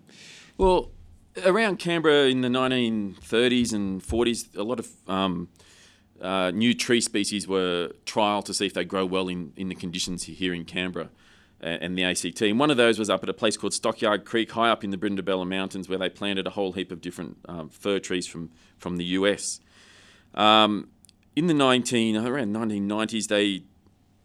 Well, 0.56 0.90
around 1.44 1.78
Canberra 1.78 2.26
in 2.26 2.40
the 2.40 2.48
1930s 2.48 3.72
and 3.72 4.02
40s, 4.02 4.56
a 4.56 4.64
lot 4.64 4.80
of 4.80 4.90
um, 5.06 5.48
uh, 6.20 6.50
new 6.50 6.74
tree 6.74 7.00
species 7.00 7.46
were 7.46 7.92
trialled 8.04 8.46
to 8.46 8.54
see 8.54 8.66
if 8.66 8.74
they 8.74 8.84
grow 8.84 9.06
well 9.06 9.28
in, 9.28 9.52
in 9.56 9.68
the 9.68 9.76
conditions 9.76 10.24
here 10.24 10.52
in 10.52 10.64
Canberra 10.64 11.10
and 11.60 11.96
the 11.96 12.02
ACT. 12.02 12.42
And 12.42 12.58
one 12.58 12.70
of 12.70 12.76
those 12.76 12.98
was 12.98 13.08
up 13.08 13.22
at 13.22 13.28
a 13.28 13.34
place 13.34 13.56
called 13.56 13.74
Stockyard 13.74 14.24
Creek, 14.24 14.50
high 14.52 14.70
up 14.70 14.82
in 14.82 14.90
the 14.90 14.96
Brindabella 14.96 15.46
Mountains, 15.46 15.88
where 15.88 15.98
they 15.98 16.08
planted 16.08 16.46
a 16.46 16.50
whole 16.50 16.72
heap 16.72 16.90
of 16.90 17.00
different 17.00 17.36
um, 17.48 17.68
fir 17.68 18.00
trees 18.00 18.26
from, 18.26 18.50
from 18.78 18.96
the 18.96 19.04
US. 19.04 19.60
Um, 20.38 20.88
in 21.36 21.48
the 21.48 21.54
19, 21.54 22.16
around 22.16 22.54
1990s, 22.54 23.28
they, 23.28 23.64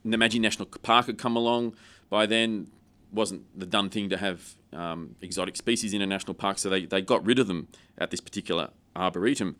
Namadgi 0.05 0.39
National 0.39 0.67
Park 0.67 1.07
had 1.07 1.17
come 1.17 1.35
along. 1.35 1.75
By 2.09 2.25
then, 2.25 2.67
wasn't 3.11 3.43
the 3.59 3.65
done 3.65 3.89
thing 3.89 4.09
to 4.09 4.17
have 4.17 4.55
um, 4.71 5.15
exotic 5.21 5.55
species 5.55 5.93
in 5.93 6.01
a 6.01 6.05
national 6.05 6.33
park, 6.33 6.57
so 6.57 6.69
they, 6.69 6.85
they 6.85 7.01
got 7.01 7.25
rid 7.25 7.39
of 7.39 7.47
them 7.47 7.67
at 7.97 8.11
this 8.11 8.19
particular 8.19 8.69
arboretum, 8.95 9.55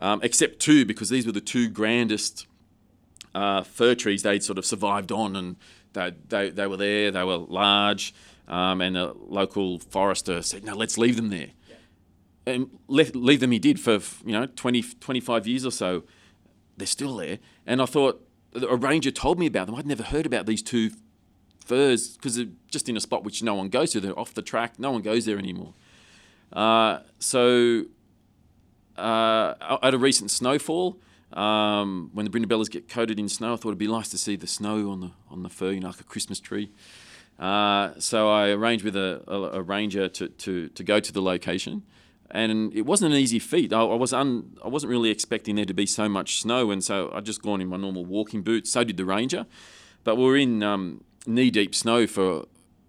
um, 0.00 0.20
except 0.22 0.60
two, 0.60 0.84
because 0.84 1.08
these 1.08 1.26
were 1.26 1.32
the 1.32 1.40
two 1.40 1.68
grandest 1.68 2.46
uh, 3.34 3.62
fir 3.62 3.94
trees 3.94 4.22
they'd 4.22 4.42
sort 4.42 4.58
of 4.58 4.64
survived 4.64 5.12
on, 5.12 5.36
and 5.36 5.56
they, 5.92 6.12
they, 6.28 6.50
they 6.50 6.66
were 6.66 6.76
there, 6.76 7.10
they 7.10 7.24
were 7.24 7.36
large, 7.36 8.14
um, 8.48 8.80
and 8.80 8.96
a 8.96 9.12
local 9.28 9.78
forester 9.78 10.42
said, 10.42 10.64
no, 10.64 10.74
let's 10.74 10.98
leave 10.98 11.16
them 11.16 11.30
there. 11.30 11.50
And 12.48 12.70
let, 12.86 13.14
leave 13.14 13.40
them 13.40 13.50
he 13.50 13.58
did 13.58 13.80
for, 13.80 14.00
you 14.24 14.32
know, 14.32 14.46
20, 14.46 14.82
25 14.82 15.46
years 15.46 15.66
or 15.66 15.70
so. 15.70 16.04
They're 16.76 16.86
still 16.86 17.16
there. 17.16 17.38
And 17.66 17.82
I 17.82 17.86
thought, 17.86 18.24
a 18.54 18.76
ranger 18.76 19.10
told 19.10 19.38
me 19.38 19.46
about 19.46 19.66
them. 19.66 19.74
I'd 19.74 19.86
never 19.86 20.02
heard 20.02 20.26
about 20.26 20.46
these 20.46 20.62
two 20.62 20.90
firs 21.64 22.16
because 22.16 22.36
they're 22.36 22.46
just 22.68 22.88
in 22.88 22.96
a 22.96 23.00
spot 23.00 23.24
which 23.24 23.42
no 23.42 23.54
one 23.54 23.68
goes 23.68 23.92
to. 23.92 24.00
They're 24.00 24.18
off 24.18 24.34
the 24.34 24.42
track. 24.42 24.78
No 24.78 24.90
one 24.90 25.02
goes 25.02 25.26
there 25.26 25.38
anymore. 25.38 25.74
Uh, 26.52 27.00
so 27.18 27.84
uh, 28.96 29.78
at 29.82 29.94
a 29.94 29.98
recent 29.98 30.30
snowfall, 30.30 30.98
um, 31.32 32.10
when 32.14 32.24
the 32.24 32.30
brindabellas 32.30 32.70
get 32.70 32.88
coated 32.88 33.20
in 33.20 33.28
snow, 33.28 33.52
I 33.52 33.56
thought 33.56 33.68
it'd 33.68 33.78
be 33.78 33.86
nice 33.86 34.08
to 34.10 34.18
see 34.18 34.36
the 34.36 34.46
snow 34.46 34.90
on 34.90 35.00
the 35.00 35.10
on 35.30 35.42
the 35.42 35.50
fir, 35.50 35.72
you 35.72 35.80
know, 35.80 35.88
like 35.88 36.00
a 36.00 36.04
Christmas 36.04 36.40
tree. 36.40 36.70
Uh, 37.38 37.92
so 37.98 38.28
I 38.30 38.48
arranged 38.48 38.84
with 38.84 38.96
a, 38.96 39.22
a, 39.28 39.58
a, 39.58 39.62
ranger 39.62 40.08
to, 40.08 40.28
to, 40.28 40.68
to 40.70 40.82
go 40.82 40.98
to 40.98 41.12
the 41.12 41.22
location, 41.22 41.84
and 42.30 42.74
it 42.74 42.82
wasn't 42.82 43.12
an 43.12 43.18
easy 43.18 43.38
feat. 43.38 43.72
I, 43.72 43.80
I 43.80 43.94
was 43.94 44.12
un, 44.12 44.56
I 44.64 44.68
wasn't 44.68 44.90
really 44.90 45.10
expecting 45.10 45.56
there 45.56 45.64
to 45.64 45.74
be 45.74 45.86
so 45.86 46.08
much 46.08 46.40
snow, 46.40 46.70
and 46.70 46.82
so 46.84 47.10
I'd 47.14 47.24
just 47.24 47.42
gone 47.42 47.60
in 47.60 47.68
my 47.68 47.76
normal 47.76 48.04
walking 48.04 48.42
boots. 48.42 48.70
So 48.72 48.84
did 48.84 48.96
the 48.96 49.04
ranger, 49.04 49.46
but 50.04 50.16
we 50.16 50.24
were 50.24 50.36
in 50.36 50.62
um, 50.62 51.04
knee 51.26 51.50
deep 51.50 51.74
snow 51.74 52.06
for, 52.06 52.44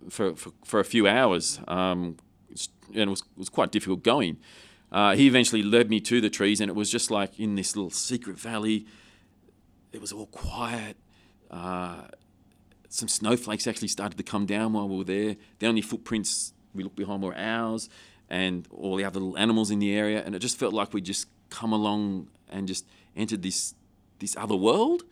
for, 0.09 0.35
for, 0.35 0.51
for, 0.65 0.79
a 0.79 0.85
few 0.85 1.07
hours, 1.07 1.59
um, 1.67 2.17
and 2.89 2.97
it 2.97 3.09
was, 3.09 3.23
was 3.37 3.49
quite 3.49 3.71
difficult 3.71 4.03
going. 4.03 4.37
Uh, 4.91 5.15
he 5.15 5.27
eventually 5.27 5.61
led 5.61 5.89
me 5.89 5.99
to 6.01 6.19
the 6.19 6.29
trees, 6.29 6.59
and 6.59 6.69
it 6.69 6.75
was 6.75 6.91
just 6.91 7.09
like 7.11 7.39
in 7.39 7.55
this 7.55 7.75
little 7.75 7.91
secret 7.91 8.37
valley. 8.37 8.85
It 9.93 10.01
was 10.01 10.11
all 10.11 10.27
quiet. 10.27 10.97
Uh, 11.49 12.01
some 12.89 13.07
snowflakes 13.07 13.67
actually 13.67 13.87
started 13.87 14.17
to 14.17 14.23
come 14.23 14.45
down 14.45 14.73
while 14.73 14.89
we 14.89 14.97
were 14.97 15.03
there. 15.03 15.35
The 15.59 15.67
only 15.67 15.81
footprints 15.81 16.53
we 16.73 16.83
looked 16.83 16.95
behind 16.95 17.23
were 17.23 17.35
ours 17.37 17.89
and 18.29 18.67
all 18.71 18.95
the 18.95 19.03
other 19.03 19.21
animals 19.37 19.71
in 19.71 19.79
the 19.79 19.93
area, 19.93 20.23
and 20.23 20.35
it 20.35 20.39
just 20.39 20.57
felt 20.57 20.73
like 20.73 20.93
we 20.93 21.01
just 21.01 21.27
come 21.49 21.73
along 21.73 22.27
and 22.49 22.67
just 22.67 22.85
entered 23.15 23.41
this 23.41 23.75
this 24.19 24.35
other 24.37 24.55
world. 24.55 25.03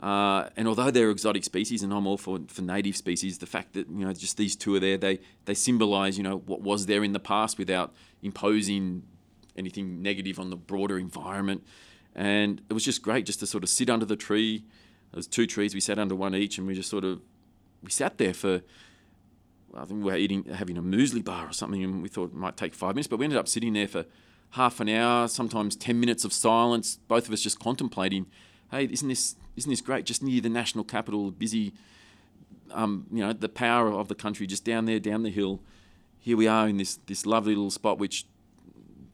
Uh, 0.00 0.48
and 0.56 0.66
although 0.66 0.90
they're 0.90 1.10
exotic 1.10 1.44
species, 1.44 1.82
and 1.82 1.92
I'm 1.92 2.06
all 2.06 2.16
for, 2.16 2.40
for 2.48 2.62
native 2.62 2.96
species, 2.96 3.38
the 3.38 3.46
fact 3.46 3.74
that 3.74 3.88
you 3.88 4.04
know 4.06 4.12
just 4.12 4.36
these 4.36 4.56
two 4.56 4.74
are 4.74 4.80
there, 4.80 4.96
they 4.96 5.20
they 5.44 5.54
symbolise 5.54 6.16
you 6.16 6.24
know 6.24 6.38
what 6.46 6.62
was 6.62 6.86
there 6.86 7.04
in 7.04 7.12
the 7.12 7.20
past 7.20 7.58
without 7.58 7.92
imposing 8.22 9.02
anything 9.56 10.02
negative 10.02 10.38
on 10.38 10.50
the 10.50 10.56
broader 10.56 10.98
environment. 10.98 11.64
And 12.14 12.60
it 12.68 12.72
was 12.72 12.84
just 12.84 13.02
great 13.02 13.26
just 13.26 13.40
to 13.40 13.46
sort 13.46 13.62
of 13.62 13.68
sit 13.68 13.90
under 13.90 14.06
the 14.06 14.16
tree. 14.16 14.64
There 15.12 15.18
was 15.18 15.26
two 15.26 15.46
trees. 15.46 15.74
We 15.74 15.80
sat 15.80 15.98
under 15.98 16.14
one 16.14 16.34
each, 16.34 16.58
and 16.58 16.66
we 16.66 16.74
just 16.74 16.90
sort 16.90 17.04
of 17.04 17.20
we 17.82 17.90
sat 17.90 18.18
there 18.18 18.34
for. 18.34 18.60
I 19.74 19.84
think 19.84 20.04
we 20.04 20.10
were 20.10 20.16
eating 20.16 20.44
having 20.44 20.76
a 20.76 20.82
muesli 20.82 21.24
bar 21.24 21.48
or 21.48 21.52
something, 21.52 21.82
and 21.82 22.02
we 22.02 22.08
thought 22.08 22.30
it 22.30 22.34
might 22.34 22.56
take 22.56 22.74
five 22.74 22.94
minutes, 22.94 23.08
but 23.08 23.18
we 23.18 23.24
ended 23.24 23.38
up 23.38 23.48
sitting 23.48 23.72
there 23.72 23.88
for 23.88 24.04
half 24.50 24.80
an 24.80 24.88
hour, 24.88 25.28
sometimes 25.28 25.76
ten 25.76 26.00
minutes 26.00 26.24
of 26.24 26.32
silence. 26.32 26.98
Both 27.08 27.28
of 27.28 27.32
us 27.32 27.40
just 27.40 27.60
contemplating 27.60 28.26
hey, 28.70 28.84
isn't 28.84 29.08
this 29.08 29.36
isn't 29.56 29.70
this 29.70 29.80
great? 29.80 30.06
Just 30.06 30.22
near 30.22 30.40
the 30.40 30.48
national 30.48 30.84
capital, 30.84 31.30
busy, 31.30 31.72
um, 32.70 33.06
you 33.12 33.20
know, 33.20 33.32
the 33.32 33.48
power 33.48 33.88
of 33.88 34.08
the 34.08 34.14
country 34.14 34.46
just 34.46 34.64
down 34.64 34.86
there, 34.86 34.98
down 34.98 35.22
the 35.22 35.30
hill. 35.30 35.60
Here 36.18 36.36
we 36.36 36.46
are 36.46 36.68
in 36.68 36.76
this 36.76 36.98
this 37.06 37.26
lovely 37.26 37.54
little 37.54 37.70
spot, 37.70 37.98
which 37.98 38.26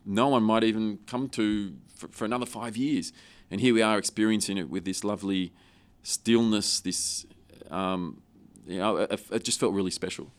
no 0.05 0.29
one 0.29 0.43
might 0.43 0.65
even 0.65 0.99
come 1.07 1.29
to 1.31 1.75
for, 1.95 2.09
for 2.09 2.25
another 2.25 2.47
five 2.47 2.77
years, 2.77 3.13
and 3.51 3.61
here 3.61 3.75
we 3.75 3.83
are 3.83 3.99
experiencing 3.99 4.59
it 4.59 4.71
with 4.71 4.85
this 4.85 5.05
lovely 5.05 5.53
stillness. 6.03 6.81
This, 6.81 7.27
um, 7.71 8.23
you 8.67 8.79
know, 8.79 8.97
it, 8.97 9.21
it 9.31 9.45
just 9.45 9.59
felt 9.59 9.73
really 9.73 9.91
special. 9.91 10.31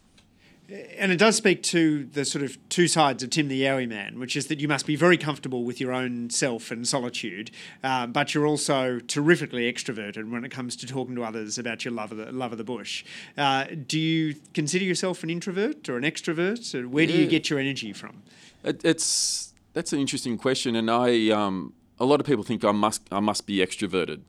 And 0.70 1.13
it 1.13 1.18
does 1.18 1.38
speak 1.38 1.63
to 1.63 2.03
the 2.03 2.26
sort 2.26 2.43
of 2.43 2.57
two 2.68 2.89
sides 2.89 3.24
of 3.24 3.30
Tim 3.30 3.47
the 3.47 3.61
Yowie 3.61 3.88
man, 3.88 4.20
which 4.20 4.36
is 4.36 4.47
that 4.47 4.59
you 4.59 4.68
must 4.68 4.86
be 4.86 4.97
very 4.97 5.18
comfortable 5.18 5.63
with 5.63 5.80
your 5.80 5.93
own 5.93 6.30
self 6.30 6.72
and 6.72 6.86
solitude, 6.86 7.51
um, 7.84 8.11
but 8.11 8.34
you're 8.34 8.45
also 8.45 8.99
terrifically 8.99 9.72
extroverted 9.72 10.30
when 10.30 10.43
it 10.43 10.51
comes 10.51 10.76
to 10.76 10.86
talking 10.86 11.15
to 11.15 11.24
others 11.24 11.57
about 11.57 11.86
your 11.86 11.93
love 11.93 12.11
of 12.11 12.18
the, 12.18 12.32
love 12.34 12.51
of 12.51 12.57
the 12.57 12.65
bush. 12.65 13.05
Uh, 13.38 13.65
do 13.88 13.97
you 13.97 14.36
consider 14.53 14.84
yourself 14.84 15.24
an 15.24 15.30
introvert 15.30 15.88
or 15.88 15.95
an 15.95 16.03
extrovert? 16.03 16.86
Where 16.86 17.07
do 17.07 17.13
you 17.13 17.28
get 17.28 17.49
your 17.49 17.59
energy 17.59 17.93
from? 17.93 18.24
It, 18.65 18.84
it's 18.84 19.53
that's 19.72 19.93
an 19.93 19.99
interesting 19.99 20.38
question, 20.38 20.76
and 20.76 20.91
I 20.91 21.30
um, 21.30 21.74
a 21.97 22.03
lot 22.03 22.20
of 22.20 22.26
people 22.26 22.43
think 22.43 22.65
I 22.65 22.74
must 22.74 23.03
I 23.09 23.22
must 23.22 23.45
be 23.45 23.57
extroverted, 23.59 24.20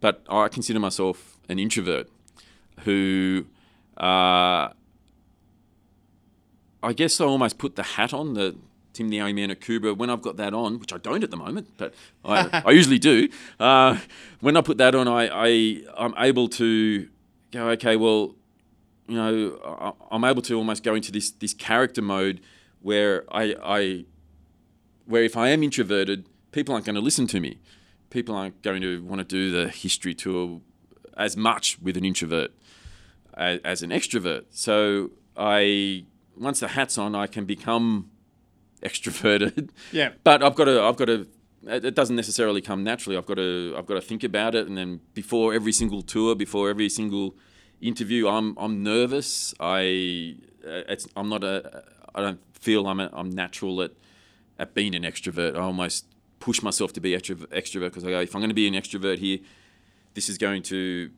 but 0.00 0.24
I 0.30 0.48
consider 0.48 0.80
myself 0.80 1.36
an 1.50 1.58
introvert 1.58 2.08
who. 2.80 3.44
Uh, 3.98 4.70
I 6.82 6.92
guess 6.92 7.20
I 7.20 7.24
almost 7.24 7.58
put 7.58 7.76
the 7.76 7.82
hat 7.82 8.12
on, 8.12 8.34
the 8.34 8.56
Tim 8.92 9.08
the 9.08 9.18
Yowie 9.18 9.34
Man 9.34 9.50
Akubra. 9.50 9.96
when 9.96 10.10
I've 10.10 10.22
got 10.22 10.36
that 10.36 10.52
on, 10.52 10.78
which 10.78 10.92
I 10.92 10.98
don't 10.98 11.22
at 11.24 11.30
the 11.30 11.36
moment, 11.36 11.68
but 11.76 11.94
I, 12.24 12.62
I 12.66 12.70
usually 12.72 12.98
do. 12.98 13.28
Uh, 13.58 13.98
when 14.40 14.56
I 14.56 14.60
put 14.60 14.78
that 14.78 14.94
on, 14.94 15.08
I, 15.08 15.28
I, 15.32 15.82
I'm 15.96 16.14
able 16.18 16.48
to 16.50 17.08
go, 17.50 17.68
okay, 17.70 17.96
well, 17.96 18.34
you 19.08 19.16
know, 19.16 19.94
I, 20.10 20.16
am 20.16 20.24
able 20.24 20.42
to 20.42 20.54
almost 20.54 20.82
go 20.82 20.94
into 20.94 21.12
this, 21.12 21.30
this 21.30 21.54
character 21.54 22.02
mode 22.02 22.40
where 22.80 23.24
I, 23.30 23.54
I, 23.62 24.04
where 25.06 25.22
if 25.22 25.36
I 25.36 25.48
am 25.48 25.62
introverted, 25.62 26.26
people 26.50 26.74
aren't 26.74 26.86
going 26.86 26.96
to 26.96 27.00
listen 27.00 27.26
to 27.28 27.40
me. 27.40 27.58
People 28.10 28.34
aren't 28.34 28.60
going 28.62 28.82
to 28.82 29.02
want 29.04 29.20
to 29.20 29.24
do 29.24 29.50
the 29.50 29.68
history 29.70 30.14
tour 30.14 30.60
as 31.16 31.36
much 31.36 31.78
with 31.80 31.96
an 31.96 32.04
introvert 32.04 32.50
as, 33.34 33.60
as 33.64 33.82
an 33.82 33.90
extrovert. 33.90 34.44
So 34.50 35.10
I 35.36 36.04
once 36.42 36.60
the 36.60 36.68
hat's 36.68 36.98
on, 36.98 37.14
I 37.14 37.26
can 37.26 37.44
become 37.44 38.10
extroverted. 38.82 39.70
Yeah. 39.92 40.10
But 40.24 40.42
I've 40.42 40.54
got 40.54 40.64
to, 40.64 40.82
I've 40.82 40.96
got 40.96 41.06
to. 41.06 41.26
It 41.64 41.94
doesn't 41.94 42.16
necessarily 42.16 42.60
come 42.60 42.82
naturally. 42.82 43.16
I've 43.16 43.26
got 43.26 43.36
to, 43.36 43.74
I've 43.78 43.86
got 43.86 43.94
to 43.94 44.00
think 44.00 44.24
about 44.24 44.56
it, 44.56 44.66
and 44.66 44.76
then 44.76 45.00
before 45.14 45.54
every 45.54 45.70
single 45.70 46.02
tour, 46.02 46.34
before 46.34 46.68
every 46.68 46.88
single 46.88 47.36
interview, 47.80 48.26
I'm, 48.26 48.56
I'm 48.58 48.82
nervous. 48.82 49.54
I, 49.60 50.36
it's, 50.64 51.06
I'm 51.14 51.28
not 51.28 51.44
a, 51.44 51.84
I 52.16 52.20
don't 52.20 52.40
feel 52.58 52.88
I'm, 52.88 52.98
a, 52.98 53.10
I'm 53.12 53.30
natural 53.30 53.80
at, 53.82 53.92
at 54.58 54.74
being 54.74 54.94
an 54.96 55.02
extrovert. 55.02 55.54
I 55.54 55.60
almost 55.60 56.06
push 56.40 56.62
myself 56.62 56.92
to 56.94 57.00
be 57.00 57.12
extrovert 57.12 57.50
because 57.50 58.04
I 58.04 58.10
go, 58.10 58.20
if 58.20 58.34
I'm 58.34 58.40
going 58.40 58.50
to 58.50 58.54
be 58.54 58.66
an 58.66 58.74
extrovert 58.74 59.18
here, 59.18 59.38
this 60.14 60.28
is 60.28 60.38
going 60.38 60.64
to 60.64 61.10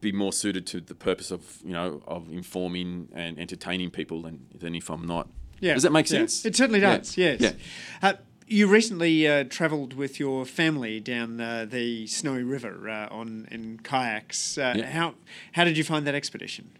be 0.00 0.12
more 0.12 0.32
suited 0.32 0.66
to 0.68 0.80
the 0.80 0.94
purpose 0.94 1.30
of 1.30 1.60
you 1.64 1.72
know 1.72 2.02
of 2.06 2.30
informing 2.30 3.08
and 3.12 3.38
entertaining 3.38 3.90
people 3.90 4.22
than 4.22 4.46
than 4.54 4.74
if 4.74 4.90
I'm 4.90 5.06
not. 5.06 5.28
Yeah. 5.60 5.74
Does 5.74 5.82
that 5.82 5.92
make 5.92 6.06
sense? 6.06 6.44
Yeah. 6.44 6.48
It 6.48 6.56
certainly 6.56 6.80
does. 6.80 7.16
Yeah. 7.16 7.36
Yes. 7.38 7.54
Yeah. 8.02 8.08
Uh, 8.08 8.12
you 8.46 8.66
recently 8.66 9.28
uh, 9.28 9.44
travelled 9.44 9.94
with 9.94 10.18
your 10.18 10.44
family 10.44 10.98
down 10.98 11.40
uh, 11.40 11.66
the 11.68 12.06
Snowy 12.06 12.42
River 12.42 12.88
uh, 12.88 13.08
on 13.14 13.46
in 13.50 13.78
kayaks. 13.78 14.58
Uh, 14.58 14.74
yeah. 14.76 14.90
How 14.90 15.14
how 15.52 15.64
did 15.64 15.76
you 15.76 15.84
find 15.84 16.06
that 16.06 16.14
expedition? 16.14 16.70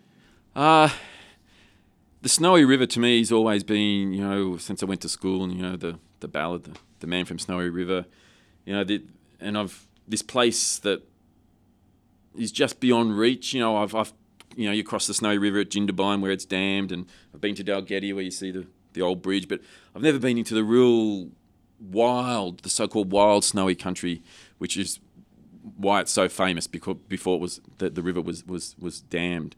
Uh, 0.57 0.89
the 2.23 2.29
Snowy 2.29 2.65
River 2.65 2.87
to 2.87 3.01
me 3.01 3.19
has 3.19 3.31
always 3.31 3.63
been, 3.63 4.13
you 4.13 4.27
know, 4.27 4.57
since 4.57 4.83
I 4.83 4.87
went 4.87 5.01
to 5.03 5.09
school, 5.09 5.45
and 5.45 5.55
you 5.55 5.63
know, 5.63 5.77
the 5.77 5.99
the 6.21 6.29
ballad, 6.29 6.65
the, 6.65 6.77
the 7.01 7.07
man 7.07 7.25
from 7.25 7.39
Snowy 7.39 7.71
River, 7.71 8.05
you 8.65 8.75
know, 8.75 8.85
the, 8.85 9.03
and 9.39 9.57
I've 9.57 9.87
this 10.09 10.23
place 10.23 10.79
that 10.79 11.03
is 12.37 12.53
just 12.53 12.81
beyond 12.81 13.19
reach. 13.19 13.53
You 13.53 13.61
know, 13.61 13.77
I've, 13.77 13.95
I've 13.95 14.13
you 14.57 14.67
know, 14.67 14.73
you 14.73 14.85
cross 14.85 15.07
the 15.07 15.15
Snowy 15.15 15.39
River 15.39 15.61
at 15.61 15.71
Jindabyne 15.71 16.21
where 16.21 16.31
it's 16.31 16.45
dammed, 16.45 16.93
and 16.93 17.07
I've 17.35 17.41
been 17.41 17.55
to 17.55 17.65
Dalgety 17.65 18.15
where 18.15 18.25
you 18.25 18.31
see 18.31 18.51
the 18.51 18.67
the 18.93 19.03
old 19.03 19.23
bridge, 19.23 19.49
but 19.49 19.61
I've 19.95 20.03
never 20.03 20.19
been 20.19 20.39
into 20.39 20.55
the 20.55 20.65
real 20.65 21.29
wild, 21.81 22.61
the 22.61 22.69
so-called 22.69 23.13
wild 23.13 23.45
snowy 23.45 23.75
country, 23.75 24.23
which 24.59 24.77
is 24.77 24.99
why 25.77 26.01
it's 26.01 26.11
so 26.11 26.29
famous 26.29 26.67
because 26.67 26.97
before 27.09 27.37
it 27.37 27.41
was 27.41 27.61
the, 27.79 27.91
the 27.91 28.03
river 28.03 28.21
was 28.21 28.47
was 28.47 28.75
was 28.79 29.01
dammed. 29.01 29.57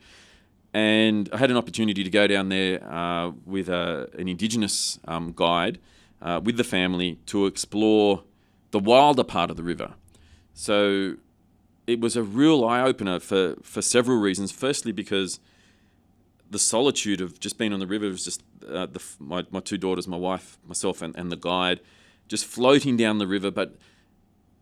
And 0.74 1.28
I 1.32 1.36
had 1.36 1.50
an 1.50 1.56
opportunity 1.56 2.02
to 2.02 2.10
go 2.10 2.26
down 2.26 2.48
there 2.48 2.82
uh, 2.90 3.32
with 3.44 3.68
a, 3.68 4.08
an 4.18 4.26
Indigenous 4.26 4.98
um, 5.06 5.34
guide 5.36 5.78
uh, 6.22 6.40
with 6.42 6.56
the 6.56 6.64
family 6.64 7.18
to 7.26 7.44
explore 7.44 8.24
the 8.70 8.78
wilder 8.78 9.24
part 9.24 9.50
of 9.50 9.58
the 9.58 9.62
river. 9.62 9.92
So 10.54 11.16
it 11.87 12.01
was 12.01 12.16
a 12.16 12.22
real 12.22 12.64
eye 12.64 12.80
opener 12.83 13.20
for, 13.20 13.57
for 13.62 13.83
several 13.83 14.18
reasons. 14.18 14.53
Firstly, 14.53 14.93
because 14.93 15.41
the 16.51 16.59
solitude 16.59 17.20
of 17.20 17.41
just 17.41 17.59
being 17.59 17.72
on 17.72 17.80
the 17.80 17.87
river 17.87 18.09
was 18.09 18.24
just 18.24 18.43
uh, 18.68 18.87
the, 18.87 19.03
my, 19.18 19.45
my 19.51 19.61
two 19.61 19.78
daughters, 19.78 20.07
my 20.07 20.16
wife, 20.16 20.59
myself, 20.66 21.03
and, 21.03 21.16
and 21.16 21.33
the 21.33 21.37
guide 21.37 21.80
just 22.28 22.45
floating 22.45 22.97
down 22.97 23.18
the 23.18 23.26
river. 23.26 23.51
But 23.51 23.76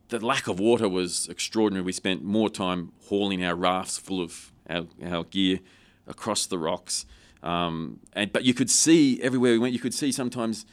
the 0.09 0.25
lack 0.25 0.49
of 0.49 0.59
water 0.59 0.89
was 0.89 1.29
extraordinary. 1.29 1.85
We 1.85 1.93
spent 1.93 2.25
more 2.25 2.51
time 2.51 2.93
hauling 3.07 3.45
our 3.45 3.55
rafts 3.55 3.99
full 3.99 4.23
of 4.23 4.53
our, 4.69 4.87
our 5.05 5.25
gear 5.25 5.61
across 6.07 6.47
the 6.47 6.59
rocks. 6.59 7.07
Um, 7.43 8.01
and 8.13 8.33
but 8.33 8.45
you 8.45 8.55
could 8.55 8.71
see 8.71 9.21
everywhere 9.23 9.53
we 9.53 9.59
went. 9.59 9.73
You 9.73 9.79
could 9.79 9.95
see 9.95 10.13
sometimes 10.13 10.67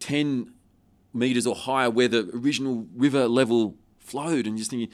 ten 0.00 0.52
meters 1.12 1.46
or 1.46 1.54
higher 1.54 1.90
where 1.90 2.08
the 2.08 2.30
original 2.34 2.86
river 2.96 3.28
level 3.28 3.76
flowed, 3.98 4.46
and 4.46 4.56
just 4.56 4.70
thinking 4.70 4.90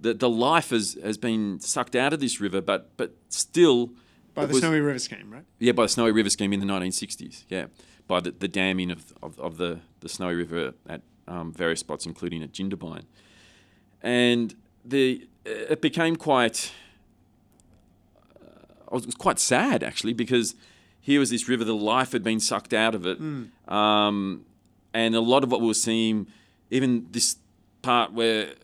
that 0.00 0.20
the 0.20 0.28
life 0.28 0.70
has, 0.70 0.96
has 1.02 1.18
been 1.18 1.60
sucked 1.60 1.96
out 1.96 2.12
of 2.12 2.20
this 2.20 2.40
river, 2.40 2.60
but 2.60 2.96
but 2.96 3.12
still 3.28 3.90
by 4.34 4.46
the 4.46 4.52
was, 4.52 4.60
Snowy 4.60 4.80
River 4.80 4.98
scheme, 4.98 5.30
right? 5.30 5.44
Yeah, 5.58 5.72
by 5.72 5.84
the 5.84 5.88
Snowy 5.88 6.12
River 6.12 6.30
scheme 6.30 6.52
in 6.52 6.60
the 6.60 6.66
1960s. 6.66 7.44
Yeah, 7.48 7.66
by 8.06 8.20
the, 8.20 8.30
the 8.30 8.48
damming 8.48 8.90
of, 8.90 9.12
of, 9.22 9.40
of 9.40 9.56
the, 9.56 9.80
the 10.00 10.08
Snowy 10.08 10.34
River 10.34 10.74
at 10.88 11.00
um, 11.26 11.52
various 11.52 11.80
spots, 11.80 12.06
including 12.06 12.42
at 12.42 12.52
Jindabyne. 12.52 13.04
And 14.02 14.54
the 14.84 15.26
it 15.44 15.80
became 15.80 16.16
quite 16.16 16.72
I 18.90 18.94
was, 18.94 19.06
quite 19.16 19.38
sad 19.38 19.82
actually 19.82 20.12
because 20.12 20.54
here 21.00 21.20
was 21.20 21.30
this 21.30 21.48
river, 21.48 21.64
the 21.64 21.74
life 21.74 22.12
had 22.12 22.22
been 22.22 22.40
sucked 22.40 22.74
out 22.74 22.94
of 22.94 23.06
it, 23.06 23.20
mm. 23.20 23.48
um, 23.72 24.44
and 24.92 25.14
a 25.14 25.20
lot 25.20 25.44
of 25.44 25.52
what 25.52 25.60
we 25.60 25.68
were 25.68 25.74
seeing, 25.74 26.26
even 26.70 27.06
this 27.12 27.36
part 27.82 28.12
where 28.12 28.54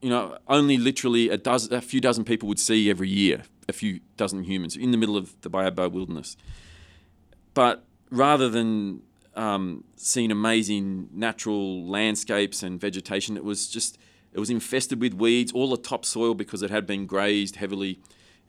you 0.00 0.10
know 0.10 0.38
only 0.48 0.76
literally 0.76 1.28
a 1.28 1.36
dozen, 1.36 1.74
a 1.74 1.80
few 1.80 2.00
dozen 2.00 2.24
people 2.24 2.48
would 2.48 2.58
see 2.58 2.90
every 2.90 3.08
year, 3.08 3.42
a 3.68 3.72
few 3.72 4.00
dozen 4.16 4.44
humans 4.44 4.76
in 4.76 4.90
the 4.90 4.96
middle 4.96 5.16
of 5.16 5.40
the 5.42 5.50
Byadbo 5.50 5.90
wilderness. 5.90 6.36
But 7.54 7.84
rather 8.10 8.48
than 8.48 9.02
um, 9.34 9.84
seeing 9.96 10.30
amazing 10.30 11.08
natural 11.12 11.84
landscapes 11.86 12.62
and 12.62 12.80
vegetation, 12.80 13.36
it 13.36 13.44
was 13.44 13.68
just 13.68 13.98
it 14.32 14.38
was 14.38 14.50
infested 14.50 15.00
with 15.00 15.14
weeds, 15.14 15.52
all 15.52 15.70
the 15.70 15.76
topsoil 15.76 16.34
because 16.34 16.62
it 16.62 16.70
had 16.70 16.86
been 16.86 17.06
grazed 17.06 17.56
heavily 17.56 18.00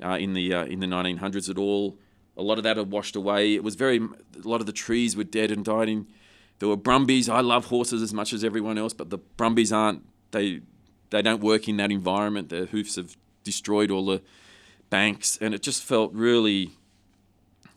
uh, 0.04 0.18
in 0.20 0.34
the 0.34 0.54
uh, 0.54 0.66
in 0.66 0.80
the 0.80 0.88
1900s 0.88 1.50
at 1.50 1.58
all. 1.58 1.98
A 2.38 2.42
lot 2.42 2.58
of 2.58 2.64
that 2.64 2.78
had 2.78 2.92
washed 2.92 3.16
away. 3.16 3.56
It 3.56 3.64
was 3.64 3.76
very 3.76 3.98
a 3.98 4.48
lot 4.48 4.62
of 4.62 4.66
the 4.66 4.74
trees 4.74 5.16
were 5.16 5.24
dead 5.24 5.52
and 5.52 5.66
dying. 5.66 6.08
There 6.60 6.70
were 6.70 6.78
brumbies. 6.78 7.28
I 7.28 7.42
love 7.42 7.66
horses 7.66 8.02
as 8.02 8.14
much 8.14 8.34
as 8.34 8.44
everyone 8.44 8.78
else, 8.78 8.94
but 8.94 9.10
the 9.10 9.18
brumbies 9.18 9.74
aren't 9.74 10.04
they 10.32 10.62
they 11.12 11.22
don't 11.22 11.42
work 11.42 11.68
in 11.70 11.78
that 11.78 11.92
environment. 11.92 12.50
Their 12.50 12.66
hoofs 12.66 12.96
have 12.96 13.16
destroyed 13.44 13.92
all 13.92 14.06
the 14.06 14.22
banks, 14.90 15.38
and 15.40 15.54
it 15.54 15.62
just 15.62 15.84
felt 15.84 16.12
really 16.14 16.72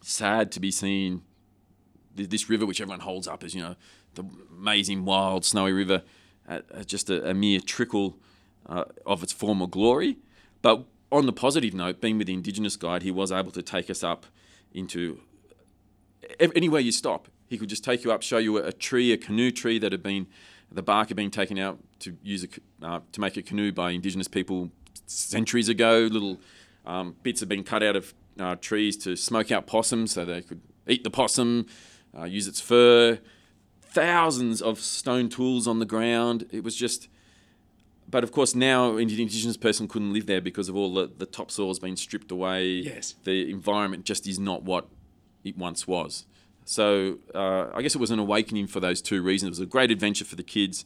sad 0.01 0.51
to 0.53 0.61
be 0.61 0.70
seeing 0.70 1.22
this 2.14 2.49
river, 2.49 2.64
which 2.64 2.80
everyone 2.80 3.01
holds 3.01 3.26
up 3.26 3.43
as 3.43 3.55
you 3.55 3.62
know 3.62 3.76
the 4.14 4.24
amazing 4.57 5.05
wild 5.05 5.45
snowy 5.45 5.72
river, 5.72 6.03
at 6.49 6.87
just 6.87 7.11
a, 7.11 7.30
a, 7.30 7.35
mere 7.35 7.59
trickle 7.59 8.16
uh, 8.66 8.85
of 9.07 9.22
its 9.22 9.32
former 9.32 9.66
glory. 9.66 10.18
But 10.62 10.85
on 11.11 11.26
the 11.26 11.32
positive 11.32 11.74
note, 11.74 12.01
being 12.01 12.18
with 12.18 12.26
the 12.26 12.35
Indigenous 12.35 12.76
guide, 12.76 13.03
he 13.03 13.11
was 13.11 13.32
able 13.32 13.51
to 13.53 13.62
take 13.62 13.91
us 13.91 14.05
up 14.05 14.26
into 14.72 15.20
anywhere 16.39 16.80
you 16.80 16.93
stop. 16.93 17.28
He 17.47 17.59
could 17.59 17.68
just 17.68 17.85
take 17.85 18.05
you 18.05 18.12
up, 18.12 18.22
show 18.22 18.39
you 18.39 18.57
a, 18.59 18.72
tree, 18.72 19.12
a 19.12 19.16
canoe 19.16 19.51
tree 19.51 19.78
that 19.78 19.93
had 19.93 20.03
been, 20.03 20.26
the 20.75 20.83
bark 20.83 21.09
had 21.09 21.16
been 21.16 21.31
taken 21.31 21.59
out 21.59 21.79
to 22.01 22.16
use 22.22 22.45
a, 22.45 22.87
uh, 22.87 23.01
to 23.12 23.20
make 23.20 23.37
a 23.37 23.43
canoe 23.43 23.72
by 23.72 23.93
Indigenous 23.93 24.29
people 24.29 24.70
centuries 25.07 25.68
ago. 25.68 26.09
Little 26.11 26.41
um, 26.85 27.16
bits 27.22 27.41
had 27.41 27.49
been 27.49 27.64
cut 27.64 27.83
out 27.83 27.97
of 27.97 28.14
uh, 28.39 28.57
trees 28.57 28.97
to 28.99 29.16
smoke 29.16 29.53
out 29.53 29.66
possums 29.66 30.12
so 30.12 30.25
they 30.25 30.43
could 30.43 30.61
eat 30.89 31.05
the 31.05 31.11
possum, 31.11 31.66
uh, 32.18 32.25
use 32.25 32.49
its 32.49 32.61
fur. 32.61 33.18
Thousands 33.83 34.61
of 34.61 34.81
stone 34.81 35.29
tools 35.29 35.68
on 35.68 35.79
the 35.79 35.87
ground. 35.87 36.47
It 36.51 36.64
was 36.64 36.75
just 36.75 37.09
but 38.09 38.22
of 38.22 38.33
course 38.33 38.55
now 38.55 38.97
an 38.97 39.11
indigenous 39.11 39.57
person 39.57 39.89
couldn't 39.89 40.12
live 40.12 40.27
there 40.27 40.41
because 40.41 40.68
of 40.68 40.77
all 40.77 40.93
the, 40.93 41.11
the 41.16 41.27
topsoil's 41.27 41.79
been 41.79 41.97
stripped 41.97 42.31
away. 42.31 42.66
Yes. 42.66 43.14
The 43.25 43.51
environment 43.51 44.05
just 44.05 44.27
is 44.27 44.39
not 44.39 44.62
what 44.62 44.89
it 45.43 45.57
once 45.57 45.87
was. 45.87 46.27
So 46.64 47.18
uh, 47.34 47.66
I 47.74 47.82
guess 47.82 47.94
it 47.94 48.00
was 48.00 48.10
an 48.10 48.18
awakening 48.18 48.68
for 48.68 48.80
those 48.80 49.02
two 49.02 49.22
reasons. 49.22 49.48
It 49.48 49.50
was 49.50 49.60
a 49.60 49.66
great 49.66 49.90
adventure 49.90 50.24
for 50.24 50.36
the 50.36 50.42
kids, 50.42 50.84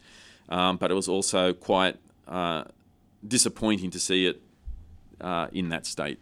um, 0.48 0.76
but 0.76 0.90
it 0.90 0.94
was 0.94 1.08
also 1.08 1.52
quite 1.52 1.96
uh, 2.26 2.64
disappointing 3.26 3.90
to 3.90 4.00
see 4.00 4.26
it 4.26 4.42
uh, 5.20 5.48
in 5.52 5.68
that 5.68 5.86
state. 5.86 6.18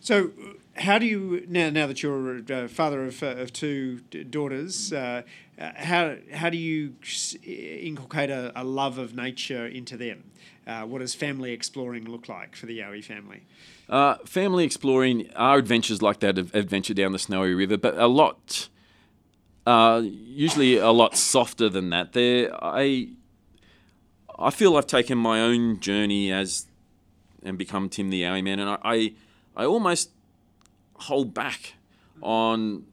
So 0.00 0.30
how 0.76 0.98
do 0.98 1.06
you 1.06 1.44
now 1.48 1.70
now 1.70 1.86
that 1.86 2.02
you're 2.02 2.38
a 2.38 2.68
father 2.68 3.04
of, 3.04 3.22
uh, 3.22 3.26
of 3.36 3.52
two 3.52 4.00
daughters 4.30 4.92
uh, 4.92 5.22
uh, 5.58 5.70
how 5.76 6.16
how 6.32 6.48
do 6.48 6.56
you 6.56 6.94
inculcate 7.44 8.30
a, 8.30 8.52
a 8.54 8.64
love 8.64 8.98
of 8.98 9.14
nature 9.14 9.66
into 9.66 9.96
them 9.96 10.24
uh, 10.66 10.82
what 10.82 11.00
does 11.00 11.14
family 11.14 11.52
exploring 11.52 12.04
look 12.04 12.28
like 12.28 12.56
for 12.56 12.66
the 12.66 12.78
Yowie 12.78 13.04
family 13.04 13.42
uh, 13.90 14.16
family 14.24 14.64
exploring 14.64 15.30
are 15.36 15.58
adventures 15.58 16.00
like 16.00 16.20
that 16.20 16.38
adventure 16.38 16.94
down 16.94 17.12
the 17.12 17.18
Snowy 17.18 17.54
River 17.54 17.76
but 17.76 17.98
a 17.98 18.06
lot 18.06 18.68
uh, 19.66 20.00
usually 20.04 20.78
a 20.78 20.90
lot 20.90 21.16
softer 21.16 21.68
than 21.68 21.90
that 21.90 22.12
there 22.12 22.50
I 22.64 23.08
I 24.38 24.50
feel 24.50 24.76
I've 24.76 24.86
taken 24.86 25.18
my 25.18 25.40
own 25.40 25.80
journey 25.80 26.32
as 26.32 26.66
and 27.42 27.58
become 27.58 27.88
Tim 27.88 28.08
the 28.10 28.22
Yowie 28.22 28.42
man 28.42 28.58
and 28.58 28.70
I, 28.70 28.78
I 28.84 29.12
I 29.56 29.64
almost 29.66 30.10
hold 31.00 31.34
back 31.34 31.74
on, 32.22 32.84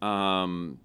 um, 0.00 0.78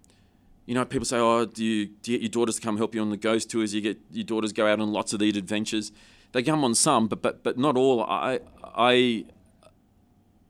you 0.65 0.75
know, 0.75 0.85
people 0.85 1.05
say, 1.05 1.17
oh, 1.17 1.45
do 1.45 1.63
you, 1.63 1.85
do 1.87 2.11
you 2.11 2.17
get 2.17 2.23
your 2.23 2.29
daughters 2.29 2.55
to 2.55 2.61
come 2.61 2.77
help 2.77 2.95
you 2.95 3.01
on 3.01 3.09
the 3.09 3.17
ghost 3.17 3.49
tours? 3.49 3.73
You 3.73 3.81
get 3.81 3.99
your 4.11 4.25
daughters 4.25 4.51
go 4.53 4.67
out 4.67 4.79
on 4.79 4.91
lots 4.91 5.13
of 5.13 5.19
these 5.19 5.37
adventures. 5.37 5.91
They 6.31 6.43
come 6.43 6.63
on 6.63 6.75
some, 6.75 7.07
but 7.07 7.21
but 7.21 7.43
but 7.43 7.57
not 7.57 7.75
all. 7.75 8.03
I 8.03 8.39
I 8.63 9.25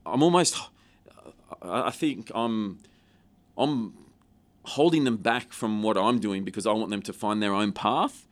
I'm 0.04 0.22
almost. 0.22 0.56
I 1.60 1.90
think 1.90 2.30
I'm 2.34 2.78
I'm 3.56 3.94
holding 4.64 5.04
them 5.04 5.16
back 5.16 5.52
from 5.52 5.82
what 5.82 5.96
I'm 5.96 6.18
doing 6.18 6.44
because 6.44 6.66
I 6.66 6.72
want 6.72 6.90
them 6.90 7.02
to 7.02 7.12
find 7.12 7.42
their 7.42 7.52
own 7.52 7.72
path. 7.72 8.26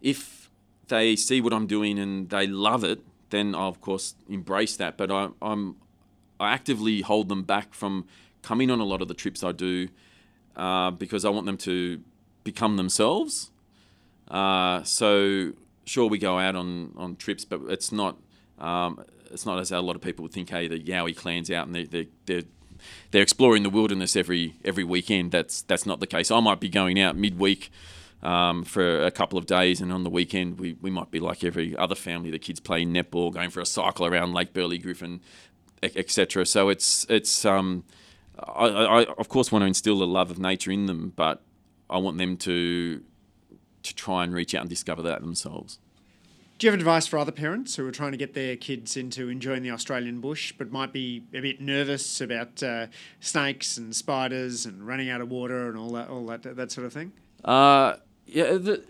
If 0.00 0.50
they 0.88 1.16
see 1.16 1.40
what 1.40 1.52
I'm 1.52 1.66
doing 1.66 1.98
and 1.98 2.28
they 2.28 2.46
love 2.46 2.84
it, 2.84 3.00
then 3.30 3.54
I'll 3.54 3.68
of 3.68 3.80
course 3.80 4.14
embrace 4.28 4.76
that. 4.76 4.96
But 4.96 5.10
I, 5.10 5.28
I'm 5.40 5.76
I 6.38 6.52
actively 6.52 7.02
hold 7.02 7.28
them 7.28 7.42
back 7.42 7.74
from 7.74 8.06
coming 8.42 8.70
on 8.70 8.80
a 8.80 8.84
lot 8.84 9.02
of 9.02 9.08
the 9.08 9.14
trips 9.14 9.44
I 9.44 9.52
do 9.52 9.88
uh, 10.56 10.90
because 10.90 11.24
I 11.24 11.30
want 11.30 11.46
them 11.46 11.58
to 11.58 12.00
become 12.44 12.76
themselves. 12.76 13.50
Uh, 14.28 14.82
so 14.84 15.52
sure, 15.84 16.08
we 16.08 16.18
go 16.18 16.38
out 16.38 16.56
on, 16.56 16.94
on 16.96 17.16
trips, 17.16 17.44
but 17.44 17.60
it's 17.68 17.92
not 17.92 18.16
um, 18.58 19.04
it's 19.30 19.46
not 19.46 19.58
as 19.58 19.70
a 19.70 19.80
lot 19.80 19.96
of 19.96 20.02
people 20.02 20.22
would 20.24 20.32
think. 20.32 20.50
Hey, 20.50 20.68
the 20.68 20.78
Yowie 20.78 21.16
clan's 21.16 21.50
out 21.50 21.66
and 21.66 21.74
they 21.74 21.84
they 21.84 22.08
they're, 22.26 22.42
they're 23.10 23.22
exploring 23.22 23.62
the 23.62 23.70
wilderness 23.70 24.16
every 24.16 24.56
every 24.64 24.84
weekend. 24.84 25.32
That's 25.32 25.62
that's 25.62 25.86
not 25.86 26.00
the 26.00 26.06
case. 26.06 26.30
I 26.30 26.40
might 26.40 26.60
be 26.60 26.68
going 26.68 27.00
out 27.00 27.16
midweek. 27.16 27.70
Um, 28.22 28.64
for 28.64 29.02
a 29.02 29.10
couple 29.10 29.38
of 29.38 29.46
days, 29.46 29.80
and 29.80 29.90
on 29.90 30.04
the 30.04 30.10
weekend 30.10 30.58
we, 30.58 30.74
we 30.82 30.90
might 30.90 31.10
be 31.10 31.20
like 31.20 31.42
every 31.42 31.74
other 31.74 31.94
family. 31.94 32.30
The 32.30 32.38
kids 32.38 32.60
playing 32.60 32.92
netball, 32.92 33.32
going 33.32 33.48
for 33.48 33.62
a 33.62 33.64
cycle 33.64 34.04
around 34.04 34.34
Lake 34.34 34.52
Burley 34.52 34.76
Griffin, 34.76 35.22
etc. 35.82 36.44
So 36.44 36.68
it's 36.68 37.06
it's 37.08 37.46
um, 37.46 37.84
I, 38.38 38.66
I, 38.66 39.04
of 39.16 39.30
course 39.30 39.50
want 39.50 39.62
to 39.62 39.66
instill 39.66 40.02
a 40.02 40.04
love 40.04 40.30
of 40.30 40.38
nature 40.38 40.70
in 40.70 40.84
them, 40.84 41.14
but 41.16 41.42
I 41.88 41.96
want 41.98 42.18
them 42.18 42.36
to 42.38 43.02
to 43.82 43.94
try 43.94 44.24
and 44.24 44.32
reach 44.32 44.54
out 44.54 44.62
and 44.62 44.70
discover 44.70 45.02
that 45.02 45.20
themselves. 45.20 45.78
Do 46.60 46.66
you 46.66 46.72
have 46.72 46.78
advice 46.78 47.06
for 47.06 47.18
other 47.18 47.32
parents 47.32 47.76
who 47.76 47.88
are 47.88 47.90
trying 47.90 48.12
to 48.12 48.18
get 48.18 48.34
their 48.34 48.54
kids 48.54 48.94
into 48.94 49.30
enjoying 49.30 49.62
the 49.62 49.70
Australian 49.70 50.20
bush, 50.20 50.52
but 50.58 50.70
might 50.70 50.92
be 50.92 51.24
a 51.32 51.40
bit 51.40 51.58
nervous 51.58 52.20
about 52.20 52.62
uh, 52.62 52.88
snakes 53.18 53.78
and 53.78 53.96
spiders 53.96 54.66
and 54.66 54.86
running 54.86 55.08
out 55.08 55.22
of 55.22 55.30
water 55.30 55.70
and 55.70 55.78
all 55.78 55.90
that, 55.92 56.10
all 56.10 56.26
that, 56.26 56.42
that 56.42 56.70
sort 56.70 56.86
of 56.86 56.92
thing? 56.92 57.12
Uh, 57.42 57.94
yeah. 58.26 58.58
The, 58.58 58.84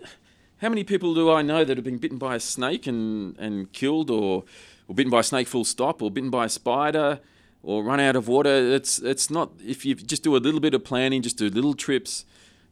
how 0.60 0.68
many 0.68 0.82
people 0.82 1.14
do 1.14 1.30
I 1.30 1.42
know 1.42 1.64
that 1.64 1.76
have 1.76 1.84
been 1.84 1.98
bitten 1.98 2.18
by 2.18 2.34
a 2.34 2.40
snake 2.40 2.88
and, 2.88 3.38
and 3.38 3.72
killed, 3.72 4.10
or 4.10 4.42
or 4.88 4.94
bitten 4.96 5.12
by 5.12 5.20
a 5.20 5.22
snake 5.22 5.46
full 5.46 5.64
stop, 5.64 6.02
or 6.02 6.10
bitten 6.10 6.30
by 6.30 6.46
a 6.46 6.48
spider. 6.48 7.20
or 7.62 7.84
run 7.84 8.00
out 8.00 8.16
of 8.16 8.26
water. 8.26 8.50
It's 8.74 8.98
it's 8.98 9.30
not 9.30 9.52
if 9.64 9.84
you 9.84 9.94
just 9.94 10.24
do 10.24 10.34
a 10.34 10.38
little 10.38 10.60
bit 10.60 10.74
of 10.74 10.84
planning, 10.84 11.22
just 11.22 11.36
do 11.36 11.48
little 11.48 11.74
trips. 11.74 12.24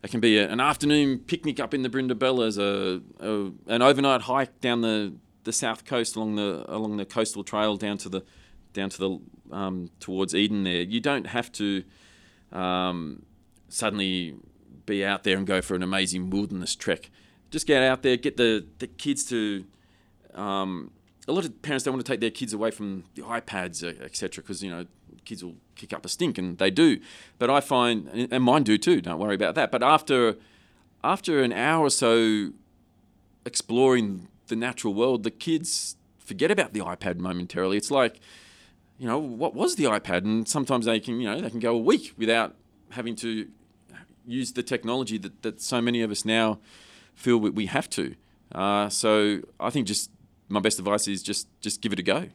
It 0.03 0.11
can 0.11 0.20
be 0.20 0.38
an 0.38 0.61
afternoon 0.61 1.18
picnic 1.18 1.59
up 1.59 1.74
in 1.74 1.82
the 1.82 1.88
Brindabellas, 1.88 2.57
a, 2.59 3.03
a 3.18 3.53
an 3.72 3.82
overnight 3.82 4.22
hike 4.22 4.61
down 4.61 4.80
the, 4.80 5.14
the 5.44 5.53
south 5.53 5.84
coast 5.84 6.14
along 6.14 6.36
the 6.36 6.64
along 6.68 6.96
the 6.99 7.05
coastal 7.05 7.42
trail 7.42 7.76
down 7.76 7.99
to 7.99 8.09
the 8.09 8.22
down 8.72 8.90
to 8.90 8.99
the 8.99 9.55
um, 9.55 9.90
towards 9.99 10.34
Eden. 10.34 10.64
There, 10.64 10.82
you 10.82 11.01
don't 11.01 11.26
have 11.26 11.51
to 11.53 11.82
um, 12.53 13.24
suddenly 13.68 14.36
be 14.86 15.05
out 15.05 15.24
there 15.24 15.36
and 15.36 15.46
go 15.46 15.61
for 15.61 15.74
an 15.74 15.82
amazing 15.82 16.30
wilderness 16.30 16.76
trek. 16.76 17.11
Just 17.51 17.66
get 17.66 17.82
out 17.82 18.03
there, 18.03 18.16
get 18.16 18.36
the, 18.36 18.66
the 18.78 18.86
kids 18.86 19.24
to 19.30 19.64
um, 20.34 20.92
a 21.26 21.32
lot 21.32 21.44
of 21.44 21.61
parents 21.62 21.84
don't 21.84 21.94
want 21.94 22.05
to 22.05 22.11
take 22.11 22.20
their 22.20 22.30
kids 22.30 22.53
away 22.53 22.70
from 22.70 23.05
the 23.14 23.22
iPads, 23.22 23.84
etc., 24.03 24.42
because 24.42 24.62
you 24.62 24.70
know 24.70 24.86
kids 25.29 25.45
will 25.45 25.57
kick 25.76 25.93
up 25.93 26.05
a 26.05 26.09
stink, 26.09 26.39
and 26.39 26.59
they 26.59 26.70
do. 26.70 26.99
But 27.39 27.51
I 27.51 27.61
find, 27.61 28.09
and 28.33 28.43
mine 28.43 28.62
do 28.64 28.79
too. 28.79 29.01
Don't 29.01 29.18
worry 29.18 29.35
about 29.35 29.55
that. 29.55 29.70
But 29.70 29.83
after 29.83 30.37
after 31.05 31.43
an 31.43 31.53
hour 31.53 31.85
or 31.87 31.91
so 31.91 32.51
exploring 33.45 34.29
the 34.49 34.57
natural 34.57 34.95
world, 34.95 35.22
the 35.22 35.31
kids 35.31 35.97
forget 36.18 36.51
about 36.51 36.72
the 36.72 36.81
iPad 36.81 37.18
momentarily. 37.18 37.76
It's 37.76 37.91
like, 37.91 38.20
you 38.99 39.07
know, 39.07 39.18
what 39.18 39.55
was 39.55 39.76
the 39.76 39.85
iPad? 39.85 40.24
And 40.24 40.49
sometimes 40.49 40.87
they 40.87 40.99
can, 40.99 41.20
you 41.20 41.29
know, 41.29 41.41
they 41.41 41.51
can 41.51 41.61
go 41.61 41.74
a 41.74 41.79
week 41.79 42.14
without 42.18 42.57
having 42.91 43.14
to 43.16 43.49
use 44.26 44.53
the 44.53 44.62
technology 44.62 45.18
that, 45.18 45.43
that 45.43 45.61
so 45.61 45.81
many 45.81 46.03
of 46.03 46.11
us 46.11 46.24
now 46.24 46.59
feel 47.14 47.39
we 47.39 47.66
have 47.66 47.89
to. 47.91 48.14
Uh, 48.53 48.89
so 48.89 49.41
I 49.61 49.70
think 49.70 49.87
just 49.87 50.11
my 50.49 50.61
best 50.61 50.79
advice 50.79 51.07
is 51.07 51.22
just 51.22 51.49
just 51.61 51.81
give 51.81 51.93
it 51.93 51.99
a 51.99 52.03
go. 52.03 52.29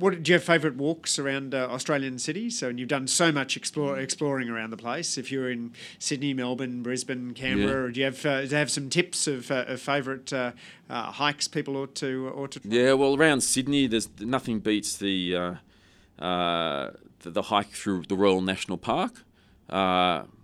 What 0.00 0.22
do 0.22 0.30
you 0.30 0.34
have 0.34 0.44
favourite 0.44 0.76
walks 0.76 1.18
around 1.18 1.54
uh, 1.54 1.68
Australian 1.70 2.18
cities? 2.18 2.58
So, 2.58 2.68
and 2.68 2.80
you've 2.80 2.88
done 2.88 3.06
so 3.06 3.30
much 3.30 3.56
explore, 3.56 3.98
exploring 3.98 4.48
around 4.48 4.70
the 4.70 4.78
place. 4.78 5.18
If 5.18 5.30
you're 5.30 5.50
in 5.50 5.72
Sydney, 5.98 6.32
Melbourne, 6.32 6.82
Brisbane, 6.82 7.34
Canberra, 7.34 7.86
yeah. 7.86 7.92
do 7.92 8.00
you 8.00 8.06
have 8.06 8.26
uh, 8.26 8.40
do 8.40 8.48
you 8.48 8.56
have 8.56 8.70
some 8.70 8.88
tips 8.88 9.26
of, 9.26 9.50
uh, 9.50 9.66
of 9.68 9.80
favourite 9.80 10.32
uh, 10.32 10.52
uh, 10.88 11.12
hikes 11.12 11.48
people 11.48 11.76
ought 11.76 11.94
to 11.96 12.32
ought 12.34 12.52
to? 12.52 12.60
Yeah, 12.64 12.94
well, 12.94 13.14
around 13.14 13.42
Sydney, 13.42 13.86
there's 13.86 14.08
nothing 14.18 14.60
beats 14.60 14.96
the 14.96 15.36
uh, 16.18 16.90
the, 17.22 17.30
the 17.30 17.42
hike 17.42 17.70
through 17.70 18.04
the 18.08 18.16
Royal 18.16 18.40
National 18.40 18.78
Park. 18.78 19.24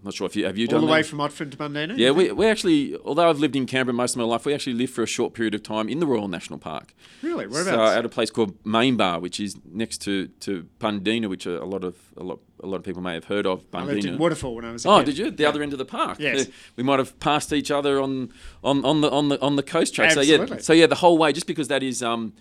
Not 0.07 0.15
sure 0.15 0.27
if 0.29 0.37
you 0.37 0.47
have 0.47 0.57
you 0.57 0.69
done 0.69 0.77
all 0.77 0.81
the 0.83 0.87
that? 0.87 0.93
way 0.93 1.03
from 1.03 1.19
Otford 1.19 1.51
to 1.51 1.57
Bundeena. 1.57 1.99
Yeah, 1.99 2.13
we, 2.13 2.31
we 2.31 2.47
actually, 2.47 2.97
although 3.05 3.29
I've 3.29 3.41
lived 3.41 3.57
in 3.57 3.67
Canberra 3.67 3.93
most 3.93 4.13
of 4.13 4.19
my 4.19 4.25
life, 4.25 4.47
we 4.47 4.55
actually 4.55 4.75
lived 4.75 4.93
for 4.93 5.03
a 5.03 5.07
short 5.07 5.35
period 5.35 5.53
of 5.53 5.65
time 5.65 5.89
in 5.89 5.99
the 5.99 6.07
Royal 6.07 6.29
National 6.29 6.61
Park. 6.61 6.95
Really, 7.23 7.49
whereabouts? 7.49 7.75
So 7.75 7.99
at 7.99 8.05
a 8.05 8.09
place 8.09 8.31
called 8.31 8.63
Maianbar, 8.63 9.21
which 9.21 9.41
is 9.41 9.59
next 9.69 9.99
to, 10.03 10.29
to 10.29 10.69
Bundeena, 10.79 11.29
which 11.29 11.45
a 11.45 11.65
lot 11.65 11.83
of 11.83 11.97
a 12.17 12.23
lot 12.23 12.39
a 12.63 12.69
lot 12.69 12.77
of 12.77 12.85
people 12.85 13.03
may 13.03 13.15
have 13.15 13.25
heard 13.25 13.49
of. 13.49 13.69
Bundeena. 13.73 13.81
I 13.81 13.85
lived 13.85 14.05
in 14.05 14.19
Waterfall 14.19 14.55
when 14.55 14.65
I 14.65 14.71
was. 14.71 14.87
oh, 14.87 14.99
kid. 14.99 15.07
did 15.07 15.19
you? 15.19 15.31
The 15.33 15.43
yeah. 15.43 15.49
other 15.49 15.61
end 15.61 15.73
of 15.73 15.81
the 15.81 15.85
park. 15.85 16.21
Yes. 16.21 16.47
we 16.77 16.85
might 16.85 17.01
have 17.01 17.19
passed 17.19 17.53
each 17.53 17.73
other 17.73 18.01
on 18.01 18.33
on, 18.63 18.85
on 18.85 19.01
the 19.01 19.11
on 19.11 19.29
the 19.29 19.41
on 19.41 19.57
the 19.57 19.65
coast 19.65 19.93
track. 19.93 20.17
Absolutely. 20.17 20.47
So 20.47 20.55
yeah, 20.55 20.61
so 20.61 20.73
yeah, 20.73 20.87
the 20.87 20.95
whole 20.95 21.19
way, 21.19 21.33
just 21.33 21.49
because 21.49 21.67
that 21.67 21.83
is 21.83 22.01
um, 22.01 22.33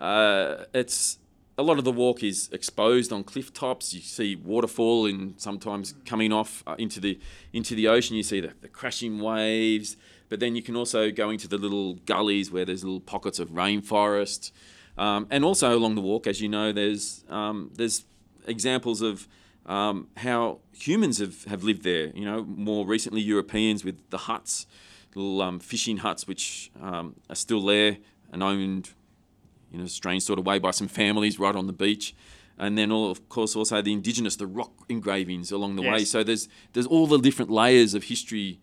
uh, 0.00 0.64
it's 0.74 1.18
a 1.56 1.62
lot 1.62 1.78
of 1.78 1.84
the 1.84 1.92
walk 1.92 2.22
is 2.22 2.48
exposed 2.52 3.12
on 3.12 3.22
cliff 3.22 3.52
tops. 3.52 3.94
You 3.94 4.00
see 4.00 4.36
waterfall 4.36 5.06
and 5.06 5.40
sometimes 5.40 5.94
coming 6.04 6.32
off 6.32 6.64
uh, 6.66 6.74
into 6.78 7.00
the 7.00 7.18
into 7.52 7.74
the 7.74 7.88
ocean. 7.88 8.16
You 8.16 8.22
see 8.22 8.40
the, 8.40 8.52
the, 8.60 8.68
crashing 8.68 9.20
waves, 9.20 9.96
but 10.28 10.40
then 10.40 10.56
you 10.56 10.62
can 10.62 10.76
also 10.76 11.10
go 11.10 11.30
into 11.30 11.46
the 11.46 11.58
little 11.58 11.94
gullies 12.06 12.50
where 12.50 12.64
there's 12.64 12.82
little 12.82 13.00
pockets 13.00 13.38
of 13.38 13.50
rainforest, 13.50 14.50
um, 14.98 15.26
and 15.30 15.44
also 15.44 15.76
along 15.76 15.94
the 15.94 16.00
walk, 16.00 16.26
as 16.26 16.40
you 16.40 16.48
know, 16.48 16.72
there's 16.72 17.24
um, 17.28 17.70
there's 17.74 18.04
examples 18.46 19.00
of 19.00 19.28
um, 19.66 20.08
how 20.18 20.58
humans 20.72 21.18
have, 21.18 21.44
have 21.44 21.62
lived 21.62 21.84
there. 21.84 22.08
You 22.08 22.24
know, 22.24 22.44
more 22.44 22.84
recently 22.84 23.20
Europeans 23.20 23.84
with 23.84 24.10
the 24.10 24.18
huts, 24.18 24.66
little 25.14 25.40
um, 25.40 25.60
fishing 25.60 25.98
huts, 25.98 26.26
which 26.26 26.72
um, 26.82 27.14
are 27.30 27.36
still 27.36 27.62
there 27.62 27.98
and 28.32 28.42
owned 28.42 28.90
in 29.74 29.80
a 29.80 29.88
strange 29.88 30.22
sort 30.22 30.38
of 30.38 30.46
way 30.46 30.58
by 30.58 30.70
some 30.70 30.88
families 30.88 31.38
right 31.38 31.54
on 31.54 31.66
the 31.66 31.72
beach. 31.72 32.14
And 32.56 32.78
then, 32.78 32.92
all, 32.92 33.10
of 33.10 33.28
course, 33.28 33.56
also 33.56 33.82
the 33.82 33.92
indigenous, 33.92 34.36
the 34.36 34.46
rock 34.46 34.72
engravings 34.88 35.50
along 35.50 35.74
the 35.74 35.82
yes. 35.82 35.92
way. 35.92 36.04
So 36.04 36.22
there's 36.22 36.48
there's 36.72 36.86
all 36.86 37.08
the 37.08 37.18
different 37.18 37.50
layers 37.50 37.94
of 37.94 38.04
history 38.04 38.60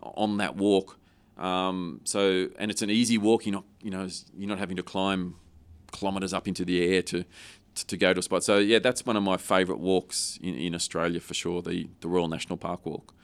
on 0.00 0.38
that 0.38 0.56
walk. 0.56 0.98
Um, 1.36 2.00
so 2.04 2.48
and 2.58 2.70
it's 2.70 2.80
an 2.80 2.90
easy 2.90 3.18
walk. 3.18 3.44
You're 3.44 3.56
not 3.56 3.64
you 3.82 3.90
know 3.90 4.08
you're 4.36 4.48
not 4.48 4.58
having 4.58 4.76
to 4.78 4.82
climb 4.82 5.36
kilometres 5.92 6.32
up 6.32 6.48
into 6.48 6.64
the 6.64 6.82
air 6.82 7.02
to, 7.02 7.24
to, 7.74 7.86
to 7.86 7.96
go 7.96 8.14
to 8.14 8.20
a 8.20 8.22
spot. 8.22 8.42
So 8.42 8.56
yeah, 8.56 8.78
that's 8.78 9.04
one 9.04 9.16
of 9.16 9.22
my 9.22 9.36
favourite 9.36 9.80
walks 9.80 10.38
in, 10.42 10.54
in 10.54 10.74
Australia 10.74 11.20
for 11.20 11.34
sure. 11.34 11.60
The 11.60 11.88
the 12.00 12.08
Royal 12.08 12.28
National 12.28 12.56
Park 12.56 12.86
walk. 12.86 13.14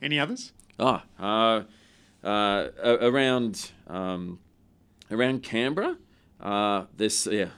Any 0.00 0.18
others? 0.18 0.52
Ah, 0.78 1.04
uh, 1.18 1.64
uh, 2.22 2.68
around 3.00 3.72
um, 3.88 4.38
around 5.10 5.42
Canberra. 5.42 5.96
Uh, 6.40 6.84
there's 6.96 7.26
yeah, 7.26 7.48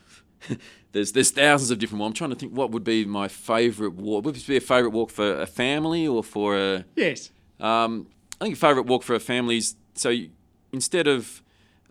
there's 0.93 1.13
there's 1.13 1.31
thousands 1.31 1.71
of 1.71 1.79
different. 1.79 2.01
Well, 2.01 2.09
I'm 2.09 2.15
trying 2.15 2.31
to 2.31 2.37
think 2.37 2.53
what 2.53 2.71
would 2.71 2.85
be 2.85 3.05
my 3.05 3.29
favourite 3.29 3.95
walk. 3.95 4.25
Would 4.25 4.35
this 4.35 4.45
be 4.47 4.57
a 4.57 4.61
favourite 4.61 4.93
walk 4.93 5.11
for 5.11 5.41
a 5.41 5.47
family 5.47 6.07
or 6.07 6.23
for 6.23 6.57
a? 6.57 6.85
Yes. 6.97 7.31
Um, 7.61 8.09
I 8.41 8.47
think 8.47 8.57
a 8.57 8.59
favourite 8.59 8.87
walk 8.87 9.03
for 9.03 9.15
a 9.15 9.21
family 9.21 9.59
is 9.59 9.77
so 9.95 10.09
you, 10.11 10.31
instead 10.73 11.07
of 11.07 11.43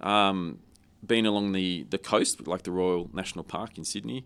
um, 0.02 0.60
being 1.06 1.26
along 1.26 1.54
the 1.54 1.86
the 1.89 1.98
coast 1.98 2.46
like 2.48 2.64
the 2.64 2.72
Royal 2.72 3.10
National 3.14 3.44
Park 3.44 3.78
in 3.78 3.86
Sydney, 3.86 4.26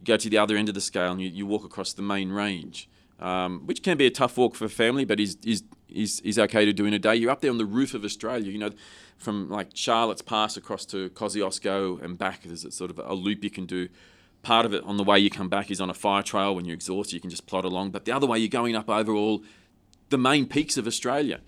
you 0.00 0.04
go 0.04 0.16
to 0.16 0.28
the 0.28 0.38
other 0.38 0.56
end 0.56 0.68
of 0.68 0.74
the 0.74 0.80
scale 0.80 1.12
and 1.12 1.22
you, 1.22 1.28
you 1.28 1.46
walk 1.46 1.64
across 1.64 1.92
the 1.92 2.02
main 2.02 2.30
range. 2.30 2.88
Um, 3.20 3.66
which 3.66 3.82
can 3.82 3.98
be 3.98 4.06
a 4.06 4.10
tough 4.10 4.38
walk 4.38 4.54
for 4.54 4.64
a 4.64 4.70
family, 4.70 5.04
but 5.04 5.20
is, 5.20 5.36
is 5.44 5.62
is 5.92 6.20
is 6.20 6.38
okay 6.38 6.64
to 6.64 6.72
do 6.72 6.86
in 6.86 6.94
a 6.94 6.98
day. 6.98 7.14
You're 7.14 7.30
up 7.30 7.40
there 7.40 7.50
on 7.50 7.58
the 7.58 7.66
roof 7.66 7.94
of 7.94 8.04
Australia. 8.04 8.50
You 8.50 8.58
know, 8.58 8.70
from 9.18 9.48
like 9.48 9.68
Charlotte's 9.74 10.22
Pass 10.22 10.56
across 10.56 10.84
to 10.86 11.10
Kosciuszko 11.10 12.02
and 12.02 12.18
back. 12.18 12.42
There's 12.42 12.74
sort 12.74 12.90
of 12.90 12.98
a 12.98 13.14
loop 13.14 13.44
you 13.44 13.50
can 13.50 13.66
do. 13.66 13.88
Part 14.42 14.64
of 14.64 14.72
it 14.72 14.82
on 14.84 14.96
the 14.96 15.04
way 15.04 15.18
you 15.18 15.28
come 15.28 15.50
back 15.50 15.70
is 15.70 15.80
on 15.80 15.90
a 15.90 15.94
fire 15.94 16.22
trail. 16.22 16.54
When 16.54 16.64
you're 16.64 16.74
exhausted, 16.74 17.14
you 17.14 17.20
can 17.20 17.30
just 17.30 17.46
plod 17.46 17.64
along. 17.64 17.90
But 17.90 18.06
the 18.06 18.12
other 18.12 18.26
way, 18.26 18.38
you're 18.38 18.48
going 18.48 18.74
up 18.74 18.88
over 18.88 19.12
all 19.12 19.44
the 20.08 20.16
main 20.18 20.46
peaks 20.46 20.76
of 20.78 20.86
Australia, 20.86 21.40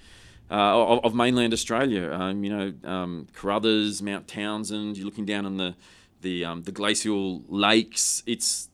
uh, 0.51 0.55
of, 0.55 1.05
of, 1.07 1.15
mainland 1.15 1.55
Australia. 1.55 2.13
Um, 2.13 2.45
you 2.45 2.55
know, 2.55 2.75
um, 2.85 3.27
Carruthers, 3.33 4.03
Mount 4.03 4.29
Townsend. 4.29 4.99
You're 4.99 5.07
looking 5.07 5.25
down 5.25 5.47
on 5.47 5.57
the 5.57 5.75
the 6.21 6.45
um, 6.45 6.63
the 6.65 6.73
glacial 6.73 7.43
lakes. 7.49 8.23
It's 8.27 8.69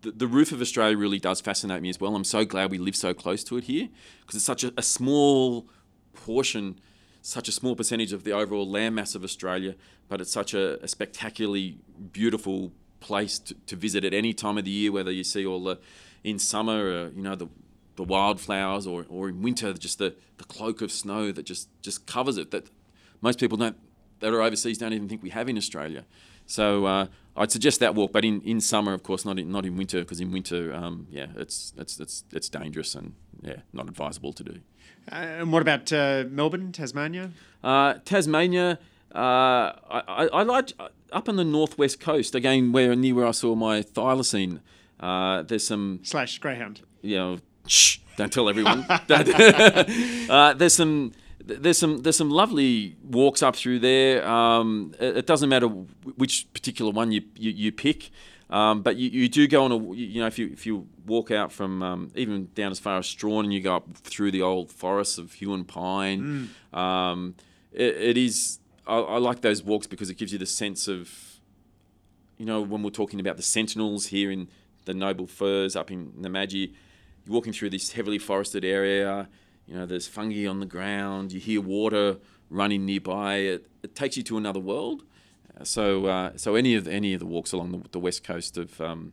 the, 0.00 0.26
roof 0.26 0.52
of 0.52 0.60
Australia 0.60 0.96
really 0.96 1.18
does 1.18 1.40
fascinate 1.40 1.82
me 1.82 1.90
as 1.90 2.00
well. 2.00 2.14
I'm 2.14 2.24
so 2.24 2.44
glad 2.44 2.70
we 2.70 2.78
live 2.78 2.96
so 2.96 3.12
close 3.12 3.44
to 3.44 3.56
it 3.56 3.64
here 3.64 3.88
because 4.20 4.36
it's 4.36 4.44
such 4.44 4.64
a, 4.64 4.72
a 4.76 4.82
small 4.82 5.68
portion 6.14 6.80
such 7.20 7.48
a 7.48 7.52
small 7.52 7.74
percentage 7.74 8.12
of 8.12 8.22
the 8.22 8.30
overall 8.30 8.64
landmass 8.64 9.16
of 9.16 9.24
Australia, 9.24 9.74
but 10.08 10.20
it's 10.20 10.30
such 10.30 10.54
a, 10.54 10.80
a 10.80 10.86
spectacularly 10.86 11.76
beautiful 12.12 12.70
place 13.00 13.40
to, 13.40 13.54
to, 13.66 13.74
visit 13.74 14.04
at 14.04 14.14
any 14.14 14.32
time 14.32 14.56
of 14.56 14.64
the 14.64 14.70
year, 14.70 14.92
whether 14.92 15.10
you 15.10 15.24
see 15.24 15.44
all 15.44 15.64
the 15.64 15.76
in 16.22 16.38
summer, 16.38 17.06
uh, 17.06 17.08
you 17.16 17.22
know, 17.22 17.34
the 17.34 17.48
the 17.96 18.04
wildflowers, 18.04 18.86
or, 18.86 19.06
or 19.08 19.28
in 19.28 19.42
winter, 19.42 19.72
just 19.72 19.98
the, 19.98 20.14
the 20.38 20.44
cloak 20.44 20.82
of 20.82 20.92
snow 20.92 21.32
that 21.32 21.44
just, 21.44 21.68
just 21.82 22.06
covers 22.06 22.36
it. 22.36 22.50
That 22.50 22.68
most 23.20 23.40
people 23.40 23.56
don't 23.56 23.76
that 24.20 24.32
are 24.32 24.40
overseas 24.40 24.78
don't 24.78 24.92
even 24.92 25.08
think 25.08 25.22
we 25.22 25.30
have 25.30 25.48
in 25.48 25.58
Australia. 25.58 26.04
So 26.46 26.86
uh, 26.86 27.06
I'd 27.36 27.52
suggest 27.52 27.80
that 27.80 27.94
walk, 27.94 28.12
but 28.12 28.24
in, 28.24 28.40
in 28.42 28.60
summer, 28.60 28.92
of 28.94 29.02
course, 29.02 29.24
not 29.24 29.38
in 29.38 29.50
not 29.50 29.66
in 29.66 29.76
winter, 29.76 30.00
because 30.00 30.20
in 30.20 30.30
winter, 30.30 30.72
um, 30.74 31.06
yeah, 31.10 31.26
it's 31.36 31.74
it's 31.76 32.00
it's 32.00 32.24
it's 32.32 32.48
dangerous 32.48 32.94
and 32.94 33.14
yeah, 33.42 33.56
not 33.72 33.88
advisable 33.88 34.32
to 34.32 34.44
do. 34.44 34.60
Uh, 35.10 35.14
and 35.14 35.52
what 35.52 35.62
about 35.62 35.92
uh, 35.92 36.24
Melbourne, 36.30 36.72
Tasmania? 36.72 37.30
Uh, 37.62 37.94
Tasmania, 38.04 38.78
uh, 39.14 39.18
I, 39.18 40.02
I, 40.08 40.26
I, 40.26 40.42
like 40.42 40.72
uh, 40.78 40.88
up 41.12 41.28
on 41.28 41.36
the 41.36 41.44
northwest 41.44 42.00
coast 42.00 42.34
again, 42.34 42.72
where 42.72 42.94
near 42.96 43.14
where 43.14 43.26
I 43.26 43.32
saw 43.32 43.54
my 43.54 43.82
thylacine. 43.82 44.60
Uh, 44.98 45.42
there's 45.42 45.66
some 45.66 46.00
slash 46.02 46.38
greyhound. 46.38 46.80
You 47.02 47.16
know, 47.16 47.38
shh, 47.66 47.98
don't 48.16 48.32
tell 48.32 48.48
everyone. 48.48 48.86
there's 49.06 50.74
some 50.74 51.12
there's 51.46 51.78
some 51.78 52.02
there's 52.02 52.16
some 52.16 52.30
lovely 52.30 52.96
walks 53.02 53.42
up 53.42 53.56
through 53.56 53.78
there. 53.78 54.26
Um, 54.26 54.94
it, 54.98 55.18
it, 55.18 55.26
doesn't 55.26 55.48
matter 55.48 55.68
which 55.68 56.52
particular 56.52 56.90
one 56.90 57.12
you 57.12 57.22
you, 57.36 57.50
you 57.52 57.72
pick. 57.72 58.10
Um, 58.48 58.82
but 58.82 58.96
you, 58.96 59.10
you 59.10 59.28
do 59.28 59.48
go 59.48 59.64
on 59.64 59.72
a 59.72 59.78
you 59.94 60.20
know 60.20 60.26
if 60.26 60.38
you 60.38 60.48
if 60.52 60.66
you 60.66 60.86
walk 61.04 61.30
out 61.30 61.50
from 61.52 61.82
um, 61.82 62.10
even 62.14 62.48
down 62.54 62.70
as 62.70 62.78
far 62.78 62.98
as 62.98 63.06
Strahan 63.06 63.44
and 63.44 63.54
you 63.54 63.60
go 63.60 63.76
up 63.76 63.88
through 63.96 64.30
the 64.30 64.42
old 64.42 64.70
forests 64.70 65.18
of 65.18 65.32
Huon 65.32 65.64
pine, 65.64 66.50
mm. 66.72 66.78
um, 66.78 67.34
it, 67.72 67.96
it 67.96 68.16
is 68.16 68.58
I, 68.86 68.98
I, 68.98 69.18
like 69.18 69.40
those 69.40 69.64
walks 69.64 69.86
because 69.88 70.10
it 70.10 70.16
gives 70.16 70.32
you 70.32 70.38
the 70.38 70.46
sense 70.46 70.86
of 70.86 71.40
you 72.38 72.46
know 72.46 72.60
when 72.60 72.82
we're 72.82 72.90
talking 72.90 73.18
about 73.18 73.36
the 73.36 73.42
sentinels 73.42 74.06
here 74.06 74.30
in 74.30 74.48
the 74.84 74.94
noble 74.94 75.26
firs 75.26 75.74
up 75.74 75.90
in 75.90 76.12
Namadgi, 76.12 76.72
you're 77.24 77.34
walking 77.34 77.52
through 77.52 77.70
this 77.70 77.92
heavily 77.92 78.18
forested 78.18 78.64
area. 78.64 79.28
You 79.66 79.74
know 79.74 79.86
there's 79.86 80.06
fungi 80.06 80.46
on 80.46 80.60
the 80.60 80.66
ground. 80.66 81.32
You 81.32 81.40
hear 81.40 81.60
water 81.60 82.18
running 82.50 82.84
nearby. 82.86 83.36
It, 83.36 83.66
it 83.82 83.94
takes 83.94 84.16
you 84.16 84.22
to 84.24 84.38
another 84.38 84.60
world. 84.60 85.02
So, 85.64 86.06
uh, 86.06 86.32
so 86.36 86.54
any 86.54 86.74
of 86.74 86.84
the, 86.84 86.92
any 86.92 87.14
of 87.14 87.20
the 87.20 87.26
walks 87.26 87.52
along 87.52 87.72
the, 87.72 87.82
the 87.92 87.98
west 87.98 88.22
coast 88.22 88.58
of 88.58 88.80
um, 88.80 89.12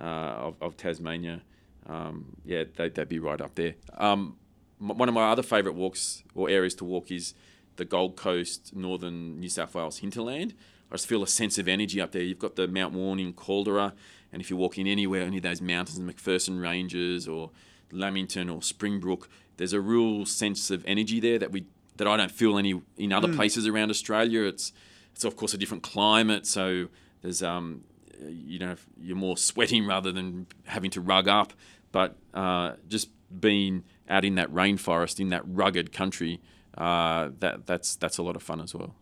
uh, 0.00 0.04
of, 0.04 0.56
of 0.60 0.76
Tasmania. 0.76 1.42
Um, 1.88 2.36
yeah, 2.44 2.64
they, 2.76 2.90
would 2.94 3.08
be 3.08 3.18
right 3.18 3.40
up 3.40 3.54
there. 3.54 3.74
Um, 3.96 4.36
one 4.78 5.08
of 5.08 5.14
my 5.14 5.30
other 5.30 5.42
favourite 5.42 5.76
walks 5.76 6.22
or 6.34 6.50
areas 6.50 6.74
to 6.76 6.84
walk 6.84 7.10
is 7.10 7.34
the 7.76 7.84
Gold 7.84 8.16
Coast, 8.16 8.74
northern 8.74 9.40
New 9.40 9.48
South 9.48 9.74
Wales 9.74 9.98
hinterland. 9.98 10.54
I 10.90 10.94
just 10.94 11.06
feel 11.06 11.22
a 11.22 11.28
sense 11.28 11.58
of 11.58 11.68
energy 11.68 12.00
up 12.00 12.12
there. 12.12 12.22
You've 12.22 12.38
got 12.38 12.56
the 12.56 12.68
Mount 12.68 12.92
Warning, 12.92 13.32
Caldera, 13.32 13.94
and 14.32 14.42
if 14.42 14.50
you're 14.50 14.58
walking 14.58 14.88
anywhere, 14.88 15.22
any 15.22 15.38
of 15.38 15.42
those 15.42 15.60
mountains, 15.60 15.98
the 15.98 16.12
McPherson 16.12 16.60
Ranges 16.60 17.26
or 17.26 17.50
Lamington 17.92 18.50
or 18.50 18.62
Springbrook, 18.62 19.28
there's 19.56 19.72
a 19.72 19.80
real 19.80 20.26
sense 20.26 20.70
of 20.70 20.84
energy 20.86 21.20
there 21.20 21.38
that 21.38 21.52
we 21.52 21.66
that 21.96 22.06
I 22.06 22.16
don't 22.16 22.30
feel 22.30 22.58
any 22.58 22.80
in 22.96 23.12
other 23.12 23.28
mm. 23.28 23.36
places 23.36 23.66
around 23.66 23.90
Australia. 23.90 24.42
It's 24.42 24.72
it's 25.12 25.24
of 25.24 25.36
course 25.36 25.54
a 25.54 25.58
different 25.58 25.82
climate, 25.82 26.46
so 26.46 26.88
there's 27.22 27.42
um 27.42 27.84
you 28.28 28.58
know 28.58 28.76
you're 29.00 29.16
more 29.16 29.36
sweating 29.36 29.86
rather 29.86 30.12
than 30.12 30.46
having 30.64 30.90
to 30.92 31.00
rug 31.00 31.28
up, 31.28 31.52
but 31.92 32.16
uh, 32.34 32.72
just 32.88 33.08
being 33.40 33.84
out 34.08 34.24
in 34.24 34.34
that 34.36 34.52
rainforest 34.52 35.20
in 35.20 35.30
that 35.30 35.42
rugged 35.46 35.92
country, 35.92 36.40
uh, 36.76 37.30
that 37.40 37.66
that's 37.66 37.96
that's 37.96 38.18
a 38.18 38.22
lot 38.22 38.36
of 38.36 38.42
fun 38.42 38.60
as 38.60 38.74
well. 38.74 38.94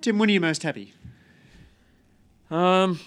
Tim, 0.00 0.18
when 0.18 0.28
are 0.28 0.32
you 0.32 0.40
most 0.40 0.62
happy? 0.62 0.94
Um, 2.50 3.00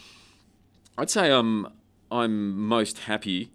I'd 0.98 1.10
say 1.10 1.32
I'm 1.32 1.68
I'm 2.12 2.58
most 2.68 3.00
happy. 3.00 3.52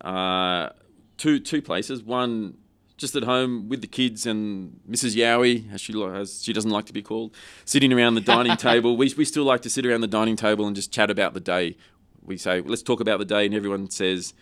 Uh, 0.00 0.70
two 1.16 1.40
two 1.40 1.62
places. 1.62 2.02
One 2.02 2.58
just 2.96 3.14
at 3.14 3.24
home 3.24 3.68
with 3.68 3.82
the 3.82 3.86
kids 3.86 4.24
and 4.24 4.80
Mrs. 4.88 5.14
Yowie, 5.14 5.72
as 5.72 5.80
she 5.80 5.92
as 6.02 6.42
she 6.42 6.52
doesn't 6.52 6.70
like 6.70 6.86
to 6.86 6.92
be 6.92 7.02
called, 7.02 7.34
sitting 7.64 7.92
around 7.92 8.14
the 8.14 8.20
dining 8.20 8.56
table. 8.68 8.96
We 8.96 9.12
we 9.16 9.24
still 9.24 9.44
like 9.44 9.62
to 9.62 9.70
sit 9.70 9.84
around 9.86 10.00
the 10.00 10.06
dining 10.06 10.36
table 10.36 10.66
and 10.66 10.74
just 10.74 10.92
chat 10.92 11.10
about 11.10 11.34
the 11.34 11.40
day. 11.40 11.76
We 12.22 12.36
say 12.36 12.60
let's 12.60 12.82
talk 12.82 13.00
about 13.00 13.18
the 13.18 13.24
day, 13.24 13.46
and 13.46 13.54
everyone 13.54 13.90
says 13.90 14.34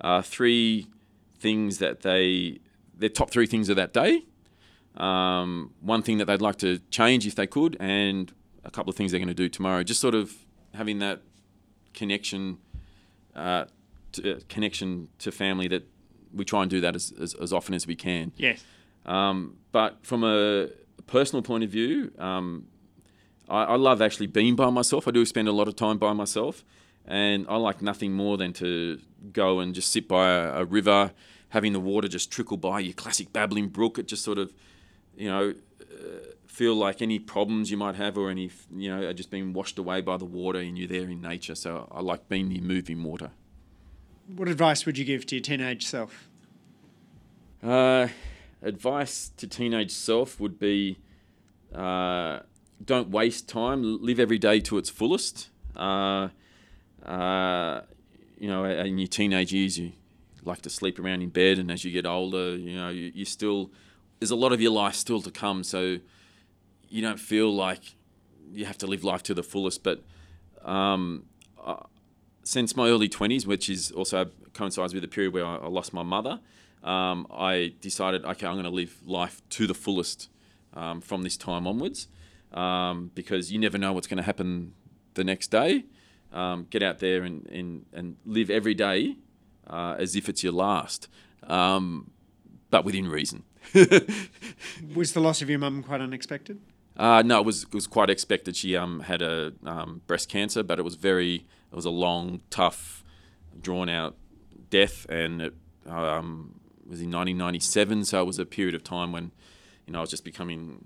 uh, 0.00 0.22
three 0.22 0.86
things 1.38 1.78
that 1.78 2.00
they 2.00 2.60
their 2.96 3.08
top 3.08 3.30
three 3.30 3.46
things 3.46 3.68
of 3.68 3.76
that 3.76 3.92
day. 3.92 4.24
Um, 4.96 5.72
one 5.80 6.02
thing 6.02 6.18
that 6.18 6.26
they'd 6.26 6.42
like 6.42 6.58
to 6.58 6.80
change 6.90 7.26
if 7.26 7.34
they 7.34 7.46
could, 7.46 7.76
and 7.80 8.32
a 8.64 8.70
couple 8.70 8.90
of 8.90 8.96
things 8.96 9.12
they're 9.12 9.20
going 9.20 9.28
to 9.28 9.34
do 9.34 9.48
tomorrow. 9.48 9.82
Just 9.82 10.00
sort 10.00 10.14
of 10.14 10.32
having 10.74 10.98
that 10.98 11.22
connection, 11.94 12.58
uh, 13.34 13.64
to, 14.12 14.36
uh, 14.36 14.40
connection 14.48 15.08
to 15.18 15.30
family 15.32 15.68
that 15.68 15.86
we 16.32 16.44
try 16.44 16.62
and 16.62 16.70
do 16.70 16.80
that 16.80 16.94
as, 16.94 17.12
as, 17.20 17.34
as 17.34 17.52
often 17.52 17.74
as 17.74 17.86
we 17.86 17.94
can. 17.94 18.32
Yes. 18.36 18.64
Um, 19.06 19.56
but 19.72 19.98
from 20.02 20.24
a 20.24 20.68
personal 21.06 21.42
point 21.42 21.64
of 21.64 21.70
view, 21.70 22.12
um, 22.18 22.66
I, 23.48 23.64
I, 23.64 23.76
love 23.76 24.02
actually 24.02 24.26
being 24.26 24.56
by 24.56 24.70
myself. 24.70 25.08
I 25.08 25.10
do 25.10 25.24
spend 25.24 25.48
a 25.48 25.52
lot 25.52 25.68
of 25.68 25.76
time 25.76 25.98
by 25.98 26.12
myself, 26.12 26.64
and 27.06 27.46
I 27.48 27.56
like 27.56 27.82
nothing 27.82 28.12
more 28.12 28.36
than 28.36 28.52
to 28.54 29.00
go 29.32 29.60
and 29.60 29.74
just 29.74 29.90
sit 29.90 30.06
by 30.06 30.30
a, 30.30 30.60
a 30.60 30.64
river, 30.64 31.12
having 31.48 31.72
the 31.72 31.80
water 31.80 32.08
just 32.08 32.30
trickle 32.30 32.56
by. 32.56 32.80
Your 32.80 32.94
classic 32.94 33.32
babbling 33.32 33.68
brook. 33.68 33.98
It 33.98 34.06
just 34.06 34.24
sort 34.24 34.38
of, 34.38 34.52
you 35.16 35.28
know. 35.28 35.54
Uh, 35.80 36.26
feel 36.46 36.74
like 36.74 37.00
any 37.00 37.18
problems 37.18 37.70
you 37.70 37.76
might 37.76 37.94
have 37.94 38.18
or 38.18 38.28
any 38.28 38.50
you 38.74 38.90
know 38.90 39.06
are 39.06 39.14
just 39.14 39.30
being 39.30 39.52
washed 39.52 39.78
away 39.78 40.00
by 40.00 40.16
the 40.16 40.24
water 40.24 40.58
and 40.58 40.76
you're 40.76 40.88
there 40.88 41.08
in 41.08 41.20
nature 41.20 41.54
so 41.54 41.88
i 41.92 42.00
like 42.00 42.28
being 42.28 42.48
near 42.48 42.60
moving 42.60 43.02
water 43.02 43.30
what 44.36 44.48
advice 44.48 44.86
would 44.86 44.98
you 44.98 45.04
give 45.04 45.26
to 45.26 45.36
your 45.36 45.42
teenage 45.42 45.86
self? 45.86 46.28
Uh, 47.62 48.08
advice 48.62 49.30
to 49.36 49.46
teenage 49.46 49.90
self 49.90 50.40
would 50.40 50.58
be 50.58 50.98
uh, 51.74 52.40
don't 52.84 53.10
waste 53.10 53.48
time. 53.48 54.02
Live 54.02 54.18
every 54.18 54.38
day 54.38 54.60
to 54.60 54.78
its 54.78 54.88
fullest. 54.88 55.50
Uh, 55.76 56.28
uh, 57.04 57.82
you 58.38 58.48
know, 58.48 58.64
in 58.64 58.98
your 58.98 59.08
teenage 59.08 59.52
years, 59.52 59.78
you 59.78 59.92
like 60.44 60.62
to 60.62 60.70
sleep 60.70 60.98
around 60.98 61.22
in 61.22 61.28
bed, 61.28 61.58
and 61.58 61.70
as 61.70 61.84
you 61.84 61.92
get 61.92 62.06
older, 62.06 62.56
you 62.56 62.76
know, 62.76 62.88
you, 62.88 63.12
you 63.14 63.24
still 63.24 63.70
there's 64.18 64.30
a 64.30 64.36
lot 64.36 64.52
of 64.52 64.60
your 64.60 64.72
life 64.72 64.94
still 64.94 65.20
to 65.22 65.30
come. 65.30 65.64
So 65.64 65.98
you 66.88 67.02
don't 67.02 67.20
feel 67.20 67.54
like 67.54 67.96
you 68.52 68.64
have 68.64 68.78
to 68.78 68.86
live 68.86 69.04
life 69.04 69.22
to 69.24 69.34
the 69.34 69.42
fullest. 69.42 69.82
But 69.82 70.02
um, 70.62 71.24
since 72.50 72.74
my 72.74 72.88
early 72.88 73.08
20s, 73.08 73.46
which 73.46 73.70
is 73.70 73.92
also 73.92 74.28
coincides 74.54 74.92
with 74.92 75.02
the 75.02 75.08
period 75.08 75.32
where 75.32 75.46
I, 75.46 75.54
I 75.58 75.68
lost 75.68 75.92
my 75.92 76.02
mother, 76.02 76.40
um, 76.82 77.28
I 77.32 77.74
decided, 77.80 78.24
okay, 78.24 78.44
I'm 78.44 78.54
going 78.54 78.64
to 78.64 78.70
live 78.70 78.96
life 79.06 79.40
to 79.50 79.68
the 79.68 79.74
fullest 79.74 80.28
um, 80.74 81.00
from 81.00 81.22
this 81.22 81.36
time 81.36 81.68
onwards 81.68 82.08
um, 82.52 83.12
because 83.14 83.52
you 83.52 83.60
never 83.60 83.78
know 83.78 83.92
what's 83.92 84.08
going 84.08 84.16
to 84.16 84.24
happen 84.24 84.72
the 85.14 85.22
next 85.22 85.52
day. 85.52 85.84
Um, 86.32 86.66
get 86.70 86.82
out 86.82 86.98
there 86.98 87.22
and, 87.22 87.46
and, 87.46 87.86
and 87.92 88.16
live 88.26 88.50
every 88.50 88.74
day 88.74 89.16
uh, 89.68 89.94
as 90.00 90.16
if 90.16 90.28
it's 90.28 90.42
your 90.42 90.52
last, 90.52 91.06
um, 91.44 92.10
but 92.68 92.84
within 92.84 93.08
reason. 93.08 93.44
was 94.96 95.12
the 95.12 95.20
loss 95.20 95.40
of 95.40 95.48
your 95.48 95.60
mum 95.60 95.84
quite 95.84 96.00
unexpected? 96.00 96.60
Uh, 96.96 97.22
no, 97.22 97.38
it 97.38 97.46
was 97.46 97.62
it 97.62 97.74
was 97.74 97.86
quite 97.86 98.10
expected. 98.10 98.56
She 98.56 98.76
um, 98.76 99.00
had 99.00 99.22
a 99.22 99.52
um, 99.64 100.02
breast 100.08 100.28
cancer, 100.28 100.62
but 100.64 100.78
it 100.78 100.82
was 100.82 100.96
very 100.96 101.46
it 101.70 101.76
was 101.76 101.84
a 101.84 101.90
long, 101.90 102.40
tough, 102.50 103.04
drawn 103.60 103.88
out 103.88 104.16
death, 104.70 105.06
and 105.08 105.42
it 105.42 105.54
um, 105.86 106.60
was 106.86 107.00
in 107.00 107.10
1997. 107.10 108.04
So 108.04 108.20
it 108.20 108.26
was 108.26 108.38
a 108.38 108.46
period 108.46 108.74
of 108.74 108.82
time 108.82 109.12
when 109.12 109.32
you 109.86 109.92
know 109.92 109.98
I 109.98 110.00
was 110.02 110.10
just 110.10 110.24
becoming 110.24 110.84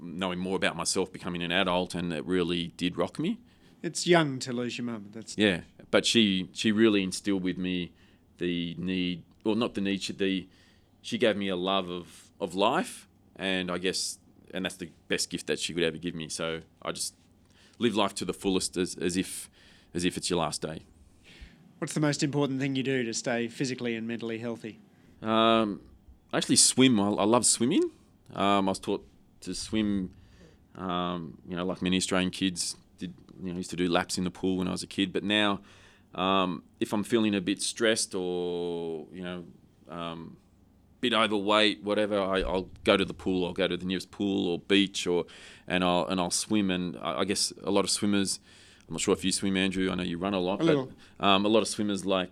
knowing 0.00 0.38
more 0.38 0.56
about 0.56 0.76
myself, 0.76 1.12
becoming 1.12 1.42
an 1.42 1.52
adult, 1.52 1.94
and 1.94 2.12
it 2.12 2.24
really 2.26 2.68
did 2.76 2.96
rock 2.96 3.18
me. 3.18 3.40
It's 3.82 4.06
young 4.06 4.38
to 4.40 4.52
lose 4.52 4.78
your 4.78 4.86
mum. 4.86 5.08
That's 5.12 5.36
yeah, 5.36 5.60
but 5.90 6.06
she 6.06 6.48
she 6.52 6.72
really 6.72 7.02
instilled 7.02 7.42
with 7.42 7.58
me 7.58 7.92
the 8.38 8.74
need, 8.78 9.22
well, 9.44 9.54
not 9.54 9.74
the 9.74 9.80
need, 9.80 10.02
she, 10.02 10.12
the 10.12 10.48
she 11.02 11.18
gave 11.18 11.36
me 11.36 11.48
a 11.48 11.56
love 11.56 11.88
of 11.88 12.30
of 12.40 12.54
life, 12.54 13.08
and 13.36 13.70
I 13.70 13.78
guess 13.78 14.18
and 14.52 14.64
that's 14.64 14.76
the 14.76 14.90
best 15.08 15.30
gift 15.30 15.46
that 15.48 15.58
she 15.58 15.74
could 15.74 15.82
ever 15.82 15.96
give 15.96 16.14
me. 16.14 16.28
So 16.28 16.60
I 16.80 16.92
just 16.92 17.14
live 17.78 17.96
life 17.96 18.14
to 18.14 18.24
the 18.24 18.32
fullest 18.32 18.76
as, 18.76 18.94
as 18.96 19.16
if 19.16 19.50
as 19.94 20.04
if 20.04 20.16
it's 20.16 20.28
your 20.28 20.40
last 20.40 20.60
day. 20.60 20.82
What's 21.78 21.94
the 21.94 22.00
most 22.00 22.22
important 22.22 22.60
thing 22.60 22.76
you 22.76 22.82
do 22.82 23.04
to 23.04 23.14
stay 23.14 23.48
physically 23.48 23.94
and 23.94 24.06
mentally 24.06 24.38
healthy? 24.38 24.78
Um, 25.22 25.80
I 26.32 26.38
actually 26.38 26.56
swim. 26.56 26.98
I, 27.00 27.08
I 27.08 27.24
love 27.24 27.46
swimming. 27.46 27.82
Um, 28.34 28.68
I 28.68 28.72
was 28.72 28.78
taught 28.78 29.06
to 29.42 29.54
swim. 29.54 30.10
Um, 30.76 31.38
you 31.46 31.56
know, 31.56 31.64
like 31.64 31.82
many 31.82 31.96
Australian 31.96 32.30
kids 32.30 32.76
did. 32.98 33.14
You 33.42 33.52
know, 33.52 33.56
used 33.56 33.70
to 33.70 33.76
do 33.76 33.88
laps 33.88 34.18
in 34.18 34.24
the 34.24 34.30
pool 34.30 34.58
when 34.58 34.68
I 34.68 34.70
was 34.70 34.82
a 34.82 34.86
kid. 34.86 35.12
But 35.12 35.24
now, 35.24 35.60
um, 36.14 36.62
if 36.80 36.92
I'm 36.92 37.04
feeling 37.04 37.34
a 37.34 37.40
bit 37.40 37.60
stressed 37.60 38.14
or 38.14 39.06
you 39.12 39.22
know 39.22 39.44
um, 39.88 40.36
bit 41.00 41.12
overweight, 41.12 41.82
whatever, 41.82 42.20
I, 42.20 42.42
will 42.42 42.70
go 42.84 42.96
to 42.96 43.04
the 43.04 43.14
pool. 43.14 43.44
I'll 43.44 43.52
go 43.52 43.68
to 43.68 43.76
the 43.76 43.84
nearest 43.84 44.10
pool 44.10 44.48
or 44.48 44.58
beach, 44.58 45.06
or 45.06 45.26
and 45.66 45.84
I'll 45.84 46.06
and 46.06 46.20
I'll 46.20 46.30
swim. 46.30 46.70
And 46.70 46.96
I, 46.96 47.20
I 47.20 47.24
guess 47.24 47.52
a 47.62 47.70
lot 47.70 47.84
of 47.84 47.90
swimmers. 47.90 48.40
I'm 48.88 48.94
not 48.94 49.00
sure 49.00 49.14
if 49.14 49.24
you 49.24 49.32
swim, 49.32 49.56
Andrew. 49.56 49.90
I 49.90 49.94
know 49.94 50.02
you 50.02 50.18
run 50.18 50.34
a 50.34 50.40
lot. 50.40 50.60
A. 50.60 50.64
But, 50.64 51.24
um, 51.24 51.44
a 51.44 51.48
lot 51.48 51.60
of 51.60 51.68
swimmers 51.68 52.04
like, 52.04 52.30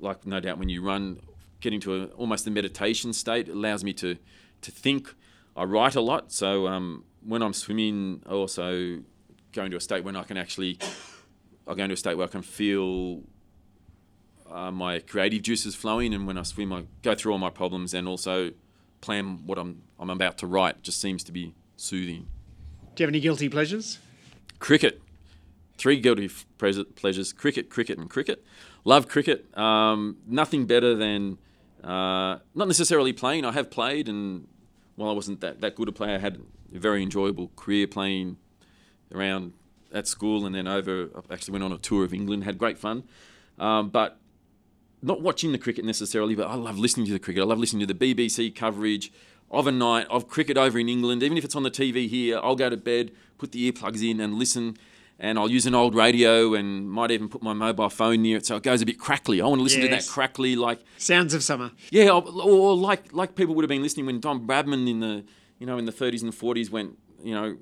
like 0.00 0.26
no 0.26 0.40
doubt, 0.40 0.58
when 0.58 0.68
you 0.68 0.82
run, 0.82 1.20
get 1.60 1.72
into 1.72 2.02
a, 2.02 2.06
almost 2.06 2.46
a 2.46 2.50
meditation 2.50 3.12
state. 3.12 3.48
It 3.48 3.52
allows 3.52 3.84
me 3.84 3.92
to, 3.94 4.16
to 4.62 4.70
think. 4.70 5.14
I 5.56 5.64
write 5.64 5.94
a 5.94 6.00
lot, 6.00 6.32
so 6.32 6.66
um, 6.66 7.04
when 7.24 7.40
I'm 7.42 7.54
swimming, 7.54 8.22
I 8.26 8.32
also 8.32 8.98
go 9.52 9.64
into 9.64 9.76
a 9.76 9.80
state 9.80 10.04
when 10.04 10.14
I 10.14 10.22
can 10.22 10.36
actually, 10.36 10.78
I 11.66 11.74
go 11.74 11.82
into 11.84 11.94
a 11.94 11.96
state 11.96 12.16
where 12.16 12.26
I 12.26 12.30
can 12.30 12.42
feel 12.42 13.22
uh, 14.50 14.70
my 14.70 14.98
creative 14.98 15.42
juices 15.42 15.74
flowing, 15.74 16.12
and 16.12 16.26
when 16.26 16.36
I 16.36 16.42
swim, 16.42 16.72
I 16.72 16.84
go 17.02 17.14
through 17.14 17.32
all 17.32 17.38
my 17.38 17.50
problems 17.50 17.94
and 17.94 18.06
also 18.06 18.50
plan 19.00 19.46
what 19.46 19.58
I'm 19.58 19.82
I'm 19.98 20.10
about 20.10 20.36
to 20.38 20.46
write. 20.46 20.82
Just 20.82 21.00
seems 21.00 21.24
to 21.24 21.32
be 21.32 21.54
soothing. 21.76 22.26
Do 22.94 23.02
you 23.02 23.06
have 23.06 23.10
any 23.10 23.20
guilty 23.20 23.48
pleasures? 23.48 23.98
Cricket. 24.58 25.00
Three 25.78 26.00
guilty 26.00 26.30
pleasures: 26.58 27.32
cricket, 27.32 27.70
cricket, 27.70 27.98
and 27.98 28.08
cricket. 28.08 28.44
Love 28.84 29.08
cricket. 29.08 29.56
Um, 29.56 30.16
nothing 30.26 30.66
better 30.66 30.94
than 30.94 31.38
uh, 31.84 32.38
not 32.54 32.66
necessarily 32.66 33.12
playing. 33.12 33.44
I 33.44 33.52
have 33.52 33.70
played, 33.70 34.08
and 34.08 34.48
while 34.96 35.10
I 35.10 35.12
wasn't 35.12 35.40
that, 35.40 35.60
that 35.60 35.74
good 35.74 35.88
a 35.88 35.92
player, 35.92 36.14
I 36.14 36.18
had 36.18 36.40
a 36.74 36.78
very 36.78 37.02
enjoyable 37.02 37.50
career 37.56 37.86
playing 37.86 38.38
around 39.14 39.52
at 39.92 40.08
school 40.08 40.46
and 40.46 40.54
then 40.54 40.66
over. 40.66 41.10
I 41.14 41.32
actually 41.32 41.52
went 41.52 41.64
on 41.64 41.72
a 41.72 41.78
tour 41.78 42.04
of 42.04 42.12
England, 42.12 42.44
had 42.44 42.58
great 42.58 42.78
fun. 42.78 43.04
Um, 43.58 43.88
but 43.90 44.18
not 45.02 45.20
watching 45.20 45.52
the 45.52 45.58
cricket 45.58 45.84
necessarily, 45.84 46.34
but 46.34 46.48
I 46.48 46.54
love 46.54 46.78
listening 46.78 47.06
to 47.06 47.12
the 47.12 47.18
cricket. 47.18 47.42
I 47.42 47.46
love 47.46 47.58
listening 47.58 47.86
to 47.86 47.92
the 47.92 48.14
BBC 48.14 48.54
coverage 48.54 49.12
of 49.50 49.66
a 49.66 49.72
night 49.72 50.06
of 50.10 50.28
cricket 50.28 50.56
over 50.56 50.78
in 50.78 50.88
England. 50.88 51.22
Even 51.22 51.38
if 51.38 51.44
it's 51.44 51.54
on 51.54 51.62
the 51.62 51.70
TV 51.70 52.08
here, 52.08 52.40
I'll 52.42 52.56
go 52.56 52.68
to 52.68 52.76
bed, 52.76 53.12
put 53.38 53.52
the 53.52 53.70
earplugs 53.70 54.08
in, 54.08 54.20
and 54.20 54.34
listen. 54.34 54.76
And 55.18 55.38
I'll 55.38 55.50
use 55.50 55.64
an 55.64 55.74
old 55.74 55.94
radio 55.94 56.52
and 56.52 56.90
might 56.90 57.10
even 57.10 57.30
put 57.30 57.42
my 57.42 57.54
mobile 57.54 57.88
phone 57.88 58.20
near 58.20 58.36
it 58.36 58.44
so 58.44 58.56
it 58.56 58.62
goes 58.62 58.82
a 58.82 58.86
bit 58.86 58.98
crackly. 58.98 59.40
I 59.40 59.46
want 59.46 59.60
to 59.60 59.62
listen 59.62 59.80
yes. 59.80 59.88
to 59.88 59.96
that 59.96 60.12
crackly, 60.12 60.56
like 60.56 60.80
sounds 60.98 61.32
of 61.32 61.42
summer. 61.42 61.70
Yeah, 61.90 62.10
or, 62.10 62.22
or, 62.42 62.76
like 62.76 63.14
like 63.14 63.34
people 63.34 63.54
would 63.54 63.62
have 63.62 63.70
been 63.70 63.82
listening 63.82 64.04
when 64.04 64.20
Don 64.20 64.46
Bradman 64.46 64.88
in 64.88 65.00
the 65.00 65.24
you 65.58 65.66
know 65.66 65.78
in 65.78 65.86
the 65.86 65.92
30s 65.92 66.22
and 66.22 66.32
40s 66.32 66.70
went 66.70 66.98
you 67.22 67.34
know 67.34 67.56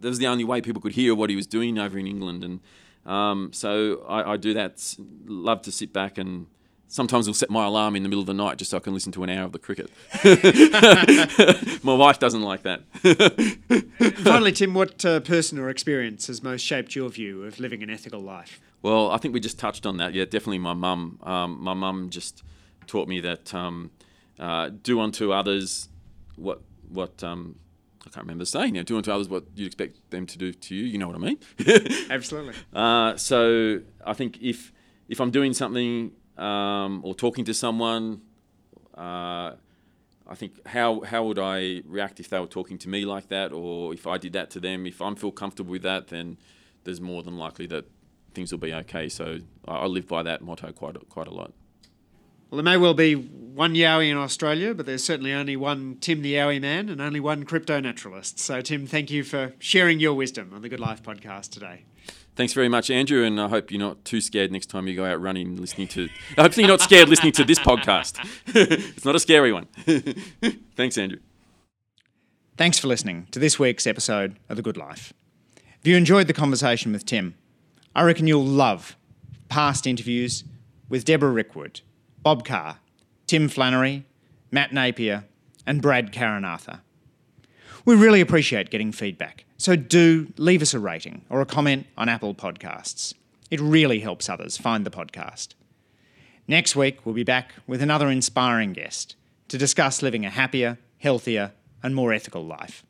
that 0.00 0.08
was 0.08 0.18
the 0.18 0.26
only 0.26 0.42
way 0.42 0.60
people 0.60 0.82
could 0.82 0.92
hear 0.92 1.14
what 1.14 1.30
he 1.30 1.36
was 1.36 1.46
doing 1.46 1.78
over 1.78 1.96
in 1.96 2.06
England 2.06 2.42
and 2.44 2.60
Um, 3.06 3.52
so 3.52 4.04
I, 4.08 4.32
I 4.32 4.36
do 4.36 4.52
that. 4.54 4.96
Love 5.26 5.62
to 5.62 5.72
sit 5.72 5.92
back 5.92 6.18
and 6.18 6.46
sometimes 6.88 7.28
I'll 7.28 7.34
set 7.34 7.50
my 7.50 7.64
alarm 7.66 7.96
in 7.96 8.02
the 8.02 8.08
middle 8.08 8.20
of 8.20 8.26
the 8.26 8.34
night 8.34 8.58
just 8.58 8.70
so 8.70 8.76
I 8.76 8.80
can 8.80 8.94
listen 8.94 9.12
to 9.12 9.22
an 9.22 9.30
hour 9.30 9.44
of 9.44 9.52
the 9.52 9.58
cricket. 9.58 9.90
my 11.84 11.94
wife 11.94 12.18
doesn't 12.18 12.42
like 12.42 12.62
that. 12.62 12.82
Finally, 14.24 14.52
Tim, 14.52 14.74
what 14.74 15.04
uh, 15.04 15.20
person 15.20 15.58
or 15.58 15.68
experience 15.68 16.26
has 16.28 16.42
most 16.42 16.62
shaped 16.62 16.94
your 16.94 17.08
view 17.08 17.44
of 17.44 17.58
living 17.60 17.82
an 17.82 17.90
ethical 17.90 18.20
life? 18.20 18.60
Well, 18.82 19.10
I 19.10 19.18
think 19.18 19.34
we 19.34 19.40
just 19.40 19.58
touched 19.58 19.86
on 19.86 19.96
that. 19.96 20.14
Yeah, 20.14 20.24
definitely 20.24 20.58
my 20.58 20.74
mum. 20.74 21.18
Um, 21.22 21.58
my 21.60 21.74
mum 21.74 22.10
just 22.10 22.42
taught 22.86 23.08
me 23.08 23.20
that 23.20 23.52
um, 23.52 23.90
uh, 24.38 24.70
do 24.82 25.00
unto 25.00 25.32
others 25.32 25.88
what 26.36 26.60
what 26.88 27.22
um, 27.24 27.56
I 28.06 28.10
can't 28.10 28.24
remember 28.24 28.44
saying. 28.44 28.76
You 28.76 28.80
know, 28.80 28.84
do 28.84 28.96
unto 28.96 29.10
others 29.10 29.28
what 29.28 29.44
you'd 29.54 29.66
expect 29.66 30.10
them 30.10 30.26
to 30.26 30.38
do 30.38 30.52
to 30.52 30.74
you. 30.74 30.84
You 30.84 30.98
know 30.98 31.08
what 31.08 31.16
I 31.16 31.18
mean? 31.18 31.38
Absolutely. 32.10 32.54
Uh, 32.72 33.16
so 33.16 33.80
I 34.04 34.12
think 34.12 34.40
if 34.40 34.72
if 35.08 35.20
I'm 35.20 35.30
doing 35.30 35.52
something 35.52 36.12
um, 36.36 37.00
or 37.04 37.14
talking 37.14 37.44
to 37.44 37.54
someone, 37.54 38.22
uh, 38.96 39.52
I 40.28 40.34
think 40.34 40.66
how 40.66 41.00
how 41.00 41.24
would 41.24 41.38
I 41.38 41.82
react 41.86 42.18
if 42.20 42.28
they 42.28 42.40
were 42.40 42.46
talking 42.46 42.78
to 42.78 42.88
me 42.88 43.04
like 43.04 43.28
that, 43.28 43.52
or 43.52 43.94
if 43.94 44.06
I 44.06 44.18
did 44.18 44.32
that 44.32 44.50
to 44.50 44.60
them? 44.60 44.86
If 44.86 45.00
I'm 45.00 45.14
feel 45.16 45.32
comfortable 45.32 45.70
with 45.70 45.82
that, 45.82 46.08
then 46.08 46.36
there's 46.84 47.00
more 47.00 47.22
than 47.22 47.36
likely 47.36 47.66
that 47.68 47.84
things 48.34 48.52
will 48.52 48.58
be 48.58 48.74
okay. 48.74 49.08
So 49.08 49.38
I, 49.66 49.76
I 49.76 49.86
live 49.86 50.06
by 50.08 50.22
that 50.24 50.42
motto 50.42 50.72
quite 50.72 50.96
a, 50.96 51.00
quite 51.00 51.26
a 51.26 51.34
lot. 51.34 51.52
Well, 52.50 52.56
there 52.56 52.64
may 52.64 52.76
well 52.76 52.94
be 52.94 53.14
one 53.14 53.74
Yowie 53.74 54.08
in 54.08 54.16
Australia, 54.16 54.72
but 54.72 54.86
there's 54.86 55.02
certainly 55.02 55.32
only 55.32 55.56
one 55.56 55.96
Tim 56.00 56.22
the 56.22 56.34
Yowie 56.34 56.60
man 56.60 56.88
and 56.88 57.00
only 57.00 57.18
one 57.18 57.44
crypto 57.44 57.80
naturalist. 57.80 58.38
So, 58.38 58.60
Tim, 58.60 58.86
thank 58.86 59.10
you 59.10 59.24
for 59.24 59.54
sharing 59.58 59.98
your 59.98 60.14
wisdom 60.14 60.52
on 60.54 60.62
the 60.62 60.68
Good 60.68 60.78
Life 60.78 61.02
podcast 61.02 61.50
today. 61.50 61.86
Thanks 62.36 62.52
very 62.52 62.68
much, 62.68 62.90
Andrew, 62.90 63.24
and 63.24 63.40
I 63.40 63.48
hope 63.48 63.70
you're 63.70 63.80
not 63.80 64.04
too 64.04 64.20
scared 64.20 64.52
next 64.52 64.66
time 64.66 64.86
you 64.86 64.94
go 64.94 65.06
out 65.06 65.20
running, 65.22 65.56
listening 65.56 65.88
to. 65.88 66.10
Hopefully, 66.36 66.64
you're 66.64 66.72
not 66.72 66.82
scared 66.82 67.08
listening 67.08 67.32
to 67.32 67.44
this 67.44 67.58
podcast. 67.58 68.18
it's 68.48 69.06
not 69.06 69.14
a 69.14 69.18
scary 69.18 69.54
one. 69.54 69.66
Thanks, 70.76 70.98
Andrew. 70.98 71.18
Thanks 72.58 72.78
for 72.78 72.88
listening 72.88 73.26
to 73.30 73.38
this 73.38 73.58
week's 73.58 73.86
episode 73.86 74.36
of 74.50 74.56
The 74.56 74.62
Good 74.62 74.76
Life. 74.76 75.14
If 75.80 75.86
you 75.86 75.96
enjoyed 75.96 76.26
the 76.26 76.34
conversation 76.34 76.92
with 76.92 77.06
Tim, 77.06 77.36
I 77.94 78.02
reckon 78.02 78.26
you'll 78.26 78.44
love 78.44 78.98
past 79.48 79.86
interviews 79.86 80.44
with 80.90 81.06
Deborah 81.06 81.32
Rickwood, 81.32 81.80
Bob 82.22 82.44
Carr, 82.44 82.80
Tim 83.26 83.48
Flannery, 83.48 84.04
Matt 84.50 84.74
Napier, 84.74 85.24
and 85.66 85.80
Brad 85.80 86.12
Caranatha. 86.12 86.82
We 87.86 87.94
really 87.94 88.20
appreciate 88.20 88.70
getting 88.70 88.90
feedback, 88.90 89.44
so 89.58 89.76
do 89.76 90.32
leave 90.38 90.60
us 90.60 90.74
a 90.74 90.80
rating 90.80 91.22
or 91.30 91.40
a 91.40 91.46
comment 91.46 91.86
on 91.96 92.08
Apple 92.08 92.34
Podcasts. 92.34 93.14
It 93.48 93.60
really 93.60 94.00
helps 94.00 94.28
others 94.28 94.56
find 94.56 94.84
the 94.84 94.90
podcast. 94.90 95.54
Next 96.48 96.74
week, 96.74 97.06
we'll 97.06 97.14
be 97.14 97.22
back 97.22 97.52
with 97.64 97.80
another 97.80 98.08
inspiring 98.10 98.72
guest 98.72 99.14
to 99.46 99.56
discuss 99.56 100.02
living 100.02 100.26
a 100.26 100.30
happier, 100.30 100.78
healthier, 100.98 101.52
and 101.80 101.94
more 101.94 102.12
ethical 102.12 102.44
life. 102.44 102.82